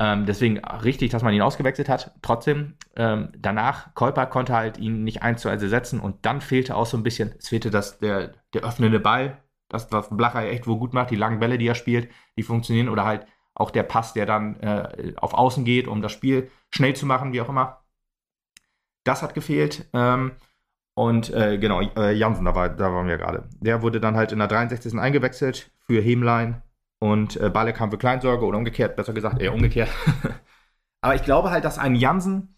Ähm, 0.00 0.26
deswegen 0.26 0.58
richtig, 0.58 1.10
dass 1.10 1.22
man 1.22 1.32
ihn 1.32 1.42
ausgewechselt 1.42 1.88
hat. 1.88 2.14
Trotzdem, 2.22 2.74
ähm, 2.96 3.30
danach, 3.38 3.94
Kolper 3.94 4.26
konnte 4.26 4.54
halt 4.54 4.78
ihn 4.78 5.04
nicht 5.04 5.22
eins 5.22 5.42
zu 5.42 5.48
eins 5.48 5.62
ersetzen 5.62 6.00
und 6.00 6.26
dann 6.26 6.40
fehlte 6.40 6.74
auch 6.74 6.86
so 6.86 6.96
ein 6.96 7.04
bisschen, 7.04 7.34
es 7.38 7.48
fehlte 7.48 7.70
das, 7.70 7.98
der, 8.00 8.32
der 8.52 8.62
öffnende 8.62 8.98
Ball, 8.98 9.42
das, 9.68 9.90
was 9.92 10.08
Blacher 10.10 10.48
echt 10.48 10.66
wohl 10.66 10.78
gut 10.78 10.92
macht, 10.92 11.10
die 11.10 11.16
langen 11.16 11.38
Bälle, 11.38 11.58
die 11.58 11.68
er 11.68 11.74
spielt, 11.76 12.10
die 12.36 12.42
funktionieren 12.42 12.88
oder 12.88 13.04
halt 13.04 13.26
auch 13.54 13.70
der 13.70 13.84
Pass, 13.84 14.12
der 14.12 14.26
dann 14.26 14.60
äh, 14.60 15.14
auf 15.16 15.34
Außen 15.34 15.64
geht, 15.64 15.88
um 15.88 16.02
das 16.02 16.12
Spiel 16.12 16.50
schnell 16.70 16.94
zu 16.94 17.06
machen, 17.06 17.32
wie 17.32 17.40
auch 17.40 17.48
immer. 17.48 17.84
Das 19.04 19.22
hat 19.22 19.34
gefehlt. 19.34 19.88
Ähm, 19.94 20.32
und 20.98 21.32
äh, 21.34 21.58
genau, 21.58 21.82
äh, 21.82 22.14
Jansen, 22.14 22.46
da, 22.46 22.54
war, 22.54 22.70
da 22.70 22.90
waren 22.90 23.06
wir 23.06 23.18
gerade. 23.18 23.44
Der 23.60 23.82
wurde 23.82 24.00
dann 24.00 24.16
halt 24.16 24.32
in 24.32 24.38
der 24.38 24.48
63. 24.48 24.98
eingewechselt 24.98 25.70
für 25.86 26.00
Hemlein 26.00 26.62
und 26.98 27.38
äh, 27.38 27.50
Balle 27.50 27.74
kam 27.74 27.90
für 27.90 27.98
Kleinsorge 27.98 28.46
oder 28.46 28.56
umgekehrt, 28.56 28.96
besser 28.96 29.12
gesagt, 29.12 29.42
eher 29.42 29.52
umgekehrt. 29.52 29.90
Aber 31.02 31.14
ich 31.14 31.22
glaube 31.22 31.50
halt, 31.50 31.66
dass 31.66 31.78
ein 31.78 31.96
Jansen 31.96 32.54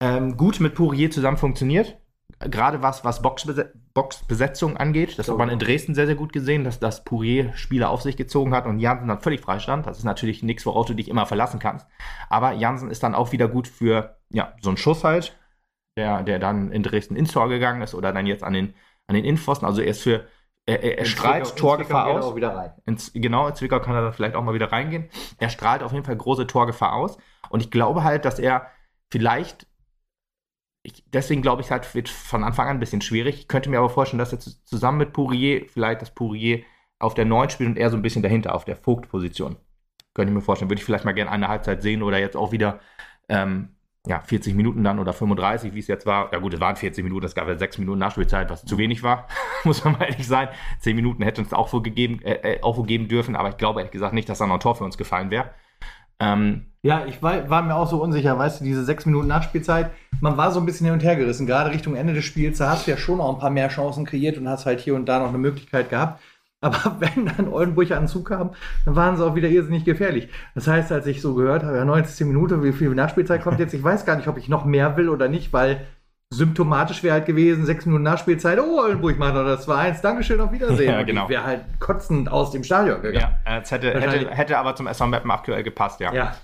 ähm, 0.00 0.36
gut 0.36 0.60
mit 0.60 0.76
Pourier 0.76 1.10
zusammen 1.10 1.36
funktioniert. 1.36 1.98
Gerade 2.38 2.80
was, 2.80 3.04
was 3.04 3.22
Boxbese 3.22 3.72
Boxbesetzung 3.92 4.76
angeht. 4.76 5.18
Das 5.18 5.28
hat 5.28 5.36
man 5.36 5.48
in 5.48 5.58
Dresden 5.58 5.96
sehr, 5.96 6.06
sehr 6.06 6.14
gut 6.14 6.32
gesehen, 6.32 6.62
dass 6.62 6.78
das 6.78 7.04
Pourier 7.04 7.52
Spieler 7.54 7.90
auf 7.90 8.02
sich 8.02 8.16
gezogen 8.16 8.54
hat 8.54 8.66
und 8.66 8.78
Jansen 8.78 9.08
dann 9.08 9.20
völlig 9.20 9.40
frei 9.40 9.58
stand. 9.58 9.86
Das 9.86 9.98
ist 9.98 10.04
natürlich 10.04 10.44
nichts, 10.44 10.64
worauf 10.64 10.86
du 10.86 10.94
dich 10.94 11.08
immer 11.08 11.26
verlassen 11.26 11.58
kannst. 11.58 11.88
Aber 12.28 12.52
Jansen 12.52 12.90
ist 12.90 13.02
dann 13.02 13.16
auch 13.16 13.32
wieder 13.32 13.48
gut 13.48 13.66
für 13.66 14.16
ja, 14.30 14.52
so 14.60 14.70
einen 14.70 14.76
Schuss 14.76 15.02
halt, 15.02 15.36
der, 15.96 16.22
der 16.22 16.38
dann 16.38 16.72
in 16.72 16.82
Dresden 16.82 17.16
ins 17.16 17.32
Tor 17.32 17.48
gegangen 17.48 17.82
ist 17.82 17.94
oder 17.94 18.12
dann 18.12 18.26
jetzt 18.26 18.42
an 18.42 18.52
den, 18.52 18.74
an 19.06 19.14
den 19.14 19.24
Innenpfosten. 19.24 19.66
Also 19.66 19.80
er 19.80 19.88
ist 19.88 20.02
für, 20.02 20.26
er, 20.66 20.82
er, 20.82 20.98
er 20.98 21.04
strahlt 21.04 21.56
Torgefahr 21.56 22.06
aus. 22.06 22.24
Auch 22.24 22.36
wieder 22.36 22.54
rein. 22.54 22.72
Ins, 22.86 23.12
genau, 23.12 23.48
in 23.48 23.54
Zwickau 23.54 23.80
kann 23.80 23.94
er 23.94 24.02
dann 24.02 24.12
vielleicht 24.12 24.34
auch 24.34 24.42
mal 24.42 24.54
wieder 24.54 24.72
reingehen. 24.72 25.08
Er 25.38 25.50
strahlt 25.50 25.82
auf 25.82 25.92
jeden 25.92 26.04
Fall 26.04 26.16
große 26.16 26.46
Torgefahr 26.46 26.94
aus. 26.94 27.18
Und 27.50 27.60
ich 27.60 27.70
glaube 27.70 28.02
halt, 28.02 28.24
dass 28.24 28.38
er 28.38 28.66
vielleicht, 29.10 29.66
ich, 30.82 31.04
deswegen 31.12 31.42
glaube 31.42 31.62
ich 31.62 31.70
halt, 31.70 31.94
wird 31.94 32.08
von 32.08 32.44
Anfang 32.44 32.68
an 32.68 32.76
ein 32.76 32.80
bisschen 32.80 33.02
schwierig. 33.02 33.40
Ich 33.40 33.48
könnte 33.48 33.70
mir 33.70 33.78
aber 33.78 33.90
vorstellen, 33.90 34.18
dass 34.18 34.32
er 34.32 34.40
zu, 34.40 34.50
zusammen 34.64 34.98
mit 34.98 35.12
Pourier, 35.12 35.66
vielleicht 35.68 36.02
das 36.02 36.14
Pourier 36.14 36.62
auf 36.98 37.14
der 37.14 37.26
9 37.26 37.50
spielt 37.50 37.68
und 37.70 37.76
er 37.76 37.90
so 37.90 37.96
ein 37.96 38.02
bisschen 38.02 38.22
dahinter, 38.22 38.54
auf 38.54 38.64
der 38.64 38.76
Vogt-Position. 38.76 39.56
Könnte 40.14 40.30
ich 40.30 40.34
mir 40.34 40.40
vorstellen. 40.40 40.70
Würde 40.70 40.80
ich 40.80 40.84
vielleicht 40.84 41.04
mal 41.04 41.12
gerne 41.12 41.30
eine 41.30 41.48
Halbzeit 41.48 41.82
sehen 41.82 42.02
oder 42.02 42.18
jetzt 42.18 42.36
auch 42.36 42.52
wieder 42.52 42.80
ähm, 43.28 43.74
ja, 44.06 44.20
40 44.20 44.54
Minuten 44.54 44.84
dann 44.84 44.98
oder 44.98 45.12
35, 45.14 45.72
wie 45.74 45.78
es 45.78 45.86
jetzt 45.86 46.04
war. 46.04 46.30
Ja 46.32 46.38
gut, 46.38 46.52
es 46.52 46.60
waren 46.60 46.76
40 46.76 47.02
Minuten, 47.04 47.24
es 47.24 47.34
gab 47.34 47.48
ja 47.48 47.56
6 47.56 47.78
Minuten 47.78 47.98
Nachspielzeit, 47.98 48.50
was 48.50 48.64
zu 48.64 48.76
wenig 48.76 49.02
war, 49.02 49.28
muss 49.64 49.82
man 49.84 49.94
mal 49.94 50.04
ehrlich 50.04 50.26
sein. 50.26 50.48
10 50.80 50.94
Minuten 50.94 51.22
hätte 51.22 51.40
uns 51.40 51.52
auch 51.52 51.72
wohl 51.72 51.82
gegeben, 51.82 52.20
äh, 52.22 52.56
äh, 52.56 52.62
auch 52.62 52.76
wohl 52.76 52.86
geben 52.86 53.08
dürfen, 53.08 53.34
aber 53.34 53.48
ich 53.48 53.56
glaube 53.56 53.80
ehrlich 53.80 53.92
gesagt 53.92 54.12
nicht, 54.12 54.28
dass 54.28 54.38
da 54.38 54.46
noch 54.46 54.54
ein 54.54 54.60
Tor 54.60 54.74
für 54.74 54.84
uns 54.84 54.98
gefallen 54.98 55.30
wäre. 55.30 55.50
Ähm, 56.20 56.66
Ja, 56.82 57.06
ich 57.06 57.22
war, 57.22 57.48
war 57.48 57.62
mir 57.62 57.74
auch 57.74 57.88
so 57.88 58.02
unsicher, 58.02 58.38
weißt 58.38 58.60
du, 58.60 58.64
diese 58.64 58.84
sechs 58.84 59.06
Minuten 59.06 59.26
Nachspielzeit, 59.26 59.90
man 60.20 60.36
war 60.36 60.52
so 60.52 60.60
ein 60.60 60.66
bisschen 60.66 60.84
hin 60.84 60.94
und 60.94 61.02
her 61.02 61.16
gerissen, 61.16 61.46
gerade 61.46 61.70
Richtung 61.70 61.96
Ende 61.96 62.12
des 62.12 62.24
Spiels, 62.24 62.58
da 62.58 62.70
hast 62.70 62.86
du 62.86 62.90
ja 62.90 62.98
schon 62.98 63.18
noch 63.18 63.32
ein 63.32 63.38
paar 63.38 63.50
mehr 63.50 63.68
Chancen 63.68 64.04
kreiert 64.04 64.36
und 64.36 64.48
hast 64.48 64.66
halt 64.66 64.80
hier 64.80 64.94
und 64.94 65.06
da 65.06 65.18
noch 65.18 65.28
eine 65.28 65.38
Möglichkeit 65.38 65.88
gehabt. 65.88 66.20
Aber 66.64 66.96
wenn 67.00 67.26
dann 67.26 67.48
Oldenburg 67.48 67.90
an 67.90 68.08
Zug 68.08 68.28
kam, 68.28 68.50
dann 68.84 68.96
waren 68.96 69.16
sie 69.16 69.24
auch 69.24 69.34
wieder 69.34 69.48
irrsinnig 69.48 69.84
gefährlich. 69.84 70.28
Das 70.54 70.66
heißt, 70.66 70.90
als 70.92 71.06
ich 71.06 71.20
so 71.20 71.34
gehört 71.34 71.62
habe, 71.62 71.76
ja, 71.76 71.84
90 71.84 72.26
Minuten, 72.26 72.62
wie 72.64 72.72
viel 72.72 72.88
Nachspielzeit 72.90 73.42
kommt 73.42 73.60
jetzt, 73.60 73.74
ich 73.74 73.84
weiß 73.84 74.06
gar 74.06 74.16
nicht, 74.16 74.28
ob 74.28 74.38
ich 74.38 74.48
noch 74.48 74.64
mehr 74.64 74.96
will 74.96 75.08
oder 75.08 75.28
nicht, 75.28 75.52
weil 75.52 75.86
symptomatisch 76.32 77.02
wäre 77.02 77.14
halt 77.14 77.26
gewesen, 77.26 77.66
sechs 77.66 77.86
Minuten 77.86 78.02
Nachspielzeit, 78.02 78.58
oh, 78.58 78.80
Oldenburg 78.80 79.18
macht 79.18 79.34
noch 79.34 79.44
das 79.44 79.68
2-1, 79.68 80.02
Dankeschön, 80.02 80.40
auf 80.40 80.52
Wiedersehen. 80.52 80.90
Ja, 80.92 81.00
Und 81.00 81.06
genau. 81.06 81.24
Ich 81.24 81.28
wäre 81.28 81.44
halt 81.44 81.60
kotzend 81.80 82.30
aus 82.30 82.50
dem 82.50 82.64
Stadion 82.64 83.02
gegangen. 83.02 83.36
ja, 83.46 83.60
es 83.60 83.70
hätte, 83.70 83.92
hätte, 84.00 84.30
hätte 84.30 84.58
aber 84.58 84.74
zum 84.74 84.86
SV 84.86 85.06
Meppen 85.06 85.30
aktuell 85.30 85.62
gepasst, 85.62 86.00
ja. 86.00 86.12
ja. 86.12 86.34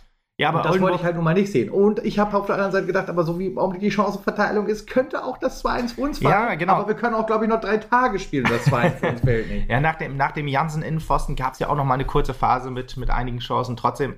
Ja 0.41 0.49
Aber 0.49 0.61
aber 0.61 0.69
das 0.69 0.81
wollte 0.81 0.85
Oldenburg, 0.85 1.01
ich 1.01 1.05
halt 1.05 1.15
nun 1.17 1.25
mal 1.25 1.35
nicht 1.35 1.53
sehen. 1.53 1.71
Und 1.71 2.05
ich 2.05 2.19
habe 2.19 2.37
auf 2.37 2.47
der 2.47 2.55
anderen 2.55 2.73
Seite 2.73 2.87
gedacht, 2.87 3.09
aber 3.09 3.25
so 3.25 3.39
wie 3.39 3.47
im 3.47 3.59
Augenblick 3.59 3.83
die 3.83 3.91
Chancenverteilung 3.91 4.67
ist, 4.67 4.89
könnte 4.89 5.25
auch 5.25 5.39
das 5.39 5.65
2-1 5.65 5.95
für 5.95 6.01
uns 6.03 6.19
fallen. 6.19 6.33
Ja, 6.33 6.55
genau. 6.55 6.75
Aber 6.75 6.89
wir 6.89 6.95
können 6.95 7.15
auch, 7.15 7.27
glaube 7.27 7.45
ich, 7.45 7.51
noch 7.51 7.61
drei 7.61 7.77
Tage 7.77 8.19
spielen, 8.19 8.47
das 8.49 8.67
2-1 8.67 8.91
für 8.97 9.09
uns 9.09 9.21
fällt 9.21 9.51
nicht. 9.51 9.69
ja, 9.71 9.81
nach 9.81 9.97
dem, 9.97 10.17
nach 10.17 10.33
dem 10.33 10.49
Jansen-Innenpfosten 10.49 11.37
gab 11.37 11.55
es 11.55 11.59
ja 11.59 11.69
auch 11.69 11.77
noch 11.77 11.85
mal 11.85 11.95
eine 11.95 12.05
kurze 12.05 12.35
Phase 12.35 12.71
mit, 12.71 12.97
mit 12.97 13.11
einigen 13.11 13.39
Chancen. 13.39 13.77
Trotzdem, 13.77 14.17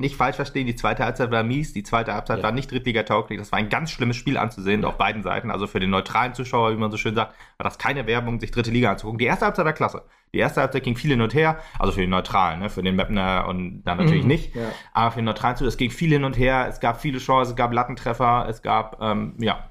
nicht 0.00 0.16
falsch 0.16 0.36
verstehen, 0.36 0.66
die 0.66 0.74
zweite 0.74 1.04
Halbzeit 1.04 1.30
war 1.30 1.42
mies, 1.42 1.72
die 1.72 1.82
zweite 1.82 2.12
Halbzeit 2.14 2.38
Ja. 2.38 2.44
war 2.44 2.52
nicht 2.52 2.70
Drittliga-tauglich. 2.70 3.38
Das 3.38 3.52
war 3.52 3.58
ein 3.58 3.68
ganz 3.68 3.90
schlimmes 3.90 4.16
Spiel 4.16 4.36
anzusehen, 4.36 4.84
auf 4.84 4.96
beiden 4.98 5.22
Seiten. 5.22 5.50
Also 5.50 5.66
für 5.66 5.78
den 5.80 5.90
neutralen 5.90 6.34
Zuschauer, 6.34 6.72
wie 6.72 6.76
man 6.76 6.90
so 6.90 6.96
schön 6.96 7.14
sagt, 7.14 7.34
war 7.58 7.64
das 7.64 7.78
keine 7.78 8.06
Werbung, 8.06 8.40
sich 8.40 8.50
dritte 8.50 8.70
Liga 8.70 8.90
anzugucken. 8.90 9.18
Die 9.18 9.26
erste 9.26 9.44
Halbzeit 9.46 9.64
war 9.64 9.72
klasse. 9.72 10.02
Die 10.32 10.38
erste 10.38 10.60
Halbzeit 10.60 10.82
ging 10.84 10.96
viel 10.96 11.10
hin 11.10 11.20
und 11.22 11.34
her, 11.34 11.58
also 11.78 11.92
für 11.92 12.00
den 12.00 12.10
Neutralen, 12.10 12.60
ne? 12.60 12.70
für 12.70 12.82
den 12.82 12.96
Mapner 12.96 13.46
und 13.48 13.82
dann 13.84 13.98
natürlich 13.98 14.22
Mhm. 14.22 14.28
nicht. 14.28 14.54
Ja. 14.54 14.62
Aber 14.92 15.10
für 15.12 15.20
den 15.20 15.24
Neutralen 15.24 15.56
es 15.66 15.76
ging 15.76 15.90
viel 15.90 16.10
hin 16.10 16.24
und 16.24 16.38
her, 16.38 16.66
es 16.68 16.80
gab 16.80 17.00
viele 17.00 17.18
Chancen, 17.18 17.50
es 17.52 17.56
gab 17.56 17.72
Lattentreffer, 17.72 18.46
es 18.48 18.62
gab, 18.62 19.00
ähm, 19.02 19.34
ja, 19.38 19.69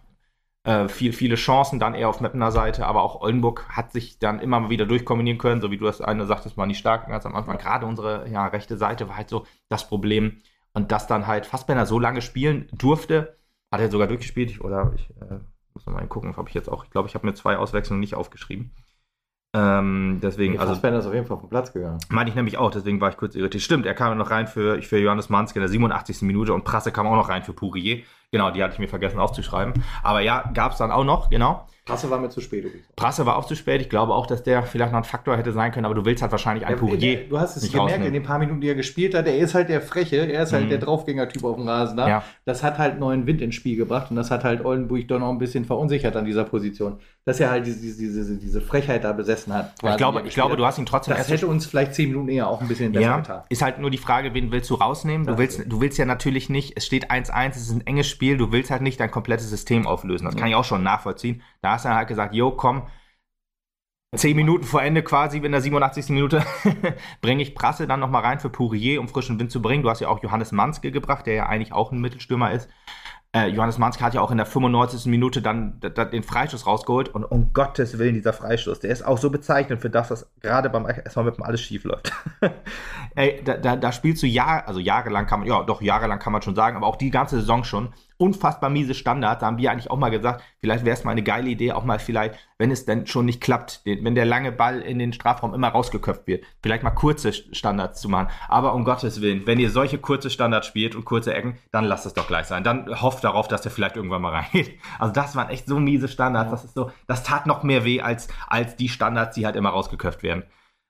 äh, 0.64 0.88
viel, 0.90 1.14
viele 1.14 1.36
Chancen 1.36 1.80
dann 1.80 1.94
eher 1.94 2.10
auf 2.10 2.20
Mappener 2.20 2.52
Seite, 2.52 2.86
aber 2.86 3.02
auch 3.02 3.22
Oldenburg 3.22 3.68
hat 3.70 3.92
sich 3.92 4.20
dann 4.20 4.40
immer 4.40 4.60
mal 4.60 4.70
wieder 4.70 4.86
durchkombinieren 4.86 5.40
können, 5.40 5.62
so 5.62 5.72
wie 5.72 5.78
du 5.78 5.86
das 5.86 6.02
eine 6.02 6.26
sagtest, 6.26 6.58
mal 6.58 6.66
nicht 6.66 6.80
stark 6.80 7.08
ganz 7.08 7.26
am 7.26 7.36
Anfang. 7.36 7.58
Gerade 7.58 7.86
unsere 7.86 8.28
ja, 8.30 8.46
rechte 8.48 8.78
Seite 8.78 9.08
war 9.08 9.18
halt 9.18 9.30
so 9.30 9.46
das 9.70 9.88
Problem. 9.88 10.42
Und 10.74 10.92
dass 10.92 11.08
dann 11.08 11.28
halt 11.28 11.46
Fassbender 11.46 11.86
so 11.86 11.98
lange 11.98 12.22
spielen 12.22 12.68
durfte, 12.74 13.38
hat 13.72 13.82
er 13.82 13.90
sogar 13.90 14.08
durchgespielt, 14.08 14.52
ich, 14.52 14.62
oder 14.62 14.92
ich 14.96 15.10
äh, 15.22 15.40
muss 15.74 15.86
noch 15.86 15.94
mal 15.94 16.06
gucken, 16.08 16.36
habe 16.36 16.50
ich 16.50 16.56
jetzt 16.56 16.70
auch, 16.70 16.84
ich 16.84 16.92
glaube, 16.92 17.08
ich 17.08 17.16
habe 17.16 17.26
mir 17.26 17.34
zwei 17.34 17.58
Auswechslungen 17.58 18.00
nicht 18.00 18.16
aufgeschrieben. 18.16 18.72
Ähm, 19.52 20.20
deswegen, 20.22 20.60
also 20.60 20.74
Fassbender 20.74 21.00
ist 21.00 21.08
auf 21.08 21.14
jeden 21.14 21.26
Fall 21.26 21.40
vom 21.40 21.50
Platz 21.50 21.74
gegangen. 21.74 21.98
meine 22.10 22.30
ich 22.30 22.36
nämlich 22.36 22.58
auch, 22.58 22.70
deswegen 22.70 23.02
war 23.02 23.10
ich 23.10 23.18
kurz 23.18 23.34
irritiert. 23.34 23.64
Stimmt, 23.64 23.88
er 23.88 23.96
kam 23.96 24.16
noch 24.16 24.30
rein 24.30 24.46
für, 24.46 24.80
für 24.84 25.00
Johannes 25.00 25.30
Manske 25.30 25.58
in 25.58 25.62
der 25.62 25.70
87. 25.70 26.22
Minute 26.22 26.54
und 26.54 26.66
Prasse 26.66 26.92
kam 26.92 27.08
auch 27.08 27.16
noch 27.16 27.30
rein 27.30 27.42
für 27.42 27.54
Pourier. 27.54 28.04
Genau, 28.32 28.52
die 28.52 28.62
hatte 28.64 28.74
ich 28.74 28.80
mir 28.80 28.88
vergessen 28.88 29.20
aufzuschreiben. 29.20 29.74
Aber 30.04 30.22
ja, 30.22 30.52
gab 30.54 30.74
es 30.74 30.78
dann 30.78 30.92
auch 30.92 31.04
noch, 31.04 31.30
genau. 31.30 31.66
Prasse 31.86 32.12
war 32.12 32.20
mir 32.20 32.30
zu 32.30 32.40
spät. 32.40 32.64
übrigens. 32.64 32.86
Prasse 32.96 33.26
war 33.26 33.36
auch 33.36 33.46
zu 33.46 33.56
spät. 33.56 33.82
Ich 33.82 33.90
glaube 33.90 34.14
auch, 34.14 34.28
dass 34.28 34.44
der 34.44 34.62
vielleicht 34.62 34.92
noch 34.92 35.00
ein 35.00 35.04
Faktor 35.06 35.36
hätte 35.36 35.52
sein 35.54 35.72
können, 35.72 35.88
aber 35.88 35.96
du 35.96 36.06
willst 36.06 36.22
halt 36.22 36.32
wahrscheinlich 36.32 36.64
ein 36.68 36.74
Der- 36.74 36.80
Pourier. 36.80 37.28
Du 37.28 37.40
hast 37.40 37.56
es 37.58 37.64
gemerkt 37.64 37.80
rausnehmen. 37.94 38.08
in 38.10 38.14
den 38.14 38.22
paar 38.22 38.38
Minuten, 38.38 38.62
die 38.62 38.68
er 38.68 38.76
gespielt 38.76 39.16
hat. 39.16 39.26
Er 39.26 39.36
ist 39.40 39.56
halt 39.56 39.70
der 39.70 39.82
Freche, 39.82 40.18
er 40.18 40.44
ist 40.44 40.54
halt 40.54 40.66
Mhm. 40.66 40.70
der 40.70 40.78
Draufgänger-Typ 40.78 41.44
auf 41.44 41.56
dem 41.56 41.68
Rasen 41.68 41.98
da. 41.98 42.08
Ja. 42.08 42.24
Das 42.46 42.62
hat 42.62 42.78
halt 42.78 43.00
neuen 43.00 43.26
Wind 43.26 43.42
ins 43.42 43.56
Spiel 43.56 43.76
gebracht 43.76 44.12
und 44.12 44.18
das 44.18 44.30
hat 44.30 44.44
halt 44.44 44.64
Oldenburg 44.64 45.08
doch 45.08 45.18
noch 45.18 45.32
ein 45.32 45.40
bisschen 45.40 45.66
verunsichert 45.66 46.16
an 46.16 46.26
dieser 46.26 46.44
Position. 46.44 47.00
Dass 47.26 47.40
er 47.40 47.50
halt 47.50 47.66
diese, 47.66 47.80
diese, 47.80 48.38
diese, 48.38 48.62
Frechheit 48.62 49.04
da 49.04 49.12
besessen 49.12 49.52
hat. 49.54 49.74
Ich 49.84 49.98
glaube, 49.98 50.22
ich 50.28 50.34
glaube, 50.36 50.58
du 50.58 50.66
hast 50.68 50.78
ihn 50.78 50.86
trotzdem 50.86 51.16
Das 51.18 51.28
hätte 51.30 51.48
uns 51.48 51.66
vielleicht 51.66 51.96
zehn 51.96 52.10
Minuten 52.10 52.30
eher 52.30 52.48
auch 52.50 52.62
ein 52.62 52.68
bisschen 52.68 52.92
besser 52.92 53.04
Ja, 53.06 53.18
getan. 53.18 53.44
ist 53.50 53.64
halt 53.64 53.80
nur 53.80 53.90
die 53.90 53.98
Frage, 53.98 54.36
wen 54.36 54.52
willst 54.52 54.70
du 54.70 54.76
rausnehmen? 54.76 55.26
Du 55.26 55.40
willst, 55.40 55.64
du 55.66 55.82
willst 55.82 55.98
ja 55.98 56.06
natürlich 56.06 56.50
nicht, 56.50 56.74
es 56.78 56.86
steht 56.86 57.10
1-1, 57.10 57.56
es 57.56 57.64
ist 57.64 57.72
ein 57.72 57.88
enges 57.88 58.08
Spiel, 58.08 58.19
du 58.20 58.52
willst 58.52 58.72
halt 58.72 58.82
nicht 58.82 59.00
dein 59.00 59.12
komplettes 59.12 59.50
System 59.50 59.88
auflösen. 59.88 60.26
Das 60.26 60.36
kann 60.36 60.48
ich 60.48 60.56
auch 60.56 60.66
schon 60.66 60.84
nachvollziehen. 60.84 61.42
Da 61.62 61.72
hast 61.72 61.86
du 61.86 61.90
halt 61.90 62.08
gesagt, 62.08 62.34
jo, 62.36 62.52
komm, 62.52 62.84
zehn 64.16 64.36
Minuten 64.36 64.64
vor 64.64 64.82
Ende 64.82 65.04
quasi, 65.04 65.38
in 65.38 65.52
der 65.52 65.62
87. 65.62 66.10
Minute, 66.10 66.44
bringe 67.22 67.44
ich 67.44 67.56
Prasse 67.56 67.88
dann 67.88 68.00
nochmal 68.00 68.24
rein 68.24 68.40
für 68.40 68.50
Pourier, 68.50 69.00
um 69.00 69.08
frischen 69.08 69.40
Wind 69.40 69.52
zu 69.52 69.62
bringen. 69.62 69.84
Du 69.84 69.90
hast 69.90 70.00
ja 70.00 70.08
auch 70.08 70.24
Johannes 70.24 70.52
Manske 70.52 70.92
gebracht, 70.92 71.28
der 71.28 71.36
ja 71.36 71.46
eigentlich 71.46 71.74
auch 71.74 71.92
ein 71.92 72.02
Mittelstürmer 72.02 72.52
ist. 72.52 72.70
Äh, 73.32 73.50
Johannes 73.50 73.78
Manske 73.78 74.04
hat 74.04 74.16
ja 74.16 74.22
auch 74.22 74.32
in 74.32 74.38
der 74.38 74.48
95. 74.48 75.06
Minute 75.06 75.44
dann 75.44 75.80
den 75.80 76.24
Freistoß 76.24 76.66
rausgeholt 76.66 77.10
und 77.10 77.24
um 77.24 77.54
Gottes 77.54 78.00
Willen, 78.00 78.16
dieser 78.16 78.34
Freistoß, 78.34 78.80
der 78.80 78.90
ist 78.90 79.06
auch 79.06 79.20
so 79.20 79.30
bezeichnend 79.30 79.82
für 79.82 79.92
das, 79.92 80.10
was 80.10 80.32
gerade 80.42 80.72
beim 80.72 80.88
erstmal 80.88 81.26
mit 81.26 81.38
dem 81.38 81.44
alles 81.44 81.62
schief 81.62 81.84
läuft. 81.84 82.12
Ey, 83.16 83.44
da, 83.44 83.58
da, 83.58 83.76
da 83.76 83.92
spielst 83.92 84.24
du 84.24 84.28
Jahr, 84.28 84.68
also 84.68 84.80
jahrelang 84.80 85.28
kann 85.28 85.42
man, 85.42 85.48
ja, 85.48 85.62
doch 85.62 85.80
jahrelang 85.84 86.18
kann 86.18 86.34
man 86.34 86.42
schon 86.42 86.56
sagen, 86.56 86.76
aber 86.76 86.88
auch 86.88 86.96
die 86.96 87.12
ganze 87.12 87.40
Saison 87.40 87.64
schon. 87.64 87.94
Unfassbar 88.22 88.70
miese 88.70 88.94
Standards. 88.94 89.40
Da 89.40 89.48
haben 89.48 89.58
wir 89.58 89.72
eigentlich 89.72 89.90
auch 89.90 89.98
mal 89.98 90.12
gesagt, 90.12 90.44
vielleicht 90.60 90.84
wäre 90.84 90.94
es 90.96 91.06
mal 91.06 91.12
eine 91.12 91.24
geile 91.24 91.50
Idee, 91.50 91.72
auch 91.72 91.86
mal 91.86 92.00
vielleicht, 92.00 92.36
wenn 92.58 92.70
es 92.70 92.86
denn 92.86 93.08
schon 93.08 93.26
nicht 93.26 93.40
klappt, 93.40 93.86
den, 93.86 94.04
wenn 94.04 94.14
der 94.14 94.26
lange 94.26 94.52
Ball 94.52 94.82
in 94.82 95.00
den 95.00 95.14
Strafraum 95.14 95.54
immer 95.54 95.70
rausgeköpft 95.70 96.28
wird, 96.28 96.44
vielleicht 96.62 96.84
mal 96.84 96.92
kurze 96.92 97.32
Standards 97.32 98.02
zu 98.02 98.10
machen. 98.10 98.28
Aber 98.50 98.74
um 98.74 98.84
Gottes 98.84 99.22
Willen, 99.22 99.48
wenn 99.48 99.58
ihr 99.58 99.72
solche 99.72 100.00
kurze 100.00 100.30
Standards 100.30 100.68
spielt 100.68 100.96
und 100.96 101.06
kurze 101.06 101.34
Ecken, 101.34 101.58
dann 101.72 101.86
lasst 101.86 102.06
es 102.06 102.14
doch 102.14 102.28
gleich 102.28 102.48
sein. 102.48 102.64
Dann 102.64 103.02
hofft 103.02 103.24
darauf, 103.24 103.48
dass 103.48 103.62
der 103.62 103.72
vielleicht 103.72 103.96
irgendwann 103.96 104.22
mal 104.22 104.34
reingeht. 104.34 104.78
Also 105.00 105.14
das 105.14 105.36
waren 105.38 105.50
echt 105.50 105.68
so 105.68 105.80
miese 105.80 106.10
Standards. 106.10 106.52
Das 106.52 106.66
ist 106.66 106.76
so, 106.76 106.92
das 107.08 107.24
tat 107.24 107.48
noch 107.48 107.64
mehr 107.64 107.86
weh 107.86 108.02
als, 108.02 108.28
als 108.48 108.76
die 108.76 108.90
Standards, 108.90 109.36
die 109.36 109.46
halt 109.46 109.56
immer 109.56 109.70
rausgeköpft 109.70 110.24
werden. 110.24 110.44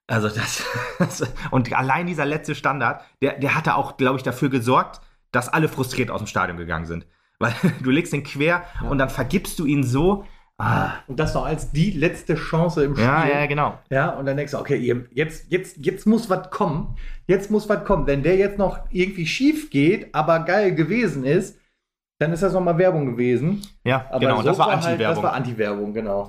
Also 0.07 0.27
das, 0.27 0.65
das 0.99 1.31
und 1.51 1.71
allein 1.71 2.07
dieser 2.07 2.25
letzte 2.25 2.55
Standard, 2.55 3.03
der, 3.21 3.37
der 3.37 3.55
hatte 3.55 3.75
auch, 3.75 3.97
glaube 3.97 4.17
ich, 4.17 4.23
dafür 4.23 4.49
gesorgt, 4.49 5.01
dass 5.31 5.47
alle 5.47 5.67
frustriert 5.67 6.09
aus 6.09 6.21
dem 6.21 6.27
Stadion 6.27 6.57
gegangen 6.57 6.85
sind. 6.85 7.05
Weil 7.39 7.53
du 7.83 7.89
legst 7.89 8.13
ihn 8.13 8.23
quer 8.23 8.63
Ja. 8.81 8.89
und 8.89 8.97
dann 8.97 9.09
vergibst 9.09 9.57
du 9.59 9.65
ihn 9.65 9.83
so. 9.83 10.25
Ah, 10.61 10.95
Und 11.07 11.17
das 11.21 11.33
noch 11.33 11.45
als 11.45 11.71
die 11.71 11.91
letzte 11.91 12.35
Chance 12.35 12.83
im 12.83 12.93
Spiel. 12.93 13.05
ja, 13.05 13.25
ja, 13.27 13.45
genau. 13.45 13.79
Ja, 13.89 14.09
und 14.09 14.25
dann 14.25 14.35
denkst 14.35 14.51
du, 14.51 14.59
okay, 14.59 14.75
jetzt, 15.11 15.49
jetzt, 15.49 15.77
jetzt 15.85 16.05
muss 16.05 16.29
was 16.29 16.49
kommen. 16.51 16.97
Jetzt 17.27 17.49
muss 17.49 17.69
was 17.69 17.85
kommen. 17.85 18.07
Wenn 18.07 18.23
der 18.23 18.35
jetzt 18.35 18.57
noch 18.57 18.79
irgendwie 18.89 19.25
schief 19.25 19.69
geht, 19.69 20.13
aber 20.13 20.39
geil 20.41 20.75
gewesen 20.75 21.23
ist, 21.23 21.57
dann 22.19 22.33
ist 22.33 22.43
das 22.43 22.51
nochmal 22.51 22.77
Werbung 22.77 23.05
gewesen. 23.11 23.61
Ja, 23.85 24.05
Aber 24.09 24.19
genau. 24.19 24.37
so 24.37 24.43
das 24.43 24.57
war 24.57 24.65
Halt, 24.65 24.79
das 24.79 24.85
Anti-Werbung. 24.87 25.23
war 25.23 25.33
Anti-Werbung, 25.33 25.93
genau. 25.93 26.27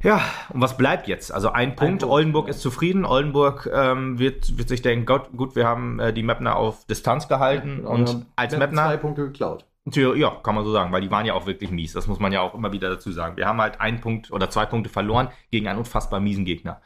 Ja, 0.00 0.20
und 0.50 0.60
was 0.60 0.76
bleibt 0.76 1.08
jetzt? 1.08 1.32
Also 1.34 1.50
ein 1.50 1.74
Punkt, 1.74 2.02
Punkt, 2.02 2.04
Oldenburg 2.14 2.46
ja. 2.46 2.50
ist 2.50 2.60
zufrieden. 2.60 3.04
Oldenburg 3.04 3.68
ähm, 3.74 4.20
wird, 4.20 4.56
wird 4.56 4.68
sich 4.68 4.80
denken, 4.80 5.06
Gott, 5.06 5.30
gut, 5.36 5.56
wir 5.56 5.66
haben 5.66 5.98
äh, 5.98 6.12
die 6.12 6.22
Mapner 6.22 6.54
auf 6.54 6.86
Distanz 6.86 7.26
gehalten. 7.26 7.78
Genau, 7.78 7.90
und 7.90 8.26
als 8.36 8.52
haben 8.54 8.60
zwei 8.60 8.66
Mapner, 8.68 8.96
Punkte 8.98 9.24
geklaut. 9.24 9.64
Ja, 9.96 10.30
kann 10.42 10.54
man 10.54 10.64
so 10.64 10.72
sagen, 10.72 10.92
weil 10.92 11.00
die 11.00 11.10
waren 11.10 11.26
ja 11.26 11.34
auch 11.34 11.46
wirklich 11.46 11.70
mies. 11.70 11.92
Das 11.92 12.06
muss 12.06 12.18
man 12.18 12.32
ja 12.32 12.40
auch 12.40 12.54
immer 12.54 12.72
wieder 12.72 12.88
dazu 12.88 13.12
sagen. 13.12 13.36
Wir 13.36 13.46
haben 13.46 13.60
halt 13.60 13.80
einen 13.80 14.00
Punkt 14.00 14.30
oder 14.30 14.50
zwei 14.50 14.66
Punkte 14.66 14.90
verloren 14.90 15.28
gegen 15.50 15.68
einen 15.68 15.78
unfassbar 15.78 16.20
miesen 16.20 16.44
Gegner. 16.44 16.80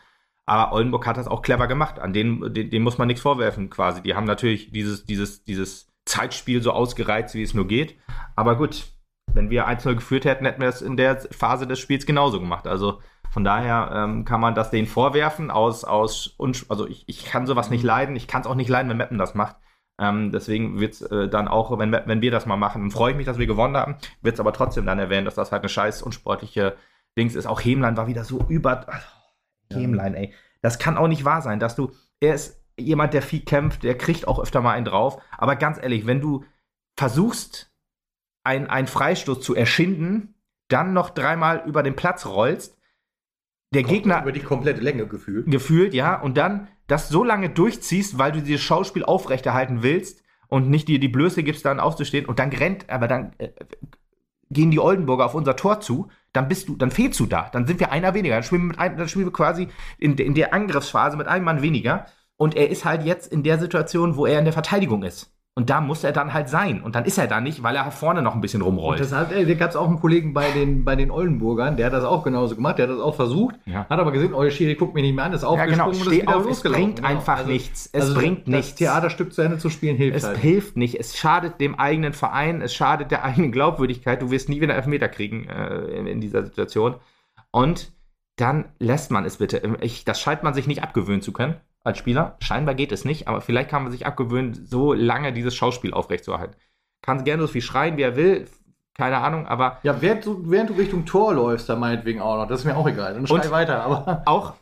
Aber 0.46 0.72
Oldenburg 0.72 1.06
hat 1.06 1.16
das 1.16 1.28
auch 1.28 1.42
clever 1.42 1.66
gemacht. 1.66 1.98
An 1.98 2.12
denen, 2.12 2.52
den, 2.52 2.70
denen 2.70 2.84
muss 2.84 2.98
man 2.98 3.08
nichts 3.08 3.22
vorwerfen, 3.22 3.70
quasi. 3.70 4.02
Die 4.02 4.14
haben 4.14 4.26
natürlich 4.26 4.72
dieses, 4.72 5.04
dieses, 5.04 5.44
dieses 5.44 5.92
Zeitspiel 6.04 6.62
so 6.62 6.72
ausgereizt, 6.72 7.34
wie 7.34 7.42
es 7.42 7.54
nur 7.54 7.66
geht. 7.66 7.96
Aber 8.34 8.56
gut, 8.56 8.86
wenn 9.32 9.50
wir 9.50 9.68
1-0 9.68 9.94
geführt 9.94 10.24
hätten, 10.24 10.44
hätten 10.44 10.60
wir 10.60 10.68
es 10.68 10.82
in 10.82 10.96
der 10.96 11.20
Phase 11.30 11.66
des 11.66 11.78
Spiels 11.78 12.06
genauso 12.06 12.40
gemacht. 12.40 12.66
Also 12.66 13.00
von 13.30 13.44
daher 13.44 13.90
ähm, 13.94 14.24
kann 14.24 14.40
man 14.40 14.54
das 14.54 14.70
denen 14.70 14.86
vorwerfen 14.86 15.50
aus, 15.50 15.84
aus 15.84 16.36
also 16.68 16.86
ich, 16.86 17.04
ich 17.06 17.24
kann 17.24 17.46
sowas 17.46 17.70
nicht 17.70 17.82
leiden. 17.82 18.16
Ich 18.16 18.26
kann 18.26 18.42
es 18.42 18.46
auch 18.46 18.54
nicht 18.54 18.68
leiden, 18.68 18.90
wenn 18.90 18.98
Meppen 18.98 19.18
das 19.18 19.34
macht. 19.34 19.56
Ähm, 20.00 20.32
deswegen 20.32 20.80
wird 20.80 20.94
es 20.94 21.02
äh, 21.02 21.28
dann 21.28 21.48
auch, 21.48 21.76
wenn, 21.78 21.92
wenn 21.92 22.22
wir 22.22 22.30
das 22.30 22.46
mal 22.46 22.56
machen, 22.56 22.82
dann 22.82 22.90
freue 22.90 23.12
ich 23.12 23.16
mich, 23.16 23.26
dass 23.26 23.38
wir 23.38 23.46
gewonnen 23.46 23.76
haben. 23.76 23.96
Wird 24.22 24.34
es 24.34 24.40
aber 24.40 24.52
trotzdem 24.52 24.86
dann 24.86 24.98
erwähnen, 24.98 25.24
dass 25.26 25.34
das 25.34 25.52
halt 25.52 25.62
eine 25.62 25.68
scheiß 25.68 26.02
unsportliche 26.02 26.76
Dings 27.18 27.34
ist. 27.34 27.46
Auch 27.46 27.60
Hemlein 27.60 27.96
war 27.96 28.06
wieder 28.06 28.24
so 28.24 28.44
über. 28.48 28.86
Ach, 28.88 29.04
Ja. 29.70 29.78
Hemlein, 29.78 30.14
ey. 30.14 30.32
Das 30.62 30.78
kann 30.78 30.96
auch 30.96 31.08
nicht 31.08 31.24
wahr 31.24 31.42
sein, 31.42 31.60
dass 31.60 31.76
du. 31.76 31.92
Er 32.20 32.34
ist 32.34 32.62
jemand, 32.78 33.12
der 33.14 33.22
viel 33.22 33.40
kämpft, 33.44 33.82
der 33.82 33.98
kriegt 33.98 34.26
auch 34.26 34.38
öfter 34.40 34.60
mal 34.62 34.72
einen 34.72 34.86
drauf. 34.86 35.20
Aber 35.36 35.56
ganz 35.56 35.78
ehrlich, 35.80 36.06
wenn 36.06 36.20
du 36.20 36.44
versuchst, 36.98 37.70
ein- 38.44 38.68
einen 38.70 38.86
Freistoß 38.86 39.40
zu 39.40 39.54
erschinden, 39.54 40.34
dann 40.68 40.92
noch 40.94 41.10
dreimal 41.10 41.62
über 41.66 41.82
den 41.82 41.96
Platz 41.96 42.26
rollst, 42.26 42.78
der 43.74 43.82
Gegner 43.82 44.22
Über 44.22 44.32
die 44.32 44.40
komplette 44.40 44.80
Länge 44.80 45.06
gefühlt. 45.06 45.50
gefühlt, 45.50 45.94
ja, 45.94 46.20
und 46.20 46.36
dann 46.36 46.68
das 46.86 47.08
so 47.08 47.24
lange 47.24 47.50
durchziehst, 47.50 48.18
weil 48.18 48.32
du 48.32 48.42
dieses 48.42 48.62
Schauspiel 48.62 49.04
aufrechterhalten 49.04 49.82
willst 49.82 50.22
und 50.48 50.68
nicht 50.68 50.88
dir 50.88 50.98
die 50.98 51.08
Blöße 51.08 51.42
gibst, 51.42 51.64
dann 51.64 51.80
aufzustehen 51.80 52.26
und 52.26 52.38
dann 52.38 52.50
rennt, 52.50 52.90
aber 52.90 53.08
dann 53.08 53.32
äh, 53.38 53.50
gehen 54.50 54.70
die 54.70 54.80
Oldenburger 54.80 55.24
auf 55.24 55.34
unser 55.34 55.56
Tor 55.56 55.80
zu, 55.80 56.08
dann 56.32 56.48
bist 56.48 56.68
du, 56.68 56.76
dann 56.76 56.90
fehlst 56.90 57.18
du 57.20 57.26
da, 57.26 57.48
dann 57.50 57.66
sind 57.66 57.80
wir 57.80 57.90
einer 57.90 58.14
weniger, 58.14 58.34
dann 58.34 58.42
spielen 58.42 58.62
wir, 58.62 58.68
mit 58.68 58.78
ein, 58.78 58.96
dann 58.96 59.08
spielen 59.08 59.26
wir 59.26 59.32
quasi 59.32 59.68
in, 59.98 60.16
in 60.16 60.34
der 60.34 60.52
Angriffsphase 60.54 61.16
mit 61.16 61.26
einem 61.26 61.44
Mann 61.44 61.62
weniger. 61.62 62.06
Und 62.36 62.56
er 62.56 62.70
ist 62.70 62.84
halt 62.84 63.04
jetzt 63.04 63.30
in 63.30 63.42
der 63.42 63.58
Situation, 63.58 64.16
wo 64.16 64.26
er 64.26 64.38
in 64.38 64.44
der 64.44 64.52
Verteidigung 64.52 65.04
ist. 65.04 65.32
Und 65.54 65.68
da 65.68 65.82
muss 65.82 66.02
er 66.02 66.12
dann 66.12 66.32
halt 66.32 66.48
sein. 66.48 66.82
Und 66.82 66.94
dann 66.94 67.04
ist 67.04 67.18
er 67.18 67.26
da 67.26 67.38
nicht, 67.38 67.62
weil 67.62 67.76
er 67.76 67.90
vorne 67.90 68.22
noch 68.22 68.34
ein 68.34 68.40
bisschen 68.40 68.62
Und 68.62 68.68
rumrollt. 68.68 69.00
das 69.00 69.12
hat, 69.12 69.32
ey, 69.32 69.44
da 69.44 69.52
gab 69.52 69.68
es 69.68 69.76
auch 69.76 69.86
einen 69.86 70.00
Kollegen 70.00 70.32
bei 70.32 70.50
den, 70.50 70.82
bei 70.82 70.96
den 70.96 71.10
Oldenburgern, 71.10 71.76
der 71.76 71.84
hat 71.86 71.92
das 71.92 72.04
auch 72.04 72.22
genauso 72.24 72.56
gemacht, 72.56 72.78
der 72.78 72.88
hat 72.88 72.94
das 72.94 73.02
auch 73.02 73.14
versucht, 73.14 73.56
Ja. 73.66 73.80
hat 73.86 74.00
aber 74.00 74.12
gesehen, 74.12 74.32
oh, 74.32 74.42
der 74.42 74.50
Schiri 74.50 74.76
guckt 74.76 74.94
mich 74.94 75.02
nicht 75.02 75.14
mehr 75.14 75.26
an, 75.26 75.34
ist 75.34 75.42
ja, 75.42 75.48
aufgesprungen 75.48 75.74
genau, 75.78 75.86
und 75.88 76.06
ist 76.06 76.10
wieder 76.22 76.36
auf, 76.36 76.46
es 76.50 76.62
bringt 76.62 76.96
Genau. 76.96 77.08
einfach 77.08 77.36
Also- 77.36 77.50
nichts. 77.50 77.90
Es 77.92 78.00
also 78.04 78.14
bringt 78.14 78.40
das 78.40 78.54
nichts. 78.54 78.74
Theaterstück 78.76 79.34
zu 79.34 79.42
Ende 79.42 79.58
zu 79.58 79.68
spielen 79.68 79.96
hilft 79.98 80.16
Es 80.16 80.24
halt. 80.24 80.38
hilft 80.38 80.78
nicht. 80.78 80.98
Es 80.98 81.18
schadet 81.18 81.60
dem 81.60 81.74
eigenen 81.78 82.14
Verein, 82.14 82.62
es 82.62 82.72
schadet 82.74 83.10
der 83.10 83.22
eigenen 83.22 83.52
Glaubwürdigkeit. 83.52 84.22
Du 84.22 84.30
wirst 84.30 84.48
nie 84.48 84.62
wieder 84.62 84.74
Elfmeter 84.74 85.10
kriegen 85.10 85.48
äh, 85.50 85.80
in, 85.98 86.06
in 86.06 86.20
dieser 86.22 86.44
Situation. 86.46 86.94
Und 87.50 87.92
dann 88.36 88.70
lässt 88.78 89.10
man 89.10 89.26
es 89.26 89.36
bitte. 89.36 89.60
Ich, 89.82 90.06
das 90.06 90.18
scheint 90.18 90.42
man 90.42 90.54
sich 90.54 90.66
nicht 90.66 90.82
abgewöhnen 90.82 91.20
zu 91.20 91.32
können 91.34 91.56
als 91.84 91.98
Spieler. 91.98 92.36
Scheinbar 92.40 92.74
geht 92.74 92.92
es 92.92 93.04
nicht, 93.04 93.28
aber 93.28 93.40
vielleicht 93.40 93.70
kann 93.70 93.82
man 93.82 93.92
sich 93.92 94.06
abgewöhnen, 94.06 94.54
so 94.66 94.92
lange 94.92 95.32
dieses 95.32 95.54
Schauspiel 95.54 95.92
aufrechtzuerhalten. 95.94 96.56
Kann 97.02 97.24
gerne 97.24 97.42
so 97.42 97.48
viel 97.48 97.62
schreien, 97.62 97.96
wie 97.96 98.02
er 98.02 98.16
will. 98.16 98.46
Keine 98.94 99.16
Ahnung, 99.18 99.46
aber 99.46 99.78
Ja, 99.84 100.02
während 100.02 100.26
du, 100.26 100.42
während 100.50 100.68
du 100.68 100.74
Richtung 100.74 101.06
Tor 101.06 101.32
läufst, 101.32 101.66
da 101.66 101.76
meinetwegen 101.76 102.20
auch 102.20 102.36
noch. 102.36 102.46
Das 102.46 102.60
ist 102.60 102.66
mir 102.66 102.76
auch 102.76 102.86
egal. 102.86 103.14
Dann 103.14 103.26
schrei 103.26 103.50
weiter. 103.50 103.82
Aber 103.84 104.22
auch 104.26 104.52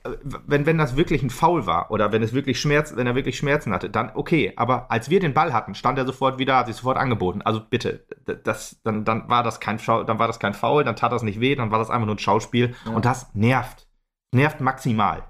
wenn, 0.46 0.66
wenn 0.66 0.78
das 0.78 0.96
wirklich 0.96 1.20
ein 1.24 1.30
Foul 1.30 1.66
war 1.66 1.90
oder 1.90 2.12
wenn 2.12 2.22
es 2.22 2.32
wirklich 2.32 2.60
Schmerz, 2.60 2.94
wenn 2.94 3.08
er 3.08 3.16
wirklich 3.16 3.36
Schmerzen 3.36 3.72
hatte, 3.72 3.90
dann 3.90 4.12
okay. 4.14 4.52
Aber 4.54 4.88
als 4.88 5.10
wir 5.10 5.18
den 5.18 5.34
Ball 5.34 5.52
hatten, 5.52 5.74
stand 5.74 5.98
er 5.98 6.06
sofort 6.06 6.38
wieder, 6.38 6.56
hat 6.58 6.68
sich 6.68 6.76
sofort 6.76 6.96
angeboten. 6.96 7.42
Also 7.42 7.60
bitte, 7.68 8.06
das, 8.44 8.80
dann, 8.84 9.04
dann 9.04 9.28
war 9.28 9.42
das 9.42 9.58
kein 9.58 9.78
dann 9.84 10.20
war 10.20 10.28
das 10.28 10.38
kein 10.38 10.54
Foul, 10.54 10.84
dann 10.84 10.94
tat 10.94 11.10
das 11.10 11.24
nicht 11.24 11.40
weh, 11.40 11.56
dann 11.56 11.72
war 11.72 11.80
das 11.80 11.90
einfach 11.90 12.06
nur 12.06 12.14
ein 12.14 12.20
Schauspiel 12.20 12.76
Ja. 12.86 12.92
und 12.92 13.04
das 13.04 13.34
nervt, 13.34 13.88
nervt 14.32 14.60
maximal. 14.60 15.24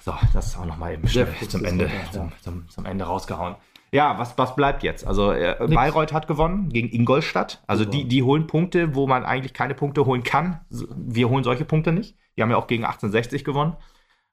So, 0.00 0.14
das 0.32 0.46
ist 0.46 0.58
auch 0.58 0.66
noch 0.66 0.76
mal 0.76 0.92
eben 0.92 1.08
schnell 1.08 1.26
zum 1.48 1.64
Ende, 1.64 1.86
ja. 1.86 2.10
zum, 2.12 2.32
zum, 2.40 2.68
zum 2.68 2.86
Ende 2.86 3.04
rausgehauen. 3.04 3.56
Ja, 3.92 4.18
was, 4.18 4.36
was 4.38 4.54
bleibt 4.54 4.82
jetzt? 4.82 5.06
Also 5.06 5.32
äh. 5.32 5.56
Bayreuth 5.68 6.12
hat 6.12 6.28
gewonnen 6.28 6.68
gegen 6.68 6.88
Ingolstadt. 6.88 7.62
Also 7.66 7.84
Super. 7.84 7.96
die, 7.96 8.08
die 8.08 8.22
holen 8.22 8.46
Punkte, 8.46 8.94
wo 8.94 9.06
man 9.06 9.24
eigentlich 9.24 9.54
keine 9.54 9.74
Punkte 9.74 10.06
holen 10.06 10.22
kann. 10.22 10.60
Wir 10.70 11.28
holen 11.28 11.44
solche 11.44 11.64
Punkte 11.64 11.92
nicht. 11.92 12.16
Die 12.36 12.42
haben 12.42 12.50
ja 12.50 12.56
auch 12.56 12.66
gegen 12.66 12.84
1860 12.84 13.44
gewonnen. 13.44 13.76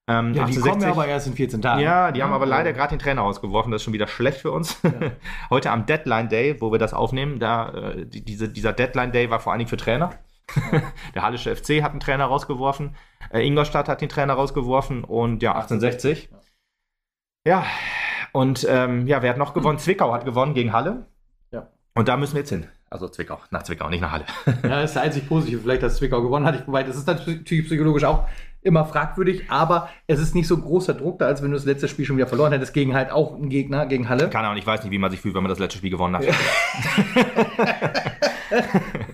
Ähm, 0.05 0.33
ja, 0.33 0.45
die 0.45 0.57
1860 0.57 0.71
kommen 0.71 0.81
ja 0.81 0.91
aber 0.91 1.07
erst 1.07 1.27
in 1.27 1.33
14 1.33 1.61
Tagen. 1.61 1.81
ja, 1.81 2.11
die 2.11 2.21
haben 2.21 2.33
aber 2.33 2.45
leider 2.45 2.73
gerade 2.73 2.89
den 2.89 2.99
Trainer 2.99 3.21
rausgeworfen. 3.21 3.71
Das 3.71 3.81
ist 3.81 3.85
schon 3.85 3.93
wieder 3.93 4.07
schlecht 4.07 4.41
für 4.41 4.51
uns. 4.51 4.81
Ja. 4.83 4.91
Heute 5.49 5.71
am 5.71 5.85
Deadline 5.85 6.27
Day, 6.27 6.59
wo 6.59 6.71
wir 6.71 6.79
das 6.79 6.93
aufnehmen, 6.93 7.39
da, 7.39 7.69
äh, 7.69 8.05
die, 8.05 8.25
diese, 8.25 8.49
dieser 8.49 8.73
Deadline 8.73 9.11
Day 9.11 9.29
war 9.29 9.39
vor 9.39 9.53
allen 9.53 9.59
Dingen 9.59 9.69
für 9.69 9.77
Trainer. 9.77 10.11
Der 11.15 11.21
Hallische 11.21 11.55
FC 11.55 11.81
hat 11.81 11.91
einen 11.91 11.99
Trainer 11.99 12.25
rausgeworfen. 12.25 12.95
Äh, 13.31 13.45
Ingolstadt 13.45 13.87
hat 13.87 14.01
den 14.01 14.09
Trainer 14.09 14.33
rausgeworfen 14.33 15.03
und 15.03 15.41
ja, 15.41 15.53
1860. 15.53 16.29
Ja, 17.45 17.65
und 18.31 18.65
ähm, 18.69 19.07
ja, 19.07 19.21
wer 19.21 19.31
hat 19.31 19.37
noch 19.37 19.53
gewonnen? 19.53 19.79
Zwickau 19.79 20.13
hat 20.13 20.25
gewonnen 20.25 20.53
gegen 20.53 20.73
Halle. 20.73 21.05
Ja. 21.51 21.69
Und 21.93 22.07
da 22.07 22.17
müssen 22.17 22.33
wir 22.33 22.39
jetzt 22.39 22.49
hin. 22.49 22.67
Also 22.89 23.07
Zwickau, 23.09 23.39
nach 23.51 23.63
Zwickau, 23.63 23.89
nicht 23.89 24.01
nach 24.01 24.11
Halle. 24.11 24.25
Ja, 24.45 24.81
das 24.81 24.91
ist 24.91 24.95
der 24.95 25.03
einzig 25.03 25.27
Positive, 25.27 25.61
vielleicht, 25.61 25.83
dass 25.83 25.97
Zwickau 25.97 26.21
gewonnen 26.21 26.45
hat. 26.45 26.55
Ich, 26.55 26.67
wobei, 26.67 26.83
das 26.83 26.95
ist 26.95 27.07
natürlich 27.07 27.43
psychologisch 27.43 28.03
auch 28.03 28.27
immer 28.63 28.85
fragwürdig, 28.85 29.43
aber 29.49 29.89
es 30.07 30.19
ist 30.19 30.35
nicht 30.35 30.47
so 30.47 30.57
großer 30.57 30.93
Druck 30.93 31.19
da, 31.19 31.27
als 31.27 31.41
wenn 31.41 31.51
du 31.51 31.57
das 31.57 31.65
letzte 31.65 31.87
Spiel 31.87 32.05
schon 32.05 32.17
wieder 32.17 32.27
verloren 32.27 32.51
hättest 32.51 32.73
gegen 32.73 32.93
halt 32.93 33.11
auch 33.11 33.35
einen 33.35 33.49
Gegner, 33.49 33.85
gegen 33.85 34.09
Halle. 34.09 34.29
Keine 34.29 34.47
Ahnung, 34.47 34.59
ich 34.59 34.67
weiß 34.67 34.83
nicht, 34.83 34.91
wie 34.91 34.97
man 34.97 35.11
sich 35.11 35.19
fühlt, 35.19 35.35
wenn 35.35 35.43
man 35.43 35.49
das 35.49 35.59
letzte 35.59 35.77
Spiel 35.77 35.91
gewonnen 35.91 36.15
hat. 36.15 36.23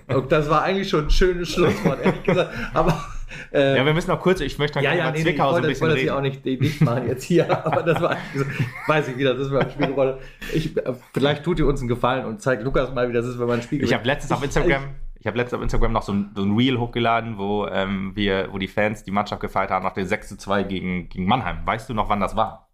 Und 0.08 0.30
das 0.32 0.50
war 0.50 0.62
eigentlich 0.62 0.88
schon 0.88 1.04
ein 1.04 1.10
schönes 1.10 1.50
Schlusswort, 1.50 2.04
ehrlich 2.04 2.22
gesagt. 2.22 2.52
Aber 2.74 3.04
äh, 3.52 3.76
ja, 3.76 3.84
wir 3.84 3.94
müssen 3.94 4.10
noch 4.10 4.20
kurz, 4.20 4.40
ich 4.40 4.58
möchte 4.58 4.78
noch 4.78 4.84
ja, 4.84 4.94
ja, 4.94 5.08
über 5.08 5.16
nee, 5.16 5.22
Zwickau 5.22 5.46
nee, 5.46 5.50
so 5.50 5.56
ein 5.56 5.62
bisschen 5.68 5.88
ich 5.88 5.96
reden. 5.96 6.06
das 6.06 6.16
auch 6.16 6.20
nicht, 6.20 6.44
nicht 6.44 6.80
machen 6.80 7.08
jetzt 7.08 7.24
hier, 7.24 7.50
aber 7.66 7.82
das 7.82 8.00
war, 8.00 8.16
so, 8.34 8.44
weiß 8.86 9.08
ich 9.08 9.16
wieder, 9.16 9.34
das 9.34 9.46
ist 9.46 9.52
mir 9.52 9.60
ein 9.60 9.70
Spiel 9.70 10.18
Ich, 10.52 10.76
äh, 10.76 10.94
vielleicht 11.12 11.44
tut 11.44 11.58
ihr 11.58 11.66
uns 11.66 11.80
einen 11.80 11.88
Gefallen 11.88 12.26
und 12.26 12.40
zeigt 12.42 12.62
Lukas 12.62 12.92
mal, 12.92 13.08
wie 13.08 13.12
das 13.12 13.26
ist, 13.26 13.38
wenn 13.38 13.46
man 13.46 13.58
ein 13.58 13.62
Spiel 13.62 13.82
Ich 13.82 13.94
habe 13.94 14.04
letztens 14.04 14.32
auf 14.32 14.42
Instagram, 14.42 14.82
ich 14.82 15.09
habe 15.26 15.36
letztens 15.36 15.58
auf 15.58 15.62
Instagram 15.62 15.92
noch 15.92 16.02
so 16.02 16.12
ein, 16.12 16.30
so 16.34 16.42
ein 16.42 16.56
Reel 16.56 16.78
hochgeladen, 16.78 17.38
wo 17.38 17.66
ähm, 17.66 18.12
wir, 18.14 18.48
wo 18.52 18.58
die 18.58 18.68
Fans 18.68 19.02
die 19.04 19.10
Mannschaft 19.10 19.40
gefeiert 19.40 19.70
haben 19.70 19.84
nach 19.84 19.92
dem 19.92 20.06
6 20.06 20.28
zu 20.28 20.38
2 20.38 20.64
gegen, 20.64 21.08
gegen 21.08 21.26
Mannheim. 21.26 21.58
Weißt 21.64 21.88
du 21.88 21.94
noch, 21.94 22.08
wann 22.08 22.20
das 22.20 22.36
war? 22.36 22.70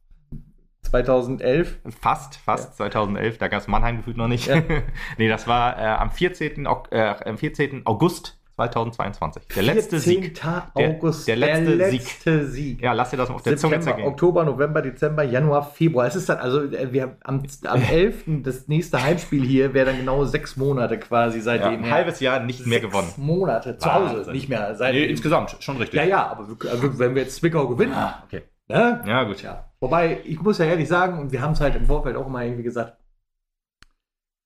2011? 0.82 1.80
Fast, 2.00 2.36
fast, 2.36 2.70
ja. 2.70 2.76
2011, 2.76 3.38
da 3.38 3.48
gab 3.48 3.60
es 3.60 3.66
Mannheim 3.66 3.96
gefühlt 3.96 4.16
noch 4.16 4.28
nicht. 4.28 4.46
Ja. 4.46 4.62
nee, 5.18 5.28
das 5.28 5.48
war 5.48 5.76
äh, 5.78 5.86
am, 5.86 6.10
14. 6.10 6.66
äh, 6.90 7.14
am 7.24 7.38
14. 7.38 7.82
August 7.84 8.38
2022. 8.56 9.48
Der 9.54 9.62
letzte 9.62 9.98
Sieg. 10.00 10.40
August, 10.74 11.28
der, 11.28 11.36
der, 11.36 11.46
letzte, 11.46 11.76
der 11.76 11.90
letzte 11.90 12.46
Sieg. 12.46 12.52
Sieg. 12.52 12.82
Ja, 12.82 12.92
lass 12.92 13.10
dir 13.10 13.18
das 13.18 13.28
auf 13.28 13.42
der 13.42 13.52
September, 13.52 13.76
Zunge 13.76 13.84
zergehen. 13.84 14.08
Oktober, 14.08 14.44
November, 14.44 14.80
Dezember, 14.80 15.22
Januar, 15.24 15.70
Februar. 15.70 16.06
Es 16.06 16.16
ist 16.16 16.28
dann, 16.28 16.38
also 16.38 16.62
äh, 16.62 16.92
wir 16.92 17.18
am, 17.22 17.42
am 17.64 17.82
11. 17.90 18.24
das 18.42 18.66
nächste 18.68 19.02
Heimspiel 19.02 19.44
hier 19.44 19.74
wäre 19.74 19.86
dann 19.86 19.98
genau 19.98 20.24
sechs 20.24 20.56
Monate 20.56 20.98
quasi 20.98 21.40
seitdem. 21.40 21.72
Ja, 21.72 21.78
ein 21.78 21.90
halbes 21.90 22.20
Jahr 22.20 22.40
nicht 22.40 22.66
mehr 22.66 22.80
gewonnen. 22.80 23.08
Sechs 23.08 23.18
Monate 23.18 23.76
zu 23.76 23.86
Wahnsinn. 23.86 24.18
Hause, 24.18 24.32
nicht 24.32 24.48
mehr. 24.48 24.74
Seit 24.74 24.94
nee, 24.94 25.04
insgesamt, 25.04 25.56
schon 25.60 25.76
richtig. 25.76 25.98
Ja, 26.00 26.06
ja, 26.06 26.26
aber 26.26 26.46
also, 26.70 26.98
wenn 26.98 27.14
wir 27.14 27.22
jetzt 27.22 27.36
Zwickau 27.36 27.68
gewinnen. 27.68 27.92
Ah, 27.92 28.22
okay. 28.24 28.42
Ne? 28.68 29.02
Ja, 29.06 29.24
gut. 29.24 29.42
Ja. 29.42 29.70
Wobei, 29.80 30.20
ich 30.24 30.40
muss 30.40 30.58
ja 30.58 30.64
ehrlich 30.64 30.88
sagen, 30.88 31.18
und 31.18 31.30
wir 31.30 31.42
haben 31.42 31.52
es 31.52 31.60
halt 31.60 31.76
im 31.76 31.86
Vorfeld 31.86 32.16
auch 32.16 32.26
immer 32.26 32.42
irgendwie 32.42 32.64
gesagt, 32.64 32.96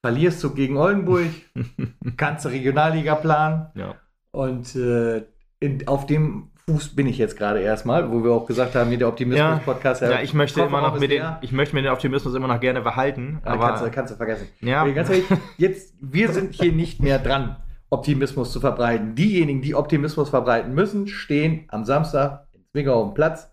verlierst 0.03 0.43
du 0.43 0.51
gegen 0.55 0.77
Oldenburg, 0.77 1.29
kannst 2.17 2.45
du 2.45 2.49
Regionalliga 2.49 3.15
planen. 3.15 3.67
Ja. 3.75 3.95
Und 4.33 4.75
äh, 4.77 5.25
in, 5.61 5.87
auf 5.87 6.07
dem 6.07 6.51
Fuß 6.67 6.95
bin 6.95 7.07
ich 7.07 7.19
jetzt 7.19 7.37
gerade 7.37 7.61
erstmal, 7.61 8.11
wo 8.11 8.23
wir 8.23 8.31
auch 8.31 8.47
gesagt 8.47 8.75
haben, 8.75 8.89
hier 8.91 8.99
der 8.99 9.09
Optimismus-Podcast. 9.09 10.03
Ja, 10.03 10.11
ja, 10.11 10.21
ich 10.23 10.35
möchte 10.35 10.63
immer 10.63 10.81
noch 10.81 10.99
mit 10.99 11.11
den, 11.11 11.23
ich 11.41 11.53
möchte 11.53 11.75
mir 11.75 11.83
den 11.83 11.93
Optimismus 11.93 12.35
immer 12.35 12.49
noch 12.49 12.61
gerne 12.61 12.81
behalten. 12.81 13.41
Aber 13.45 13.67
kannst, 13.67 13.85
du, 13.85 13.91
kannst 13.91 14.13
du 14.13 14.17
vergessen. 14.17 14.49
Ja. 14.61 14.87
Ganz 14.87 15.11
ehrlich, 15.11 15.27
jetzt, 15.59 15.95
wir 16.01 16.31
sind 16.33 16.55
hier 16.55 16.73
nicht 16.73 17.03
mehr 17.03 17.19
dran, 17.19 17.57
Optimismus 17.91 18.53
zu 18.53 18.61
verbreiten. 18.61 19.15
Diejenigen, 19.17 19.63
die 19.63 19.75
Optimismus 19.75 20.31
verbreiten 20.31 20.75
müssen, 20.75 21.09
stehen 21.09 21.65
am 21.69 21.85
Samstag 21.85 22.47
in 22.53 22.65
Zwickau 22.71 23.03
auf 23.03 23.11
dem 23.11 23.15
Platz 23.15 23.51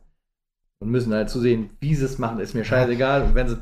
und 0.80 0.90
müssen 0.90 1.14
halt 1.14 1.30
zu 1.30 1.40
sehen, 1.40 1.72
wie 1.80 1.96
sie 1.96 2.06
es 2.06 2.20
machen, 2.20 2.40
ist 2.40 2.54
mir 2.54 2.64
scheißegal. 2.64 3.24
Und 3.24 3.36
wenn 3.36 3.48
sie 3.48 3.58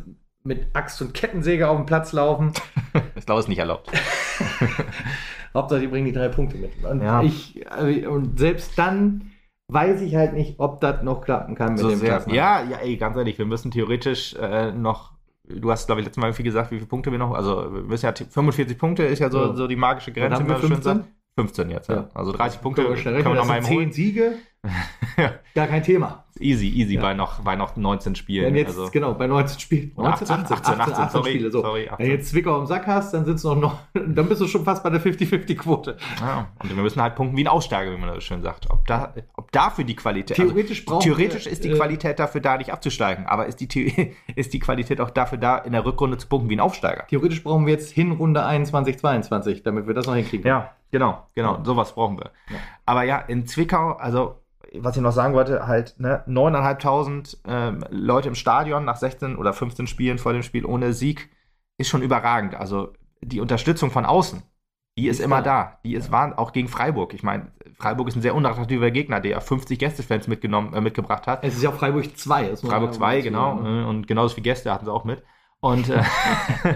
mit 0.46 0.68
Axt 0.74 1.02
und 1.02 1.14
Kettensäge 1.14 1.68
auf 1.68 1.78
dem 1.78 1.86
Platz 1.86 2.14
laufen. 2.14 2.54
ich 3.16 3.26
glaube, 3.26 3.40
ist 3.40 3.50
nicht 3.50 3.60
erlaubt. 3.60 3.92
Hauptsache, 5.54 5.80
die 5.80 5.88
bringen 5.88 6.06
die 6.06 6.12
drei 6.12 6.30
Punkte 6.30 6.58
mit. 6.58 6.72
Und, 6.84 7.02
ja. 7.02 7.24
ich, 7.24 7.66
also, 7.70 8.10
und 8.10 8.38
selbst 8.38 8.78
dann 8.78 9.32
weiß 9.68 10.02
ich 10.02 10.16
halt 10.16 10.34
nicht, 10.34 10.60
ob 10.60 10.82
das 10.82 11.02
noch 11.02 11.22
klappen 11.22 11.56
kann 11.56 11.74
mit 11.74 11.80
so 11.80 11.90
dem 11.90 12.00
sehr, 12.00 12.24
Ja, 12.28 12.64
ja, 12.64 12.78
ey, 12.78 12.98
ganz 12.98 13.18
ehrlich, 13.18 13.38
wir 13.38 13.46
müssen 13.46 13.72
theoretisch 13.72 14.36
äh, 14.36 14.72
noch. 14.72 15.14
Du 15.48 15.72
hast, 15.72 15.86
glaube 15.86 16.02
ich, 16.02 16.06
letztes 16.06 16.22
Mal 16.22 16.34
viel 16.34 16.46
gesagt, 16.46 16.72
wie 16.72 16.76
viele 16.76 16.88
Punkte 16.88 17.12
wir 17.12 17.20
noch. 17.20 17.34
Also, 17.34 17.74
wir 17.74 17.82
müssen 17.84 18.06
ja 18.06 18.14
45 18.14 18.78
Punkte 18.78 19.04
ist 19.04 19.20
ja 19.20 19.30
so, 19.30 19.40
ja. 19.40 19.54
so 19.54 19.68
die 19.68 19.76
magische 19.76 20.12
Grenze. 20.12 20.38
Haben 20.38 20.48
wir 20.48 20.58
15? 20.58 21.04
15 21.38 21.70
jetzt, 21.70 21.90
ja. 21.90 22.10
Also 22.14 22.32
30 22.32 22.62
Punkte 22.62 22.84
können 22.84 22.96
wir, 22.96 23.04
können 23.04 23.26
wir 23.26 23.36
noch 23.36 23.48
mal 23.48 23.62
10 23.62 23.92
Siege. 23.92 24.38
Gar 25.56 25.68
kein 25.68 25.84
Thema. 25.84 26.26
Easy, 26.38 26.68
easy 26.68 26.96
ja. 26.96 27.02
bei, 27.02 27.14
noch, 27.14 27.40
bei 27.40 27.56
noch 27.56 27.78
19 27.78 28.16
Spielen. 28.16 28.48
Wenn 28.48 28.56
jetzt, 28.56 28.78
also. 28.78 28.90
genau, 28.92 29.14
bei 29.14 29.26
19 29.26 29.58
Spielen. 29.58 29.92
19, 29.96 30.30
18, 30.30 30.36
18, 30.36 30.58
18, 30.58 30.82
18, 30.82 30.94
18 30.96 31.10
sorry, 31.10 31.30
Spiele. 31.32 31.52
So. 31.52 31.62
sorry 31.62 31.90
18. 31.90 32.06
Wenn 32.06 32.12
jetzt 32.12 32.30
Zwickau 32.30 32.60
im 32.60 32.66
Sack 32.66 32.88
hast, 32.88 33.14
dann 33.14 33.24
sind's 33.24 33.44
noch, 33.46 33.56
noch 33.56 33.78
dann 33.94 34.28
bist 34.28 34.42
du 34.42 34.48
schon 34.48 34.66
fast 34.66 34.84
bei 34.84 34.90
der 34.90 35.00
50-50-Quote. 35.00 35.96
Ja, 36.20 36.50
und 36.62 36.76
wir 36.76 36.84
müssen 36.84 37.02
halt 37.02 37.16
punkten 37.16 37.38
wie 37.38 37.44
ein 37.46 37.48
Aussteiger, 37.48 37.94
wie 37.94 37.98
man 37.98 38.14
das 38.14 38.24
schön 38.26 38.42
sagt. 38.42 38.70
Ob, 38.70 38.86
da, 38.86 39.14
ob 39.38 39.50
dafür 39.54 39.86
die 39.86 39.96
Qualität. 39.96 40.36
Theoretisch, 40.36 40.86
also, 40.86 41.00
theoretisch 41.00 41.48
ist 41.48 41.64
die 41.64 41.70
äh, 41.70 41.76
Qualität 41.76 42.20
dafür 42.20 42.42
da, 42.42 42.58
nicht 42.58 42.74
abzusteigen. 42.74 43.26
Aber 43.28 43.46
ist 43.46 43.62
die, 43.62 44.14
ist 44.36 44.54
die 44.54 44.60
Qualität 44.60 45.00
auch 45.00 45.12
dafür 45.12 45.38
da, 45.38 45.58
in 45.60 45.72
der 45.72 45.86
Rückrunde 45.86 46.18
zu 46.18 46.28
punkten 46.28 46.50
wie 46.50 46.58
ein 46.58 46.60
Aufsteiger? 46.60 47.08
Theoretisch 47.08 47.46
brauchen 47.46 47.66
wir 47.66 47.72
jetzt 47.72 47.92
Hinrunde 47.92 48.46
21, 48.46 49.00
22, 49.00 49.64
damit 49.64 49.88
wir 49.88 49.94
das 49.94 50.06
noch 50.06 50.16
hinkriegen. 50.16 50.46
Ja, 50.46 50.72
genau, 50.92 51.26
genau. 51.34 51.64
Sowas 51.64 51.94
brauchen 51.94 52.18
wir. 52.18 52.32
Ja. 52.50 52.58
Aber 52.86 53.04
ja, 53.04 53.20
in 53.20 53.48
Zwickau, 53.48 53.94
also 53.94 54.42
was 54.82 54.96
ich 54.96 55.02
noch 55.02 55.12
sagen 55.12 55.34
wollte, 55.34 55.68
halt 55.68 55.96
ne, 56.00 56.24
9.500 56.28 57.38
ähm, 57.48 57.86
Leute 57.90 58.30
im 58.30 58.36
Stadion 58.36 58.86
nach 58.86 58.98
16 58.98 59.36
oder 59.36 59.54
15 59.54 59.88
Spielen 59.88 60.18
vor 60.18 60.34
dem 60.34 60.44
Spiel 60.44 60.66
ohne 60.66 60.94
Sieg 60.94 61.30
ist 61.78 61.90
schon 61.90 62.02
überragend. 62.02 62.56
Also 62.56 62.94
die 63.22 63.42
Unterstützung 63.42 63.92
von 63.92 64.06
außen, 64.06 64.44
die 64.98 65.08
ist, 65.08 65.20
ist 65.20 65.26
immer 65.26 65.42
da. 65.42 65.64
da. 65.64 65.80
Die 65.84 65.94
ist 65.94 66.08
ja. 66.08 66.12
war 66.12 66.40
auch 66.40 66.54
gegen 66.54 66.68
Freiburg. 66.68 67.14
Ich 67.14 67.24
meine, 67.24 67.52
Freiburg 67.78 68.08
ist 68.08 68.16
ein 68.16 68.22
sehr 68.22 68.36
unattraktiver 68.36 68.92
Gegner, 68.92 69.20
der 69.20 69.42
50 69.42 69.78
Gästefans 69.78 70.28
mitgenommen, 70.28 70.74
äh, 70.74 70.82
mitgebracht 70.82 71.28
hat. 71.28 71.44
Es 71.44 71.56
ist 71.56 71.64
ja 71.64 71.70
auch 71.70 71.76
Freiburg 71.76 72.18
2. 72.18 72.56
Freiburg 72.56 72.94
2, 72.94 73.22
genau. 73.22 73.56
Ne? 73.56 73.88
Und 73.88 74.08
genauso 74.08 74.36
viele 74.36 74.44
Gäste 74.44 74.74
hatten 74.74 74.86
sie 74.86 74.94
auch 74.94 75.04
mit. 75.04 75.24
Und, 75.66 75.90
äh, 75.90 76.04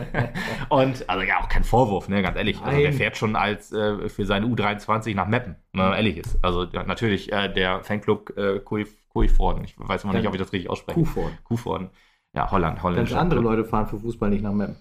und 0.69 1.07
also 1.07 1.23
ja, 1.23 1.39
auch 1.39 1.47
kein 1.47 1.63
Vorwurf, 1.63 2.09
ne, 2.09 2.23
ganz 2.23 2.35
ehrlich. 2.35 2.59
Also 2.63 2.79
wer 2.79 2.91
fährt 2.91 3.17
schon 3.17 3.35
als 3.35 3.71
äh, 3.71 4.09
für 4.09 4.25
seine 4.25 4.47
U23 4.47 5.13
nach 5.13 5.27
Meppen, 5.27 5.57
wenn 5.73 5.81
man 5.89 5.93
ehrlich 5.93 6.17
ist. 6.17 6.43
Also 6.43 6.63
natürlich 6.63 7.31
äh, 7.31 7.53
der 7.53 7.83
Fanclub 7.83 8.35
äh, 8.35 8.59
Kuiforden. 8.59 9.63
Ich 9.63 9.75
weiß 9.77 10.05
immer 10.05 10.13
nicht, 10.13 10.27
ob 10.27 10.33
ich 10.33 10.41
das 10.41 10.51
richtig 10.51 10.71
ausspreche. 10.71 10.99
Kuhforden. 10.99 11.37
Kuhforden. 11.43 11.89
Ja, 12.33 12.49
Holland, 12.49 12.81
Holland. 12.81 13.07
Ganz 13.07 13.13
andere 13.13 13.41
Leute 13.41 13.63
fahren 13.63 13.85
für 13.85 13.99
Fußball 13.99 14.31
nicht 14.31 14.41
nach 14.41 14.53
Meppen. 14.53 14.77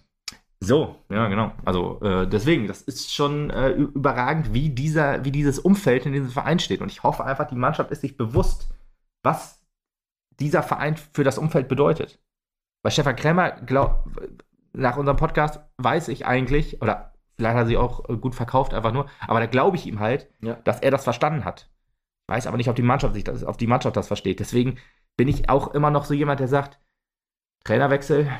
So, 0.60 0.96
ja, 1.10 1.28
genau. 1.28 1.52
Also 1.66 2.00
äh, 2.00 2.26
deswegen, 2.26 2.66
das 2.66 2.80
ist 2.80 3.14
schon 3.14 3.50
äh, 3.50 3.72
überragend, 3.72 4.54
wie, 4.54 4.70
dieser, 4.70 5.22
wie 5.26 5.32
dieses 5.32 5.58
Umfeld 5.58 6.06
in 6.06 6.14
diesem 6.14 6.30
Verein 6.30 6.60
steht. 6.60 6.80
Und 6.80 6.90
ich 6.90 7.02
hoffe 7.02 7.26
einfach, 7.26 7.46
die 7.46 7.56
Mannschaft 7.56 7.90
ist 7.90 8.00
sich 8.00 8.16
bewusst, 8.16 8.70
was 9.22 9.62
dieser 10.40 10.62
Verein 10.62 10.96
für 10.96 11.24
das 11.24 11.36
Umfeld 11.36 11.68
bedeutet. 11.68 12.18
Bei 12.88 12.92
Stefan 12.92 13.16
Krämer, 13.16 13.50
glaub, 13.50 14.06
nach 14.72 14.96
unserem 14.96 15.18
Podcast 15.18 15.60
weiß 15.76 16.08
ich 16.08 16.24
eigentlich, 16.24 16.80
oder 16.80 17.12
vielleicht 17.36 17.54
hat 17.54 17.64
er 17.64 17.66
sich 17.66 17.76
auch 17.76 18.04
gut 18.22 18.34
verkauft, 18.34 18.72
einfach 18.72 18.92
nur, 18.92 19.10
aber 19.26 19.40
da 19.40 19.46
glaube 19.46 19.76
ich 19.76 19.86
ihm 19.86 20.00
halt, 20.00 20.30
ja. 20.40 20.54
dass 20.64 20.80
er 20.80 20.90
das 20.90 21.04
verstanden 21.04 21.44
hat. 21.44 21.68
Weiß 22.28 22.46
aber 22.46 22.56
nicht, 22.56 22.70
ob 22.70 22.76
die 22.76 22.82
Mannschaft 22.82 23.12
sich 23.12 23.24
das, 23.24 23.44
ob 23.44 23.58
die 23.58 23.66
Mannschaft 23.66 23.94
das 23.94 24.06
versteht. 24.06 24.40
Deswegen 24.40 24.78
bin 25.18 25.28
ich 25.28 25.50
auch 25.50 25.74
immer 25.74 25.90
noch 25.90 26.06
so 26.06 26.14
jemand, 26.14 26.40
der 26.40 26.48
sagt, 26.48 26.80
Trainerwechsel, 27.64 28.32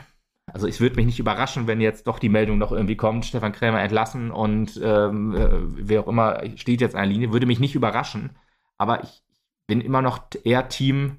also 0.47 0.67
es 0.67 0.81
würde 0.81 0.97
mich 0.97 1.05
nicht 1.05 1.21
überraschen, 1.21 1.67
wenn 1.67 1.83
jetzt 1.83 2.07
doch 2.07 2.19
die 2.19 2.31
Meldung 2.31 2.57
noch 2.57 2.73
irgendwie 2.73 2.97
kommt, 2.97 3.27
Stefan 3.27 3.53
Krämer 3.53 3.83
entlassen 3.83 4.31
und 4.31 4.81
ähm, 4.83 5.35
äh, 5.35 5.49
wer 5.51 6.01
auch 6.01 6.09
immer 6.09 6.41
steht 6.57 6.81
jetzt 6.81 6.95
an 6.95 7.03
der 7.03 7.13
Linie, 7.13 7.35
würde 7.35 7.45
mich 7.45 7.61
nicht 7.61 7.75
überraschen. 7.75 8.35
Aber 8.79 9.03
ich 9.03 9.23
bin 9.67 9.83
immer 9.83 10.01
noch 10.01 10.23
eher 10.43 10.71
Team 10.71 11.19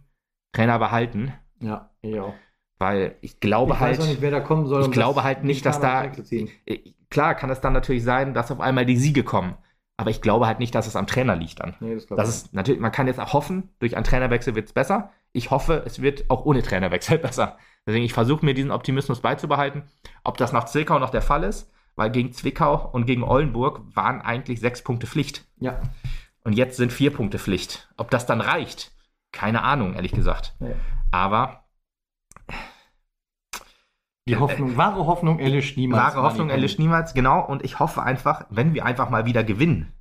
Trainer 0.52 0.80
behalten. 0.80 1.32
Ja, 1.60 1.92
ich 2.02 2.20
auch. 2.20 2.34
Weil 2.80 3.16
ich 3.22 3.40
glaube 3.40 3.74
ich 3.74 3.80
halt. 3.80 4.00
Nicht, 4.00 4.22
wer 4.22 4.32
da 4.32 4.40
kommen 4.40 4.66
soll. 4.66 4.82
Ich 4.82 4.88
um 4.88 4.94
glaube 4.94 5.24
halt 5.24 5.44
nicht, 5.44 5.66
dass 5.66 5.80
da. 5.80 6.06
Äh, 6.06 6.94
klar 7.10 7.36
kann 7.36 7.50
es 7.50 7.62
dann 7.62 7.74
natürlich 7.74 8.04
sein, 8.04 8.34
dass 8.34 8.52
auf 8.52 8.62
einmal 8.62 8.86
die 8.86 8.98
Siege 8.98 9.24
kommen. 9.24 9.56
Aber 9.98 10.12
ich 10.12 10.22
glaube 10.22 10.48
halt 10.48 10.60
nicht, 10.60 10.74
dass 10.74 10.88
es 10.88 10.96
am 10.96 11.08
Trainer 11.08 11.36
liegt 11.36 11.60
dann. 11.60 11.76
Nee, 11.82 11.96
das, 11.96 12.06
das 12.06 12.30
ist 12.30 12.54
natürlich, 12.54 12.80
man 12.80 12.94
kann 12.94 13.08
jetzt 13.08 13.20
auch 13.20 13.34
hoffen, 13.34 13.70
durch 13.80 13.98
einen 13.98 14.06
Trainerwechsel 14.06 14.56
wird 14.56 14.68
es 14.68 14.74
besser. 14.74 15.12
Ich 15.34 15.52
hoffe, 15.52 15.84
es 15.86 16.02
wird 16.02 16.30
auch 16.30 16.46
ohne 16.46 16.64
Trainerwechsel 16.64 17.18
besser. 17.20 17.58
Deswegen, 17.86 18.06
ich 18.06 18.14
versuche 18.14 18.46
mir 18.46 18.54
diesen 18.54 18.72
Optimismus 18.72 19.20
beizubehalten. 19.20 19.84
Ob 20.24 20.38
das 20.38 20.54
nach 20.54 20.64
Zwickau 20.64 21.00
noch 21.00 21.10
der 21.10 21.22
Fall 21.22 21.44
ist, 21.44 21.70
weil 21.98 22.12
gegen 22.12 22.32
Zwickau 22.32 22.90
und 22.94 23.08
gegen 23.08 23.24
Oldenburg 23.24 23.82
waren 23.94 24.22
eigentlich 24.22 24.62
sechs 24.62 24.82
Punkte 24.84 25.06
Pflicht. 25.06 25.46
Ja. 25.60 25.82
Und 26.46 26.54
jetzt 26.54 26.78
sind 26.78 26.94
vier 26.94 27.12
Punkte 27.12 27.38
Pflicht. 27.38 27.90
Ob 27.98 28.10
das 28.10 28.26
dann 28.26 28.40
reicht, 28.40 28.94
keine 29.34 29.64
Ahnung, 29.64 29.96
ehrlich 29.96 30.14
gesagt. 30.14 30.56
Ja. 30.62 30.68
Aber 31.12 31.66
die 34.28 34.38
Hoffnung, 34.38 34.78
wahre 34.78 35.08
Hoffnung 35.08 35.40
erlischt 35.40 35.78
niemals. 35.78 36.16
Wahre 36.16 36.24
Hoffnung 36.24 36.50
erlischt 36.50 36.80
niemals, 36.80 37.14
genau. 37.14 37.44
Und 37.46 37.64
ich 37.64 37.80
hoffe 37.80 38.04
einfach, 38.04 38.46
wenn 38.50 38.74
wir 38.74 38.86
einfach 38.86 39.10
mal 39.10 39.26
wieder 39.26 39.44
gewinnen, 39.44 39.92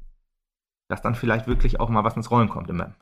dass 0.88 1.02
dann 1.02 1.14
vielleicht 1.14 1.46
wirklich 1.46 1.80
auch 1.80 1.88
mal 1.88 2.04
was 2.04 2.16
ins 2.16 2.30
Rollen 2.30 2.48
kommt 2.48 2.68
im 2.70 2.78
Wollen 2.78 2.94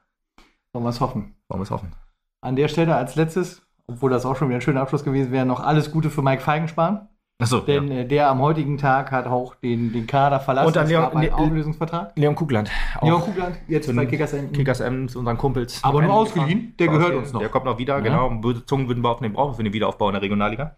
wir 0.73 0.89
es 0.89 1.01
hoffen. 1.01 1.35
Wollen 1.49 1.61
wir 1.61 1.65
es 1.65 1.71
hoffen. 1.71 1.93
An 2.41 2.57
der 2.57 2.69
Stelle 2.69 2.95
als 2.95 3.17
letztes, 3.17 3.67
obwohl 3.87 4.11
das 4.11 4.27
auch 4.27 4.37
schon 4.37 4.49
wieder 4.49 4.59
ein 4.59 4.63
schöner 4.63 4.83
Abschluss 4.83 5.05
gewesen 5.05 5.33
wäre, 5.33 5.47
noch 5.47 5.61
alles 5.61 5.91
Gute 5.91 6.11
für 6.11 6.23
Mike 6.23 6.43
Feigenspahn. 6.43 7.09
Achso. 7.39 7.61
Denn 7.61 7.89
ja. 7.89 7.99
äh, 7.99 8.07
der 8.07 8.31
am 8.31 8.41
heutigen 8.41 8.79
Tag 8.79 9.13
hat 9.13 9.27
auch 9.27 9.57
den, 9.57 9.93
den 9.93 10.07
Kader 10.07 10.41
verlassen. 10.41 10.69
Und 10.69 10.77
dann 10.77 10.89
Leon, 10.89 11.15
einen 11.15 11.33
Auflösungsvertrag. 11.33 12.13
Leon 12.17 12.35
Kugland. 12.35 12.71
Leon 13.03 13.21
Kugland, 13.21 13.57
jetzt 13.69 13.95
bei 13.95 14.07
Kickers 14.07 14.33
M. 14.33 14.53
Kickers 14.53 14.81
M 14.81 15.07
zu 15.09 15.19
unseren 15.19 15.37
Kumpels. 15.37 15.85
Aber 15.85 16.01
nur 16.01 16.15
ausgeliehen, 16.15 16.75
der 16.79 16.89
gehört 16.89 17.15
uns 17.15 17.33
noch. 17.33 17.41
Der 17.41 17.51
kommt 17.51 17.67
noch 17.67 17.77
wieder, 17.77 17.97
Ja. 17.97 18.01
genau. 18.01 18.31
Böse 18.31 18.65
Zungen 18.65 18.89
würden 18.89 19.03
behaupten, 19.03 19.25
den 19.25 19.35
brauchen 19.35 19.53
wir 19.53 19.57
für 19.57 19.65
den 19.65 19.75
Wiederaufbau 19.75 20.09
in 20.09 20.15
der 20.15 20.23
Regionalliga. 20.23 20.77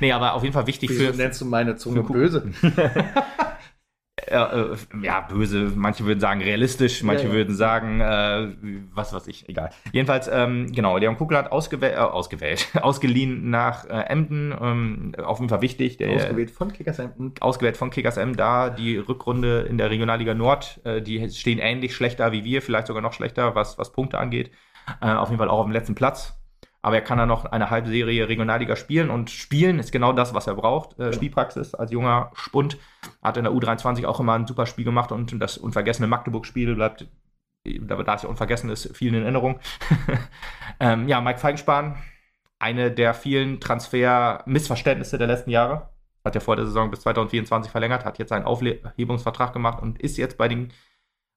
Nee, 0.00 0.12
aber 0.12 0.34
auf 0.34 0.42
jeden 0.42 0.52
Fall 0.52 0.66
wichtig 0.66 0.90
Wieso 0.90 1.12
für. 1.12 1.16
nennst 1.16 1.40
du 1.40 1.44
meine 1.46 1.76
Zunge 1.76 2.02
böse? 2.02 2.52
äh, 4.26 4.76
ja, 5.02 5.20
böse. 5.22 5.72
Manche 5.74 6.04
würden 6.04 6.20
sagen 6.20 6.40
realistisch, 6.40 7.02
manche 7.02 7.24
Ja, 7.24 7.30
ja. 7.30 7.34
würden 7.34 7.54
sagen, 7.54 8.00
äh, 8.00 8.54
was 8.94 9.12
weiß 9.12 9.26
ich, 9.26 9.48
egal. 9.48 9.70
Jedenfalls, 9.92 10.28
ähm, 10.32 10.70
genau, 10.72 10.96
Leon 10.96 11.16
Kugler 11.16 11.38
hat 11.38 11.52
ausgewählt, 11.52 11.94
äh, 11.94 11.98
ausgewählt, 11.98 12.68
ausgeliehen 12.80 13.50
nach 13.50 13.84
äh, 13.86 14.04
Emden. 14.08 14.54
Ähm, 14.60 15.12
auf 15.22 15.38
jeden 15.38 15.48
Fall 15.48 15.62
wichtig. 15.62 15.96
Der, 15.96 16.10
Ausgewählt 16.10 16.50
von 16.50 16.72
Kickershampton. 16.72 17.34
ausgewählt 17.40 17.76
von 17.76 17.90
Kickers 17.90 18.16
M 18.16 18.36
da. 18.36 18.70
Die 18.70 18.96
Rückrunde 18.96 19.62
in 19.62 19.78
der 19.78 19.90
Regionalliga 19.90 20.34
Nord, 20.34 20.80
äh, 20.84 21.02
die 21.02 21.28
stehen 21.30 21.58
ähnlich 21.58 21.94
schlechter 21.94 22.32
wie 22.32 22.44
wir, 22.44 22.62
vielleicht 22.62 22.86
sogar 22.86 23.02
noch 23.02 23.12
schlechter, 23.12 23.54
was, 23.54 23.78
was 23.78 23.92
Punkte 23.92 24.18
angeht. 24.18 24.52
Äh, 25.00 25.12
auf 25.12 25.28
jeden 25.28 25.38
Fall 25.38 25.48
auch 25.48 25.58
auf 25.60 25.66
dem 25.66 25.72
letzten 25.72 25.94
Platz. 25.94 26.38
Aber 26.84 26.96
er 26.96 27.00
kann 27.00 27.16
dann 27.16 27.28
noch 27.28 27.46
eine 27.46 27.70
Halbserie 27.70 28.28
Regionalliga 28.28 28.76
spielen 28.76 29.08
und 29.08 29.30
spielen 29.30 29.78
ist 29.78 29.90
genau 29.90 30.12
das, 30.12 30.34
was 30.34 30.46
er 30.46 30.54
braucht. 30.54 30.98
Äh. 30.98 31.14
Spielpraxis 31.14 31.74
als 31.74 31.90
junger 31.90 32.30
Spund. 32.34 32.76
Hat 33.22 33.38
in 33.38 33.44
der 33.44 33.54
U23 33.54 34.04
auch 34.04 34.20
immer 34.20 34.34
ein 34.34 34.46
super 34.46 34.66
Spiel 34.66 34.84
gemacht 34.84 35.10
und 35.10 35.40
das 35.40 35.56
unvergessene 35.56 36.08
Magdeburg-Spiel 36.08 36.74
bleibt, 36.74 37.06
da 37.64 38.02
da 38.02 38.14
es 38.16 38.24
ja 38.24 38.28
unvergessen 38.28 38.68
ist, 38.68 38.94
vielen 38.94 39.14
in 39.14 39.22
Erinnerung. 39.22 39.60
ähm, 40.78 41.08
ja, 41.08 41.22
Mike 41.22 41.38
Feigenspahn, 41.38 41.96
eine 42.58 42.90
der 42.90 43.14
vielen 43.14 43.60
Transfer-Missverständnisse 43.60 45.16
der 45.16 45.28
letzten 45.28 45.48
Jahre. 45.48 45.88
Hat 46.22 46.34
ja 46.34 46.42
vor 46.42 46.56
der 46.56 46.66
Saison 46.66 46.90
bis 46.90 47.00
2024 47.00 47.72
verlängert, 47.72 48.04
hat 48.04 48.18
jetzt 48.18 48.32
einen 48.32 48.44
Aufhebungsvertrag 48.44 49.54
gemacht 49.54 49.80
und 49.80 50.02
ist 50.02 50.18
jetzt 50.18 50.36
bei 50.36 50.48
den 50.48 50.70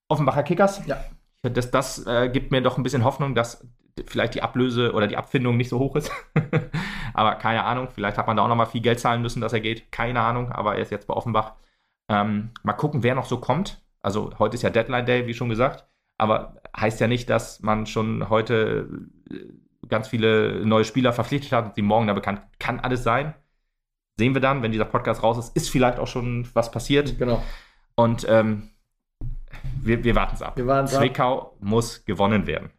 Offenbacher 0.10 0.44
Kickers. 0.44 0.86
Ja. 0.88 1.00
Das, 1.42 1.72
das 1.72 2.06
äh, 2.06 2.28
gibt 2.28 2.52
mir 2.52 2.62
doch 2.62 2.76
ein 2.76 2.84
bisschen 2.84 3.06
Hoffnung, 3.06 3.34
dass 3.34 3.66
vielleicht 4.08 4.36
die 4.36 4.44
Ablöse 4.44 4.94
oder 4.94 5.08
die 5.08 5.18
Abfindung 5.18 5.58
nicht 5.58 5.70
so 5.70 5.80
hoch 5.80 5.96
ist. 5.96 6.12
aber 7.14 7.36
keine 7.36 7.64
Ahnung, 7.64 7.88
vielleicht 7.94 8.18
hat 8.18 8.28
man 8.28 8.38
da 8.38 8.44
auch 8.44 8.48
noch 8.48 8.56
mal 8.56 8.66
viel 8.66 8.82
Geld 8.82 9.00
zahlen 9.00 9.22
müssen, 9.22 9.42
dass 9.42 9.54
er 9.54 9.60
geht. 9.60 9.92
Keine 9.92 10.22
Ahnung, 10.22 10.52
aber 10.52 10.76
er 10.76 10.82
ist 10.82 10.92
jetzt 10.92 11.08
bei 11.08 11.14
Offenbach. 11.14 11.54
Ähm, 12.10 12.52
mal 12.64 12.74
gucken, 12.74 13.04
wer 13.04 13.16
noch 13.16 13.26
so 13.26 13.38
kommt. 13.38 13.82
Also 14.02 14.32
heute 14.40 14.56
ist 14.56 14.62
ja 14.62 14.70
Deadline 14.70 15.06
Day, 15.06 15.28
wie 15.28 15.34
schon 15.34 15.50
gesagt. 15.50 15.88
Aber 16.18 16.62
heißt 16.76 17.00
ja 17.00 17.08
nicht, 17.08 17.30
dass 17.30 17.62
man 17.62 17.86
schon 17.86 18.30
heute 18.30 18.88
äh, 19.30 19.88
ganz 19.88 20.08
viele 20.08 20.66
neue 20.66 20.86
Spieler 20.86 21.14
verpflichtet 21.14 21.52
hat 21.52 21.66
und 21.66 21.78
die 21.78 21.82
morgen 21.82 22.08
da 22.08 22.14
bekannt. 22.14 22.42
Kann 22.60 22.80
alles 22.80 23.04
sein. 23.04 23.34
Sehen 24.18 24.34
wir 24.34 24.42
dann, 24.42 24.64
wenn 24.64 24.72
dieser 24.72 24.86
Podcast 24.86 25.22
raus 25.22 25.38
ist, 25.38 25.56
ist 25.56 25.70
vielleicht 25.70 26.00
auch 26.00 26.08
schon 26.08 26.48
was 26.54 26.72
passiert. 26.72 27.20
Genau. 27.20 27.44
Und 27.96 28.26
ähm, 28.30 28.70
wir, 29.82 30.04
wir 30.04 30.16
warten 30.16 30.36
es 30.36 30.42
ab. 30.42 30.58
Wir 30.58 30.86
Zwickau 30.86 31.56
muss 31.60 32.04
gewonnen 32.06 32.48
werden. 32.48 32.72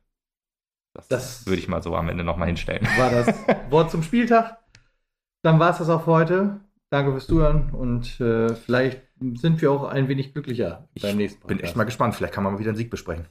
Das, 0.99 1.09
Das- 1.09 1.47
würde 1.47 1.61
ich 1.61 1.69
mal 1.69 1.83
so 1.83 1.95
am 1.97 2.09
Ende 2.09 2.25
nochmal 2.25 2.49
hinstellen. 2.49 2.87
war 2.97 3.11
das 3.11 3.27
Wort 3.71 3.91
zum 3.91 4.03
Spieltag. 4.03 4.59
Dann 5.43 5.59
war 5.59 5.71
es 5.71 5.79
das 5.79 5.89
auch 5.89 6.05
für 6.05 6.13
heute. 6.13 6.61
Danke 6.91 7.13
fürs 7.13 7.27
Zuhören 7.27 7.71
und 7.71 8.19
äh, 8.21 8.55
vielleicht 8.55 9.03
sind 9.35 9.61
wir 9.61 9.71
auch 9.71 9.85
ein 9.85 10.09
wenig 10.09 10.33
glücklicher 10.33 10.89
Ich 10.95 11.03
beim 11.03 11.19
nächsten 11.19 11.47
Bin 11.47 11.61
echt 11.61 11.77
mal 11.77 11.85
gespannt. 11.85 12.15
Vielleicht 12.15 12.33
kann 12.33 12.43
man 12.45 12.55
mal 12.55 12.59
wieder 12.59 12.71
einen 12.71 12.79
Sieg 12.79 12.91
besprechen. 12.91 13.27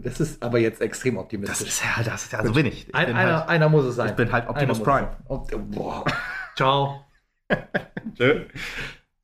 Das 0.00 0.20
ist 0.20 0.40
aber 0.42 0.58
jetzt 0.60 0.80
extrem 0.80 1.18
optimistisch. 1.18 1.80
ja, 1.82 2.02
das, 2.04 2.30
ja, 2.30 2.44
so 2.46 2.52
bin 2.52 2.66
ich. 2.66 2.88
ich 2.88 2.94
Ein, 2.94 3.06
bin 3.08 3.16
einer, 3.16 3.38
halt, 3.40 3.48
einer 3.48 3.68
muss 3.68 3.84
es 3.84 3.96
sein. 3.96 4.10
ich 4.10 4.14
bin 4.14 4.30
halt 4.30 4.48
Optimus 4.48 4.80
Prime. 4.80 5.16
Boah. 5.26 6.04
Ciao. 6.56 7.04
Tschö. 8.14 8.44